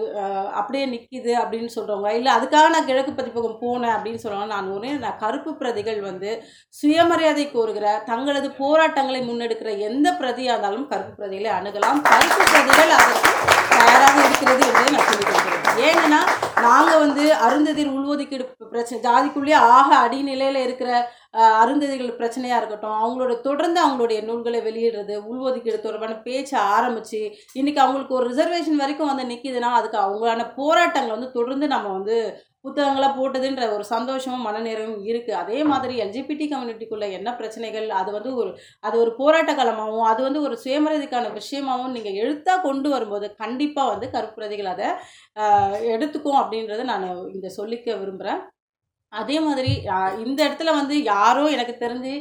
[0.59, 5.20] அப்படியே நிற்கிது அப்படின்னு சொல்கிறவங்க இல்லை அதுக்காக நான் கிழக்கு பதிப்பகம் போனேன் அப்படின்னு சொல்கிறவங்க நான் ஒன்று நான்
[5.24, 6.33] கருப்பு பிரதிகள் வந்து
[6.80, 12.03] சுயமரியாதை கோருகிற தங்களது போராட்டங்களை முன்னெடுக்கிற எந்த பிரதியாக இருந்தாலும் கருப்பு பிரதிகளை அணுகலாம்.
[12.11, 13.33] கருப்பு பிரதிகள் அதற்கு
[13.78, 15.33] தயாராக இருக்கிறது என்று நான் சொல்லிக்
[15.83, 16.20] ஏன்னா
[16.62, 20.91] நாங்கள் வந்து அருந்ததிர் உள்ஒதுக்கீடு பிரச்சனை ஜாதிக்குள்ளேயே ஆக அடிநிலையில் இருக்கிற
[21.57, 27.20] அருந்ததிகள் பிரச்சனையாக இருக்கட்டும் அவங்களோட தொடர்ந்து அவங்களுடைய நூல்களை வெளியிடுறது உள்ஒதுக்கீடு தொடர்பான பேச்சை ஆரம்பித்து
[27.55, 32.18] இன்றைக்கி அவங்களுக்கு ஒரு ரிசர்வேஷன் வரைக்கும் வந்து நிற்கிதுன்னா அதுக்கு அவங்களான போராட்டங்களை வந்து தொடர்ந்து நம்ம வந்து
[32.65, 37.87] புத்தகங்களாக போட்டதுன்ற ஒரு சந்தோஷமும் மனநிறைவும் இருக்குது அதே மாதிரி எல்ஜிபிடி கம்யூனிட்டிக்குள்ளே என்ன பிரச்சனைகள்?
[38.01, 38.51] அது வந்து ஒரு
[38.81, 44.09] அது ஒரு போராட்ட காலமாகவும் அது வந்து ஒரு சுயமரியாதைக்கான விஷயமாகவும் நீங்கள் எழுத்தாக கொண்டு வரும்போது கண்டிப்பாக வந்து
[44.11, 44.89] கருப்புரதிகள் அதை
[45.95, 48.43] எடுத்துக்கும் அப்படின்றத நான் இங்கே சொல்லிக்க விரும்புகிறேன்
[49.13, 49.73] அதே மாதிரி
[50.25, 52.15] இந்த இடத்துல வந்து யாரோ எனக்கு தெரிஞ்சு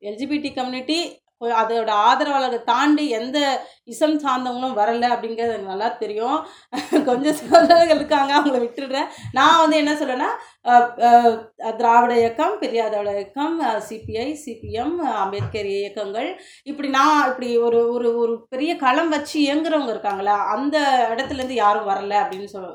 [0.00, 0.98] எல்ஜிபிடி கம்யூனிட்டி
[1.60, 3.38] அதோட ஆதரவாளர்கள் தாண்டி எந்த
[3.92, 6.38] இசம் சார்ந்தவங்களும் வரல அப்படிங்கிறது எனக்கு நல்லா தெரியும்.
[7.08, 9.08] கொஞ்சம் சகோதரர்கள் இருக்காங்க அவங்கள விட்டுடுறேன்.
[9.38, 10.30] நான் வந்து என்ன சொல்கிறேன்னா
[11.80, 13.56] திராவிட இயக்கம் பெரியாதோட இயக்கம்
[13.88, 16.30] சிபிஐ சிபிஎம் அம்பேத்கர் இயக்கங்கள்.
[16.70, 20.76] இப்படி நான் இப்படி ஒரு ஒரு ஒரு பெரிய களம் வச்சு இயங்குறவங்க இருக்காங்களா அந்த
[21.14, 22.70] இடத்துலேருந்து யாரும் வரல அப்படின்னு சொல்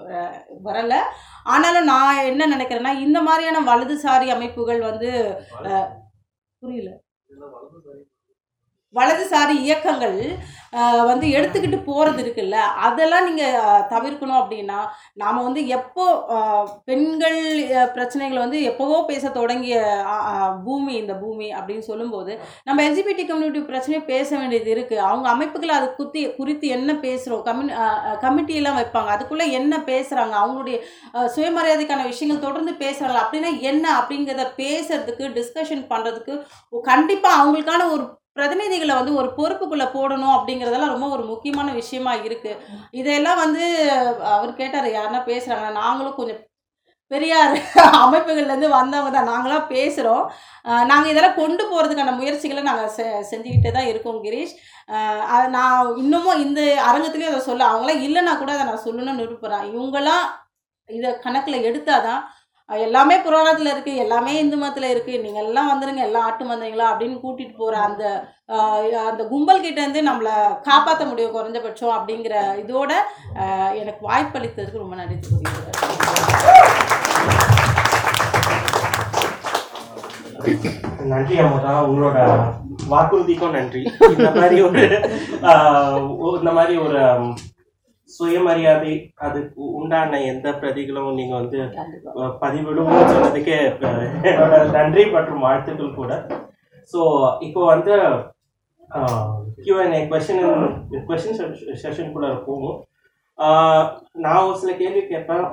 [0.69, 1.01] வரலை.
[1.53, 5.11] ஆனாலும் நான் என்ன நினைக்கிறேன்னா இந்த மாதிரியான வலதுசாரி அமைப்புகள் வந்து
[6.61, 6.91] புரியல.
[8.95, 10.17] வலதுசாரி இயக்கங்கள்
[11.07, 14.77] வந்து எடுத்துக்கிட்டு போகிறது இருக்குல்ல அதெல்லாம் நீங்கள் தவிர்க்கணும் அப்படின்னா
[15.13, 16.03] நாம் வந்து எப்போ
[16.85, 17.39] பெண்கள்
[17.95, 19.77] பிரச்சனைகளை வந்து எப்போவோ பேச தொடங்கிய
[20.63, 25.89] பூமி இந்த பூமி அப்படின்னு சொல்லும்போது நம்ம எல்ஜிபிடி கம்யூனிட்டி பிரச்சனையை பேச வேண்டியது இருக்குது அவங்க அமைப்புகளை அது
[25.95, 27.73] குத்தி குறித்து என்ன பேசுகிறோம் கம்யூனி
[28.21, 29.07] கமிட்டியெல்லாம் வைப்பாங்க.
[29.07, 30.77] அதுக்குள்ளே என்ன பேசுகிறாங்க அவங்களுடைய
[31.35, 33.85] சுயமரியாதைக்கான விஷயங்கள் தொடர்ந்து பேசுகிறாங்க அப்படின்னா என்ன?
[33.99, 36.33] அப்படிங்கிறத பேசுறதுக்கு டிஸ்கஷன் பண்ணுறதுக்கு
[36.85, 38.03] கண்டிப்பாக அவங்களுக்கான ஒரு
[38.37, 42.61] பிரதிநிதிகளை வந்து ஒரு பொறுப்புக்குள்ளே போடணும் அப்படிங்கிறதெல்லாம் ரொம்ப ஒரு முக்கியமான விஷயமா இருக்குது
[42.91, 43.63] இதையெல்லாம் வந்து
[44.35, 46.39] அவர் கேட்டார் யாருன்னா பேசுகிறாங்க நாங்களும் கொஞ்சம்
[47.11, 47.53] பெரியார்
[48.01, 49.29] அமைப்புகள்லேருந்து வந்தவங்க தான்.
[49.31, 50.25] நாங்களாம் பேசுகிறோம்
[50.89, 54.53] நாங்கள் இதெல்லாம் கொண்டு போகிறதுக்கான முயற்சிகளை நாங்கள் செ செஞ்சுக்கிட்டே தான் இருக்கோம் கிரீஷ்.
[55.33, 60.25] அது நான் இன்னமும் இந்த அரங்கத்துலேயும் அதை சொல்ல அவங்களாம் இல்லைன்னா கூட அதை நான் சொல்லணும்னு விரும்புகிறேன் இவங்களாம்
[60.89, 62.23] இதை கணக்கில் எடுத்தாதான் தான்
[62.79, 67.55] எல்லாமே புராணத்தில் இருக்குது எல்லாமே இந்து மதத்தில் இருக்குது நீங்கள் எல்லாம் வந்துருங்க எல்லாம் ஆட்டு வந்தீங்களா அப்படின்னு கூட்டிகிட்டு
[67.57, 68.03] போகிற அந்த
[69.05, 72.91] அந்த கும்பல் கிட்டேருந்து நம்மளை காப்பாற்ற முடியும் குறைஞ்சபட்சம் அப்படிங்கிற இதோட
[73.81, 76.89] எனக்கு எனக்கு வாய்ப்பளித்ததுக்கு ரொம்ப நன்றி தெரிவிக்கிறேன்
[81.11, 82.17] நன்றி அமுதா உங்களோட
[82.87, 83.81] வாக்குறுதிக்கும் நன்றி.
[84.11, 84.83] இந்த மாதிரி ஒரு
[86.37, 86.99] இந்த மாதிரி ஒரு
[88.11, 91.59] சுயமரியாதை அதுக்கு உண்டான எந்த பிரதிகளும் நீங்க வந்து
[92.15, 93.57] அஹ், பதிவிடுவோம் சொன்னதுக்கு
[94.77, 96.11] நன்றி மற்றும் வாழ்த்துக்கள் கூட.
[96.93, 97.01] ஸோ
[97.41, 97.93] இப்போ வந்து
[99.59, 100.41] கியூஎன்ஏ கொஷின்
[101.09, 101.37] கொஷின்
[101.81, 102.77] செஷனுக்குள்ள போகும்.
[103.39, 103.85] ஆஹ்,
[104.17, 105.45] நான் ஒரு சில கேள்வி கேட்பேன்.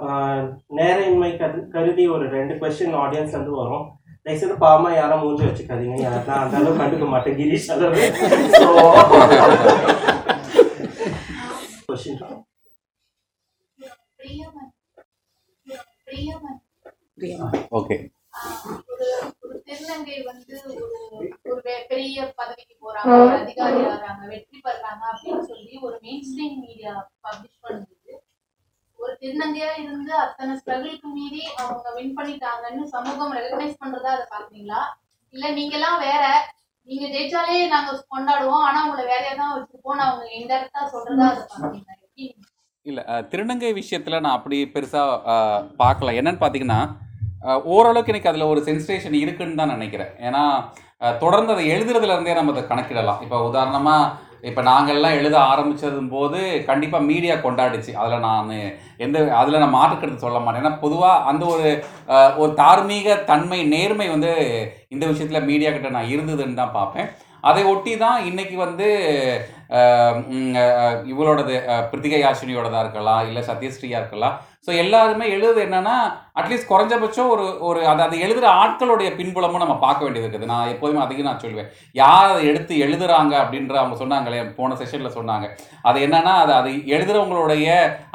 [0.78, 3.86] நேரமின்மை கரு கருதி ஒரு ரெண்டு கொஸ்டின் ஆடியன்ஸ் வந்து வரும்.
[4.26, 5.98] தயவுசெய்து பாவமா யாரும் மூஞ்சி வச்சுக்காதீங்க.
[6.06, 8.00] யாருன்னா அந்த அளவு கண்டுக்க மாட்டேன் கிரீஷ் அளவு.
[11.88, 12.20] Question
[17.78, 17.96] okay.
[18.88, 19.06] ஒரு
[19.42, 20.82] ஒரு தெரு திருநங்கை வந்து ஒரு
[21.46, 26.92] ஒரு பெ- பெரிய பதவிக்கு போறாங்க அதிகாரி ஆறாங்க வெற்றி பெறாங்க அப்படின்னு சொல்லி ஒரு மெயின் ஸ்ட்ரீம் மீடியா
[27.24, 27.94] பப்ளிஷ் பண்ணுது
[28.98, 34.80] ஒரு திருநங்கையா இருந்து அத்தனை ஸ்ட்ரகிளுக்கு மீறி அவங்க வின் பண்ணிட்டாங்கன்னு சமூகம் ரெகக்னைஸ் பண்றதா அதை பாக்குறீங்களா
[35.34, 36.22] இல்ல நீங்க எல்லாம் வேற
[36.88, 42.26] நீங்க ஜெயிச்சாலே நாங்க கொண்டாடுவோம் ஆனா உங்களை வேலையா தான் வச்சிருப்போம் அவங்க இன்டெரக்டா சொல்றதா அதை பாக்குறீங்களா எப்படி?
[42.90, 45.34] இல்லை திருநங்கை விஷயத்தில் நான் அப்படி பெருசாக
[45.82, 46.12] பார்க்கல.
[46.20, 46.80] என்னன்னு பார்த்தீங்கன்னா
[47.74, 50.14] ஓரளவுக்கு எனக்கு அதில் ஒரு சென்சேஷன் இருக்குன்னு தான் நினைக்கிறேன்.
[50.28, 50.44] ஏன்னா
[51.22, 53.20] தொடர்ந்து அதை எழுதுறதுல இருந்தே நம்ம அதை கணக்கிடலாம்.
[53.24, 56.38] இப்போ உதாரணமாக இப்போ நாங்கள்லாம் எழுத ஆரம்பிச்சதும் போது
[56.70, 57.92] கண்டிப்பாக மீடியா கொண்டாடிச்சு.
[58.00, 58.50] அதில் நான்
[59.04, 60.62] எந்த அதில் நான் மாற்றுக்கிறது சொல்ல மாட்டேன்.
[60.64, 61.68] ஏன்னா பொதுவாக அந்த ஒரு
[62.42, 64.32] ஒரு தார்மீக தன்மை நேர்மை வந்து
[64.94, 67.08] இந்த விஷயத்தில் மீடியா கிட்ட நான் இருந்ததுன்னு தான் பார்ப்பேன்.
[67.48, 68.88] அதை ஒட்டி தான் இன்றைக்கி வந்து
[71.12, 71.54] இவளோடது
[71.90, 74.36] பிரித்திகை யாஷினியோடதா இருக்கலாம் இல்லை சத்யஸ்ரீயாக இருக்கலாம்.
[74.66, 75.96] ஸோ எல்லாருமே எழுது என்னன்னா
[76.38, 80.50] அட்லீஸ்ட் குறைஞ்சபட்சம் ஒரு ஒரு அதை அதை எழுதுகிற ஆட்களுடைய பின்புலமும் நம்ம பார்க்க வேண்டியது இருக்குது.
[80.52, 81.70] நான் எப்போதுமே அதிகம் நான் சொல்லுவேன்
[82.00, 85.48] யார் அதை எடுத்து எழுதுறாங்க அப்படின்ற அவங்க சொன்னாங்களே போன செஷனில் சொன்னாங்க.
[85.90, 87.68] அது என்னன்னா அது அது எழுதுறவங்களுடைய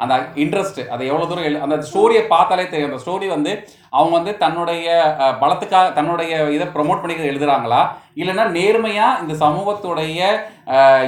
[0.04, 2.92] அந்த இன்ட்ரெஸ்ட் அதை எவ்வளோ தூரம் எழு அந்த ஸ்டோரியை பார்த்தாலே தெரியும்.
[2.92, 3.54] அந்த ஸ்டோரி வந்து
[3.98, 4.86] அவங்க வந்து தன்னுடைய
[5.42, 7.82] பலத்துக்காக தன்னுடைய இதை ப்ரொமோட் பண்ணிக்க எழுதுறாங்களா?
[8.20, 10.20] இல்லைன்னா நேர்மையாக இந்த சமூகத்துடைய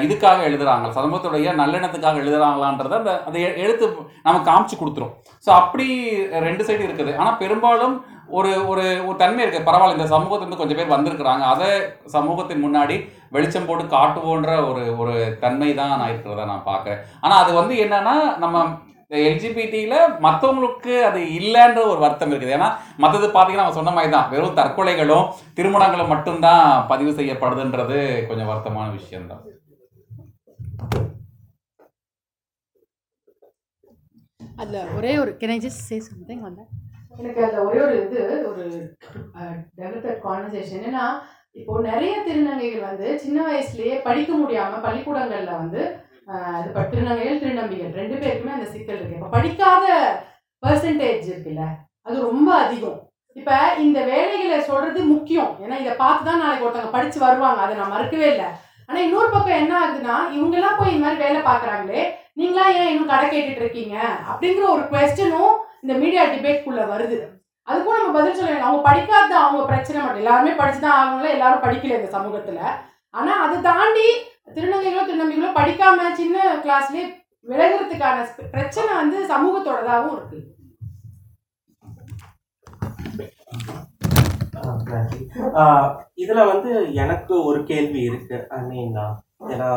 [0.05, 3.87] இதுக்காக எழுதுகிறாங்களா சமூகத்துடைய நல்லெண்ணத்துக்காக எழுதுறாங்களான்றத அந்த அதை எழுத்து
[4.27, 5.13] நம்ம காமிச்சு கொடுத்துரும்.
[5.47, 5.87] ஸோ அப்படி
[6.47, 7.13] ரெண்டு சைடு இருக்குது.
[7.21, 7.97] ஆனால் பெரும்பாலும்
[8.37, 11.45] ஒரு ஒரு ஒரு தன்மை இருக்குது பரவாயில்ல இந்த சமூகத்திலிருந்து கொஞ்சம் பேர் வந்திருக்கிறாங்க.
[11.55, 11.69] அதை
[12.15, 12.97] சமூகத்தின் முன்னாடி
[13.35, 17.01] வெளிச்சம் போட்டு காட்டுவோன்ற ஒரு ஒரு தன்மை தான் நான் இருக்கிறத நான் பார்க்குறேன்.
[17.25, 18.65] ஆனால் அது வந்து என்னன்னா நம்ம
[19.27, 22.55] எல்ஜிபிடியில் மற்றவங்களுக்கு அது இல்லைன்ற ஒரு வருத்தம் இருக்குது.
[22.57, 22.71] ஏன்னா
[23.03, 24.31] மற்றது பார்த்தீங்கன்னா அவன் சொன்ன மாதிரி தான்.
[24.33, 25.29] வெறும் தற்கொலைகளும்
[25.59, 29.45] திருமணங்களும் மட்டும்தான் பதிவு செய்யப்படுதுன்றது கொஞ்சம் வருத்தமான விஷயம்தான்.
[34.63, 36.55] அதில் ஒரே ஒரு can I just say something on
[37.21, 38.65] எனக்கு அதில் ஒரே ஒரு இது ஒரு
[39.79, 41.05] டெவலப்ட் கான்வர்சேஷன் ஏன்னா
[41.61, 45.83] இப்போ நிறைய திருநங்கைகள் வந்து சின்ன வயசுலயே படிக்க முடியாம பள்ளிக்கூடங்கள்ல வந்து
[46.57, 49.19] அது இது திருநங்கைகள் திருநம்பிகள் ரெண்டு பேருக்குமே அந்த சிக்கல் இருக்கு.
[49.19, 49.87] இப்போ படிக்காத
[50.63, 51.65] பர்சன்டேஜ் இருக்குல்ல
[52.07, 52.99] அது ரொம்ப அதிகம்.
[53.37, 53.53] இப்ப
[53.85, 55.53] இந்த வேலைகளை சொல்றது முக்கியம்.
[55.65, 57.61] ஏன்னா இதை பார்த்து தான் நாளைக்கு ஒருத்தவங்க படிச்சு வருவாங்க.
[57.65, 58.49] அதை நான் மறுக்கவே இல்லை.
[58.89, 62.03] ஆனா இன்னொரு பக்கம் என்ன ஆகுதுன்னா இவங்கெல்லாம் போய் இந்த மாதிரி வேலை பார்க்குறாங்களே
[62.41, 63.97] நீங்களா ஏன் இன்னும் கடை கேட்டுட்டு இருக்கீங்க
[64.31, 67.19] அப்படிங்கிற ஒரு கொஸ்டனும் இந்த மீடியா டிபேட்குள்ள வருது.
[67.69, 70.23] அதுக்கும் நம்ம பதில் சொல்ல அவங்க படிக்காத அவங்க பிரச்சனை மட்டும்.
[70.23, 71.35] எல்லாருமே படிச்சுதான் ஆகணும்ல?
[71.37, 72.61] எல்லாரும் படிக்கல இந்த சமூகத்துல.
[73.19, 74.09] ஆனா அதை தாண்டி
[74.57, 77.07] திருநங்கைகளோ திருநம்பிகளோ படிக்காம சின்ன கிளாஸ்லயே
[77.51, 80.41] விலகிறதுக்கான பிரச்சனை வந்து சமூகத்தோடதாகவும் இருக்கு.
[86.23, 86.73] இதுல வந்து
[87.03, 88.97] எனக்கு ஒரு கேள்வி இருக்கு ஐ மீன்
[89.55, 89.71] ஏன்னா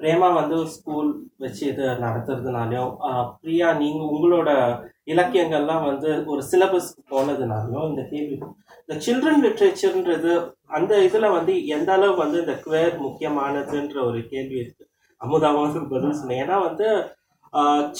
[0.00, 2.96] பிரேமா வந்து ஸ்கூல் வச்சு இது நடத்துறதுனாலையும்
[3.40, 8.38] பிரியா நீங்க உங்களோட இலக்கியங்கள்லாம் வந்து ஒரு சிலபஸ் போனதுனாலையும் இந்த கேள்வி.
[8.86, 14.88] இந்த சில்ட்ரன் லிட்ரேச்சர்ன்றது அந்த இதுல வந்து எந்த அளவு வந்து இந்த குவேர் முக்கியமானதுன்ற ஒரு கேள்வி இருக்கு.
[15.24, 16.48] அமுதாவும் பதில் சொன்னேன்.
[16.48, 16.88] ஏன்னா வந்து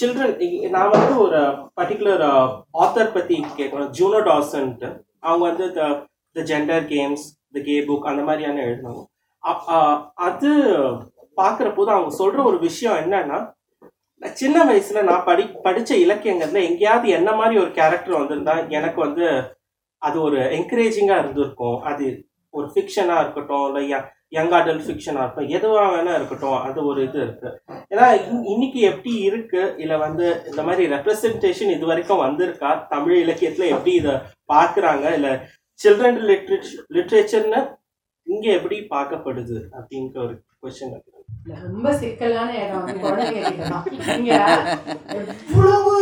[0.00, 1.38] சில்ட்ரன் நான் வந்து ஒரு
[1.80, 2.24] பர்டிகுலர்
[2.78, 3.90] ஆத்தர் பத்தி கேட்கணும்.
[3.98, 9.04] ஜூனோ டாசன்ட்டு அவங்க வந்து the the gender games the gay book அந்த மாதிரியான எழுதினாங்க
[9.42, 10.50] அப்- அது
[11.36, 13.38] பார்க்குற போது அவங்க சொல்கிற ஒரு விஷயம் என்னன்னா
[14.22, 19.26] நான் சின்ன வயசுல நான் படி படித்த இலக்கியங்கள்ல எங்கேயாவது என்ன மாதிரி ஒரு கேரக்டர் வந்திருந்தா எனக்கு வந்து
[20.02, 21.78] அது ஒரு என்கரேஜிங்காக இருந்திருக்கும்.
[21.82, 22.06] அது
[22.54, 23.82] ஒரு ஃபிக்ஷனாக இருக்கட்டும் இல்லை
[24.32, 27.48] யங் அடல்ட் ஃபிக்ஷனாக இருக்கட்டும் எதுவாக வேணா இருக்கட்டும் அது ஒரு இது இருக்கு.
[27.90, 32.70] ஏன்னா இன்- இன்னைக்கு எப்படி இருக்கு இல்லை வந்து இந்த மாதிரி ரெப்ரசன்டேஷன் இது வரைக்கும் வந்திருக்கா?
[32.88, 34.14] தமிழ் இலக்கியத்தில் எப்படி இதை
[34.52, 35.32] பார்க்குறாங்க இல்லை
[35.80, 37.60] சில்ட்ரன் லிட்ரேச்சர் லிட்ரேச்சர்னு
[38.26, 39.58] இங்கே எப்படி பார்க்கப்படுது?
[39.78, 42.80] அப்படின்ற ஒரு கொஸ்டின் இருக்குது ரொம்ப சிக்கலான இடம்.
[42.80, 44.32] வந்து குழந்தைங்க கிட்ட தான் நீங்க
[45.18, 45.92] எவ்வளவு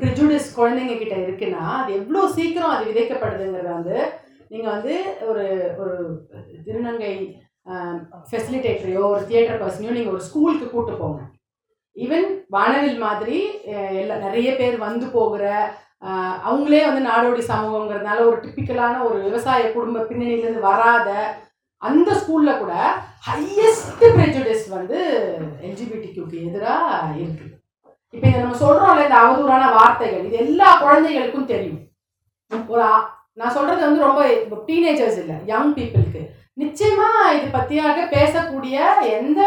[0.00, 3.98] ப்ரிஜுடிஸ் குழந்தைங்க கிட்ட இருக்குன்னா அது எவ்வளவு சீக்கிரம் அது விதைக்கப்படுதுங்கிறத வந்து
[4.50, 4.94] நீங்க வந்து
[5.30, 5.44] ஒரு
[5.82, 5.94] ஒரு
[6.66, 7.12] திருநங்கை
[8.30, 11.20] ஃபெசிலிட்டேட்டரையோ ஒரு தியேட்டர் பர்சனையோ நீங்கள் ஒரு ஸ்கூலுக்கு கூட்டு போங்க.
[11.96, 13.38] ஈவன் வானவில் மாதிரி
[14.02, 15.44] எல்லா நிறைய பேர் வந்து போகிற
[16.48, 21.10] அவங்களே வந்து நாடோடி சமூகங்கிறதுனால ஒரு டிப்பிக்கலான ஒரு விவசாய குடும்ப பின்னணியிலேருந்து வராத
[21.88, 22.74] அந்த ஸ்கூல்ல கூட
[23.28, 24.98] ஹையஸ்ட் ப்ரெஜுடிஸ் வந்து
[25.66, 27.46] எல்ஜிபிடிக்கு எதிராக இருக்கு.
[28.14, 31.80] இப்போ இதை நம்ம சொல்றோம்ல இந்த அவதூறான வார்த்தைகள் இது எல்லா குழந்தைகளுக்கும் தெரியும்.
[32.72, 32.86] ஒரு
[33.40, 34.22] நான் சொல்றது வந்து ரொம்ப
[34.68, 36.22] டீனேஜர்ஸ் இல்லை யங் பீப்புளுக்கு
[36.62, 37.06] நிச்சயமா
[37.36, 38.76] இது பத்தியாக பேசக்கூடிய
[39.18, 39.40] எந்த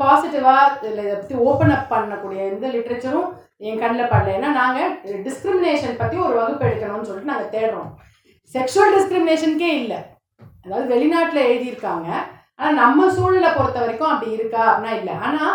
[0.00, 0.56] பாசிட்டிவா
[0.88, 3.28] இல்லை இதை பத்தி ஓப்பன் அப் பண்ணக்கூடிய எந்த லிட்ரேச்சரும்
[3.66, 4.34] என் கண்ணில் படல.
[4.38, 4.92] ஏன்னா நாங்கள்
[5.26, 7.90] டிஸ்கிரிமினேஷன் பற்றி ஒரு வகுப்பு எடுக்கணும்னு சொல்லிட்டு நாங்கள் தேடுறோம்.
[8.54, 10.00] செக்ஷுவல் டிஸ்கிரிமினேஷனுக்கே இல்லை.
[10.66, 12.08] அதாவது வெளிநாட்டில் எழுதியிருக்காங்க.
[12.58, 14.62] ஆனால் நம்ம சூழலை பொறுத்த வரைக்கும் அப்படி இருக்கா?
[14.70, 15.14] அப்படின்னா இல்லை.
[15.26, 15.54] ஆனால்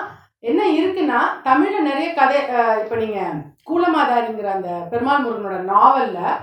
[0.49, 2.37] என்ன இருக்குன்னா தமிழில் நிறைய கதை
[2.83, 3.39] இப்போ நீங்கள்
[3.69, 6.39] கூலமாதாரிங்கிற அந்த பெருமாள் முருகனோட நாவலில்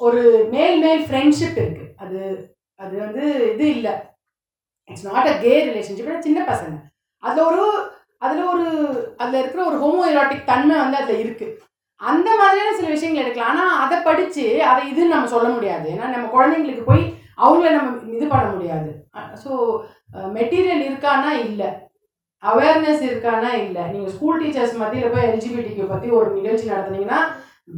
[0.00, 0.22] ஒரு
[0.54, 2.20] மேல் மேல் ஃப்ரெண்ட்ஷிப் இருக்குது அது
[2.80, 3.94] அது வந்து இது இல்லை.
[4.90, 6.76] It's not a gay relationship சின்ன பசங்க.
[7.22, 7.64] அதில் ஒரு
[8.26, 8.66] அதில் ஒரு
[9.22, 11.54] அதில் இருக்கிற ஒரு ஹோமோ எராட்டிக் தன்மை வந்து அதில் இருக்குது
[12.00, 13.52] அந்த மாதிரியான சில விஷயங்கள் எடுக்கலாம்.
[13.52, 15.86] ஆனால் அதை படித்து அதை இதுன்னு நம்ம சொல்ல முடியாது.
[15.94, 17.04] ஏன்னா நம்ம குழந்தைங்களுக்கு போய்
[17.44, 17.90] அவங்கள நம்ம
[18.22, 18.90] இது பண்ண முடியாது
[19.44, 19.52] ஸோ
[20.36, 21.30] மெட்டீரியல் இருக்கானா?
[21.46, 21.70] இல்லை.
[22.42, 23.50] அவேர்னஸ் இருக்கானா?
[23.64, 23.82] இல்லை.
[23.92, 27.20] நீங்கள் ஸ்கூல் டீச்சர்ஸ் மத்தியில் போய் எல்ஜிபிடிக்கு பற்றி ஒரு நிகழ்ச்சி நடத்துனீங்கன்னா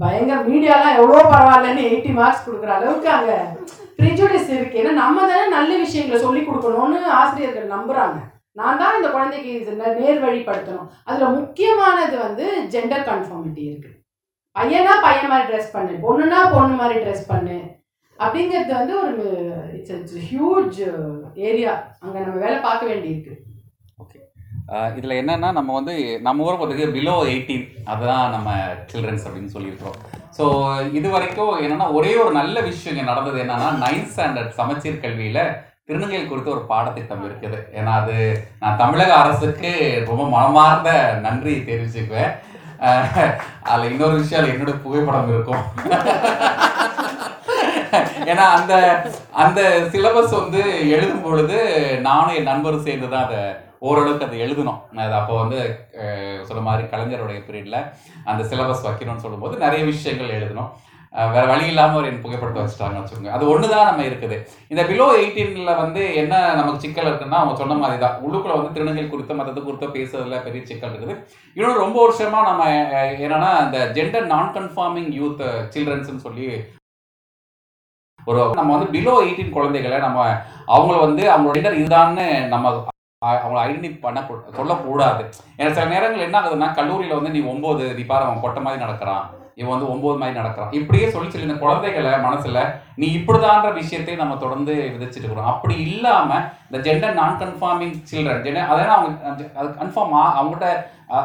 [0.02, 3.38] பயங்கர மீடியாலாம் எவ்வளோ பரவாயில்லன்னு எயிட்டி மார்க்ஸ் கொடுக்குற அளவுக்கு அங்கே
[3.98, 4.78] ப்ரிஜுடிஸ் இருக்கு.
[4.82, 8.18] ஏன்னா நம்ம தானே நல்ல விஷயங்களை சொல்லி கொடுக்கணும்னு ஆசிரியர்கள் நம்புகிறாங்க
[8.60, 10.00] நான் தான் இந்த குழந்தைக்கு இது நேர்வழிப்படுத்தணும்.
[10.00, 13.96] நேர் வழிப்படுத்தணும் அதில் முக்கியமானது வந்து ஜெண்டர் கன்ஃபார்மிட்டி இருக்குது
[14.56, 15.94] பையனா பையன் மாதிரி ட்ரெஸ் பண்ணு.
[16.04, 17.56] பொண்ணுனா பொண்ணு மாதிரி ட்ரெஸ் பண்ணு.
[18.22, 19.24] அப்படிங்கிறது வந்து ஒரு
[19.76, 20.78] இட்ஸ் இட்ஸ் ஹியூஜ்
[21.48, 23.34] ஏரியா அங்கே நம்ம வேலை பார்க்க வேண்டியிருக்கு.
[24.98, 25.94] இதில் என்னென்னா நம்ம வந்து
[26.26, 28.50] நம்ம ஊரை பொறுத்தவரைக்கும் பிலோ எயிட்டீன் அதுதான் நம்ம
[28.92, 29.98] சில்ட்ரன்ஸ் அப்படின்னு சொல்லியிருக்கிறோம்.
[30.36, 30.44] ஸோ
[30.98, 35.42] இது வரைக்கும் என்னன்னா ஒரே ஒரு நல்ல விஷயம் இங்கே நடந்தது என்னென்னா நைன்த் ஸ்டாண்டர்ட் சமச்சீர் கல்வியில்
[35.88, 37.58] திருநங்கைகள் குறித்து ஒரு பாடத்திட்டம் இருக்குது.
[37.78, 38.16] ஏன்னா அது
[38.62, 39.72] நான் தமிழக அரசுக்கு
[40.10, 40.90] ரொம்ப மனமார்ந்த
[41.26, 42.32] நன்றி தெரிவிச்சுக்குவேன்.
[43.72, 45.64] அதில் இன்னொரு விஷயம் அதில் என்னோட புகைப்படம் இருக்கும்.
[48.32, 48.72] ஏன்னா அந்த
[49.44, 49.60] அந்த
[49.92, 50.62] சிலபஸ் வந்து
[50.96, 51.58] எழுதும் பொழுது
[52.08, 53.42] நானும் என் நண்பரும் சேர்ந்து தான் அதை
[53.88, 55.60] ஓரளவுக்கு அதை எழுதணும் அது அப்போ வந்து
[56.48, 57.80] சொன்ன மாதிரி கலைஞருடைய பீரியடில்
[58.30, 60.72] அந்த சிலபஸ் வைக்கணும்னு சொல்லும்போது நிறைய விஷயங்கள் எழுதணும்
[61.32, 63.34] வேறு வேற வழி இல்லாமல் ஒரு என் புகைப்படத்தை வச்சுட்டாங்கன்னு வச்சுக்கோங்க.
[63.36, 64.36] அது ஒன்று தான் நம்ம இருக்குது.
[64.72, 69.04] இந்த பிலோ எயிட்டீனில் வந்து என்ன நமக்கு சிக்கல் இருக்குன்னா அவங்க சொன்ன மாதிரி தான் உள்ளுக்குள்ள வந்து திருநங்கை
[69.08, 71.14] குறித்த மதத்து குறித்த பேசுறதுல பெரிய சிக்கல் இருக்குது.
[71.56, 75.44] இன்னொன்று ரொம்ப வருஷமாக நம்ம என்னென்னா என்னன்னா அந்த ஜெண்டர் நான் கன்ஃபார்மிங் யூத்
[75.76, 76.48] சில்ட்ரன்ஸ்னு சொல்லி
[78.24, 80.32] ஒரு நம்ம வந்து பிலோ எயிட்டீன் குழந்தைகளை நம்ம
[80.68, 82.84] அவங்கள வந்து அவங்களோட ஜெண்டர் இதுதான்னு நம்ம
[83.26, 85.24] அவங்கள ஐடென்டி பண்ண கூ- சொல்லக்கூடாது.
[85.56, 89.30] ஏன்னா சில நேரங்கள் என்ன ஆகுதுன்னா கல்லூரியில் வந்து நீ ஒம்பது நீ பாரு அவன் கொட்டை மாதிரி நடக்கிறான்.
[89.54, 90.72] இவன் வந்து ஒம்பது மாதிரி நடக்கிறான்.
[90.72, 92.64] இப்படியே சொல்லி சொல்லி இந்த குழந்தைகளை மனசில்
[93.02, 95.52] நீ இப்படிதான்ற விஷயத்தை நம்ம தொடர்ந்து விதைச்சிட்டு இருக்கிறோம்.
[95.54, 100.68] அப்படி இல்லாம இந்த ஜெண்டர் நான் கன்ஃபார்மிங் சில்ட்ரன் ஜெண்டர் அதெல்லாம் அவங்க அது கன்ஃபார்ம் அவங்ககிட்ட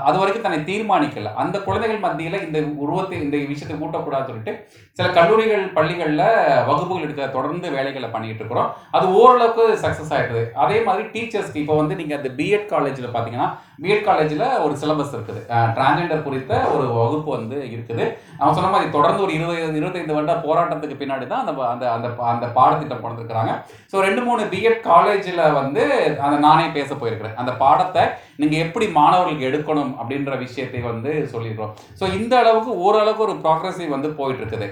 [0.08, 1.30] அது வரைக்கும் தன்னை தீர்மானிக்கல.
[1.42, 4.54] அந்த குழந்தைகள் மத்தியில இந்த உருவத்தை இந்த விஷயத்தை கூட்டக்கூடாதுன்னு சொல்லிட்டு
[4.98, 6.26] சில கல்லூரிகள் பள்ளிகளில்
[6.70, 8.70] வகுப்புகள் எடுக்க தொடர்ந்து வேலைகளை பண்ணிட்டு இருக்கிறோம்.
[8.98, 10.44] அது ஓரளவுக்கு சக்ஸஸ் ஆயிடுது.
[10.64, 13.50] அதே மாதிரி டீச்சர்ஸ்க்கு இப்போ வந்து நீங்கள் அந்த பிஎட் காலேஜில் பார்த்தீங்கன்னா
[13.84, 15.42] பிஎட் காலேஜில் ஒரு சிலபஸ் இருக்குது.
[15.78, 18.08] டிரான்ஜெண்டர் குறித்த ஒரு வகுப்பு வந்து இருக்குது.
[18.40, 22.48] அவன் சொன்ன மாதிரி தொடர்ந்து ஒரு இருபது இருபத்தைந்து வருட போராட்டத்துக்கு பின்னாடி தான் அந்த அந்த அந்த அந்த
[22.58, 23.54] பாடத்திட்டம் கொண்டு இருக்கிறாங்க
[23.92, 25.84] ஸோ ரெண்டு மூணு பிஎட் காலேஜில் வந்து
[26.26, 27.38] அந்த நானே பேச போயிருக்கிறேன்.
[27.42, 28.04] அந்த பாடத்தை
[28.42, 34.12] நீங்கள் எப்படி மாணவர்களுக்கு எடுக்கணும் அப்படின்ற விஷயத்தை வந்து சொல்லிடுறோம் ஸோ இந்த அளவுக்கு ஓரளவுக்கு ஒரு ப்ராக்ரஸிவ் வந்து
[34.20, 34.70] போயிட்டு இருக்குது.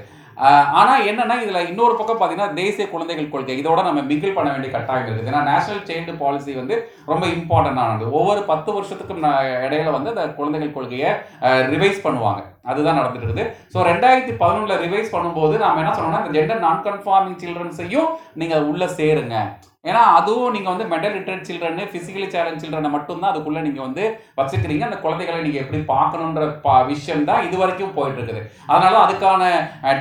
[0.80, 3.56] ஆனால் என்னன்னா இதில் இன்னொரு பக்கம் பார்த்தீங்கன்னா தேசிய குழந்தைகள் கொள்கை.
[3.62, 5.30] இதோட நம்ம மிகில் பண்ண வேண்டிய கட்டாயம் இருக்குது.
[5.32, 6.76] ஏன்னா நேஷனல் சைல்டு பாலிசி வந்து
[7.12, 9.24] ரொம்ப இம்பார்ட்டண்டானது ஒவ்வொரு பத்து வருஷத்துக்கும்
[9.68, 11.12] இடையில வந்து அந்த குழந்தைகள் கொள்கையை
[11.74, 12.44] ரிவைஸ் பண்ணுவாங்க.
[12.72, 13.46] அதுதான் நடந்துட்டு இருக்குது.
[13.74, 18.12] ஸோ ரெண்டாயிரத்தி பதினொன்றில் ரிவைஸ் பண்ணும்போது நாம் என்ன சொன்னோம்னா இந்த ஜெண்டர் நான் கன்ஃபார்மிங் சில்ட்ரன்ஸையும்
[18.42, 19.38] நீங்கள் உள்ளே சேருங்க.
[19.88, 24.04] ஏன்னா அதுவும் நீங்கள் வந்து mentally retarded children physically challenge சில்ட்ரனை மட்டும்தான் அதுக்குள்ளே நீங்கள் வந்து
[24.38, 28.42] வச்சுக்கிறீங்க அந்த குழந்தைகளை நீங்கள் எப்படி பார்க்கணுன்ற பா- விஷயம் தான் இது வரைக்கும் போயிட்டுருக்குது.
[28.68, 29.44] அதனால் அதனால அதுக்கான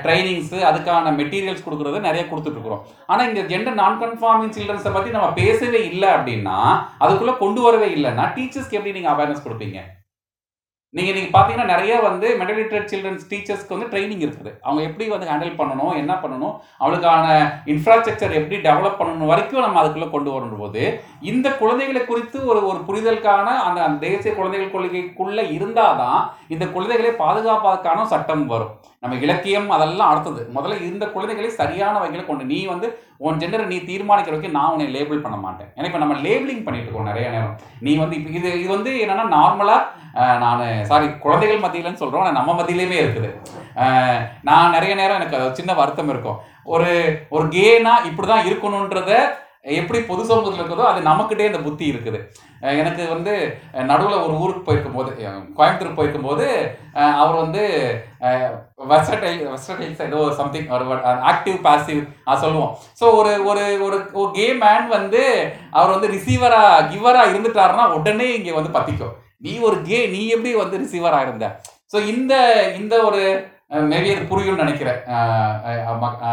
[0.02, 2.82] ட்ரைனிங்ஸு அதுக்கான மெட்டீரியல்ஸ் கொடுக்குறது நிறைய கொடுத்துட்ருக்குறோம்.
[3.06, 6.58] ஆனால் இந்த ஜெண்டர் நான் கன்ஃபார்மிங் சில்ட்ரன்ஸை பற்றி நம்ம பேசவே இல்லை அப்படின்னா
[6.98, 9.78] அதுக்குள்ளே கொண்டு வரவே இல்லைன்னா டீச்சர்ஸ்க்கு எப்படி நீங்கள் அவேர்னஸ் கொடுப்பீங்க?
[10.94, 14.50] நீங்கள் நீங்கள் பார்த்தீங்கன்னா நிறைய வந்து மென்டல் லிட்ரேட் சில்ட்ரன்ஸ் டீச்சர்ஸ்க்கு வந்து ட்ரைனிங் இருக்குது.
[14.66, 17.26] அவங்க எப்படி வந்து ஹேண்டில் பண்ணணும் என்ன பண்ணணும் அவளுக்கான
[17.72, 20.82] இன்ஃப்ராஸ்ட்ரக்சர் எப்படி டெவலப் பண்ணணும் வரைக்கும் நம்ம அதுக்குள்ளே கொண்டு வரணும் போது
[21.30, 26.20] இந்த குழந்தைகளை குறித்து ஒரு ஒரு புரிதலுக்கான அந்த அந்த தேசிய குழந்தைகள் கொள்கைக்குள்ளே இருந்தால் தான்
[26.54, 28.72] இந்த குழந்தைகளை பாதுகாப்பதற்கான சட்டம் வரும்.
[29.06, 30.40] நம்ம இலக்கியம் அதெல்லாம் அடுத்தது.
[30.54, 32.86] முதல்ல இந்த குழந்தைகளை சரியான வகையில் கொண்டு நீ வந்து
[33.26, 35.68] உன் ஜெண்டரை நீ தீர்மானிக்கிற வரைக்கும் நான் உன்னை லேபிள் பண்ண மாட்டேன்.
[35.76, 37.54] ஏன்னா இப்போ நம்ம லேபிளிங் பண்ணிட்டு இருக்கோம் நிறைய நேரம்.
[37.86, 42.56] நீ வந்து இப்போ இது இது வந்து என்னன்னா நார்மலாக நான் சாரி குழந்தைகள் மத்தியிலன்னு சொல்கிறோம் ஆனால் நம்ம
[42.58, 43.30] மத்தியிலையுமே இருக்குது.
[44.48, 46.38] நான் நிறைய நேரம் எனக்கு சின்ன வருத்தம் இருக்கும்.
[46.74, 46.92] ஒரு
[47.36, 49.12] ஒரு கேனா இப்படி தான் இருக்கணுன்றத
[49.78, 52.18] எப்படி பொது சமூகத்தில் இருக்குதோ அது நமக்கிட்டே அந்த புத்தி இருக்குது.
[52.80, 53.32] எனக்கு வந்து
[53.90, 55.10] நடுவில் ஒரு ஊருக்கு போயிருக்கும் போது
[55.58, 56.46] கோயம்புத்தூர் போயிருக்கும் போது
[57.22, 57.62] அவர் வந்து
[58.92, 60.84] வெஸ்டர்டைல் வெஸ்டர்டைல்ஸ் ஏதோ சம்திங் ஒரு
[61.32, 62.02] ஆக்டிவ் பாசிவ்
[62.44, 62.72] சொல்லுவோம்.
[63.00, 65.22] ஸோ ஒரு ஒரு ஒரு கேம் கே மேன் வந்து
[65.78, 70.82] அவர் வந்து ரிசீவராக கிவராக இருந்துட்டாருன்னா உடனே இங்கே வந்து பற்றிக்கும் நீ ஒரு கே நீ எப்படி வந்து
[70.84, 71.46] ரிசீவராக இருந்த?
[71.92, 72.34] ஸோ இந்த
[72.78, 73.22] இந்த ஒரு
[73.70, 74.98] மேபி அது புரியும்னு நினைக்கிறேன்.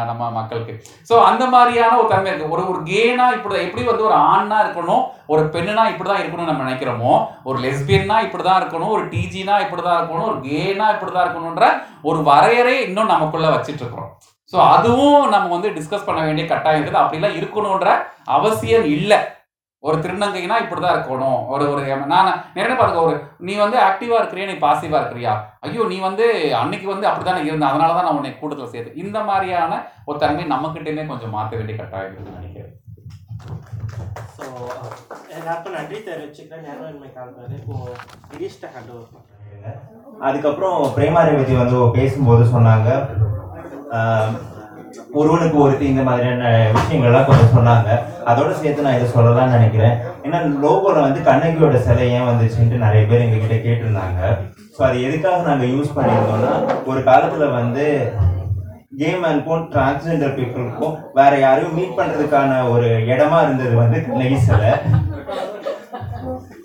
[0.09, 0.73] நம்ம மக்களுக்கு.
[1.09, 2.51] ஸோ அந்த மாதிரியான ஒரு தன்மை இருக்கு.
[2.55, 5.03] ஒரு ஒரு கேனா இப்படி எப்படி வந்து ஒரு ஆணா இருக்கணும்
[5.33, 7.13] ஒரு பெண்ணுனா இப்படி தான் இருக்கணும்னு நம்ம நினைக்கிறோமோ
[7.49, 11.67] ஒரு லெஸ்பியன்னா இப்படி தான் இருக்கணும் ஒரு டிஜினா இப்படி தான் இருக்கணும் ஒரு கேனா இப்படி தான் இருக்கணுன்ற
[12.09, 14.11] ஒரு வரையறை இன்னும் நமக்குள்ள வச்சுட்டு இருக்கிறோம்
[14.53, 17.03] ஸோ அதுவும் நம்ம வந்து டிஸ்கஸ் பண்ண வேண்டிய கட்டாயம் இருக்குது.
[17.03, 17.87] அப்படிலாம் இருக்கணுன்ற
[18.37, 19.19] அவசியம் இல்லை.
[19.87, 21.39] ஒரு திருநங்கைனா இப்படிதான் இருக்கணும்.
[21.53, 21.81] ஒரு ஒரு
[22.13, 23.15] நான் நிறைய பார்த்துக்க ஒரு
[23.47, 25.33] நீ வந்து ஆக்டிவா இருக்கிறியா நீ பாசிவா இருக்கிறியா?
[25.65, 26.25] ஐயோ நீ வந்து
[26.61, 31.05] அன்னைக்கு வந்து அப்படித்தானே இருந்த அதனால தான் நான் உன்னை கூட்டத்தில் சேர்த்து இந்த மாதிரியான ஒரு தன்மை நம்மக்கிட்டேயுமே
[31.11, 32.71] கொஞ்சம் மாற்ற வேண்டிய கட்டாயம் இருக்குன்னு நினைக்கிறேன்.
[34.37, 34.45] ஸோ
[35.37, 36.65] எல்லாருக்கும் நன்றி தெரிவிச்சுக்கிறேன்.
[36.69, 37.77] நேரம் இன்மை காண்பது இப்போ
[38.33, 39.79] கிரீஷ்ட ஹேண்ட் ஓவர் பண்ணுறேன்
[40.27, 42.89] அதுக்கப்புறம் பிரேமா ரேவதி வந்து பேசும்போது சொன்னாங்க.
[45.19, 46.43] ஒருவனுக்கு ஒருத்தி இந்த மாதிரியான
[46.77, 47.89] விஷயங்கள்லாம் கொஞ்சம் சொன்னாங்க.
[48.31, 49.95] அதோட சேர்த்து நான் இதை சொல்லலாம்னு நினைக்கிறேன்.
[50.25, 54.21] ஏன்னா லோகோல வந்து கண்ணகியோட சிலை ஏன் வந்துச்சுன்ட்டு நிறைய பேர் எங்ககிட்ட கேட்டிருந்தாங்க.
[54.75, 56.53] ஸோ அது எதுக்காக நாங்கள் யூஸ் பண்ணியிருந்தோம்னா
[56.91, 57.85] ஒரு காலத்தில் வந்து
[59.01, 64.73] கேம் அண்ட்க்கும் டிரான்ஸ்ஜெண்டர் பீப்புளுக்கும் வேற யாரையும் மீட் பண்ணுறதுக்கான ஒரு இடமா இருந்தது வந்து கண்ணகி சிலை.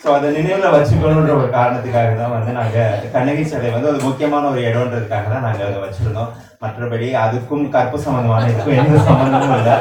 [0.03, 4.61] ஸோ அதை நினைவில் வச்சுக்கணுன்ற ஒரு காரணத்துக்காக தான் வந்து நாங்கள் கண்ணகி சிலை வந்து அது முக்கியமான ஒரு
[4.68, 6.31] இடம்ன்றதுக்காக தான் நாங்கள் அதை வச்சுருந்தோம்.
[6.62, 9.76] மற்றபடி அதுக்கும் கற்பு சம்பந்தமான இதுக்கும் எந்த சம்பந்தமும் இல்லை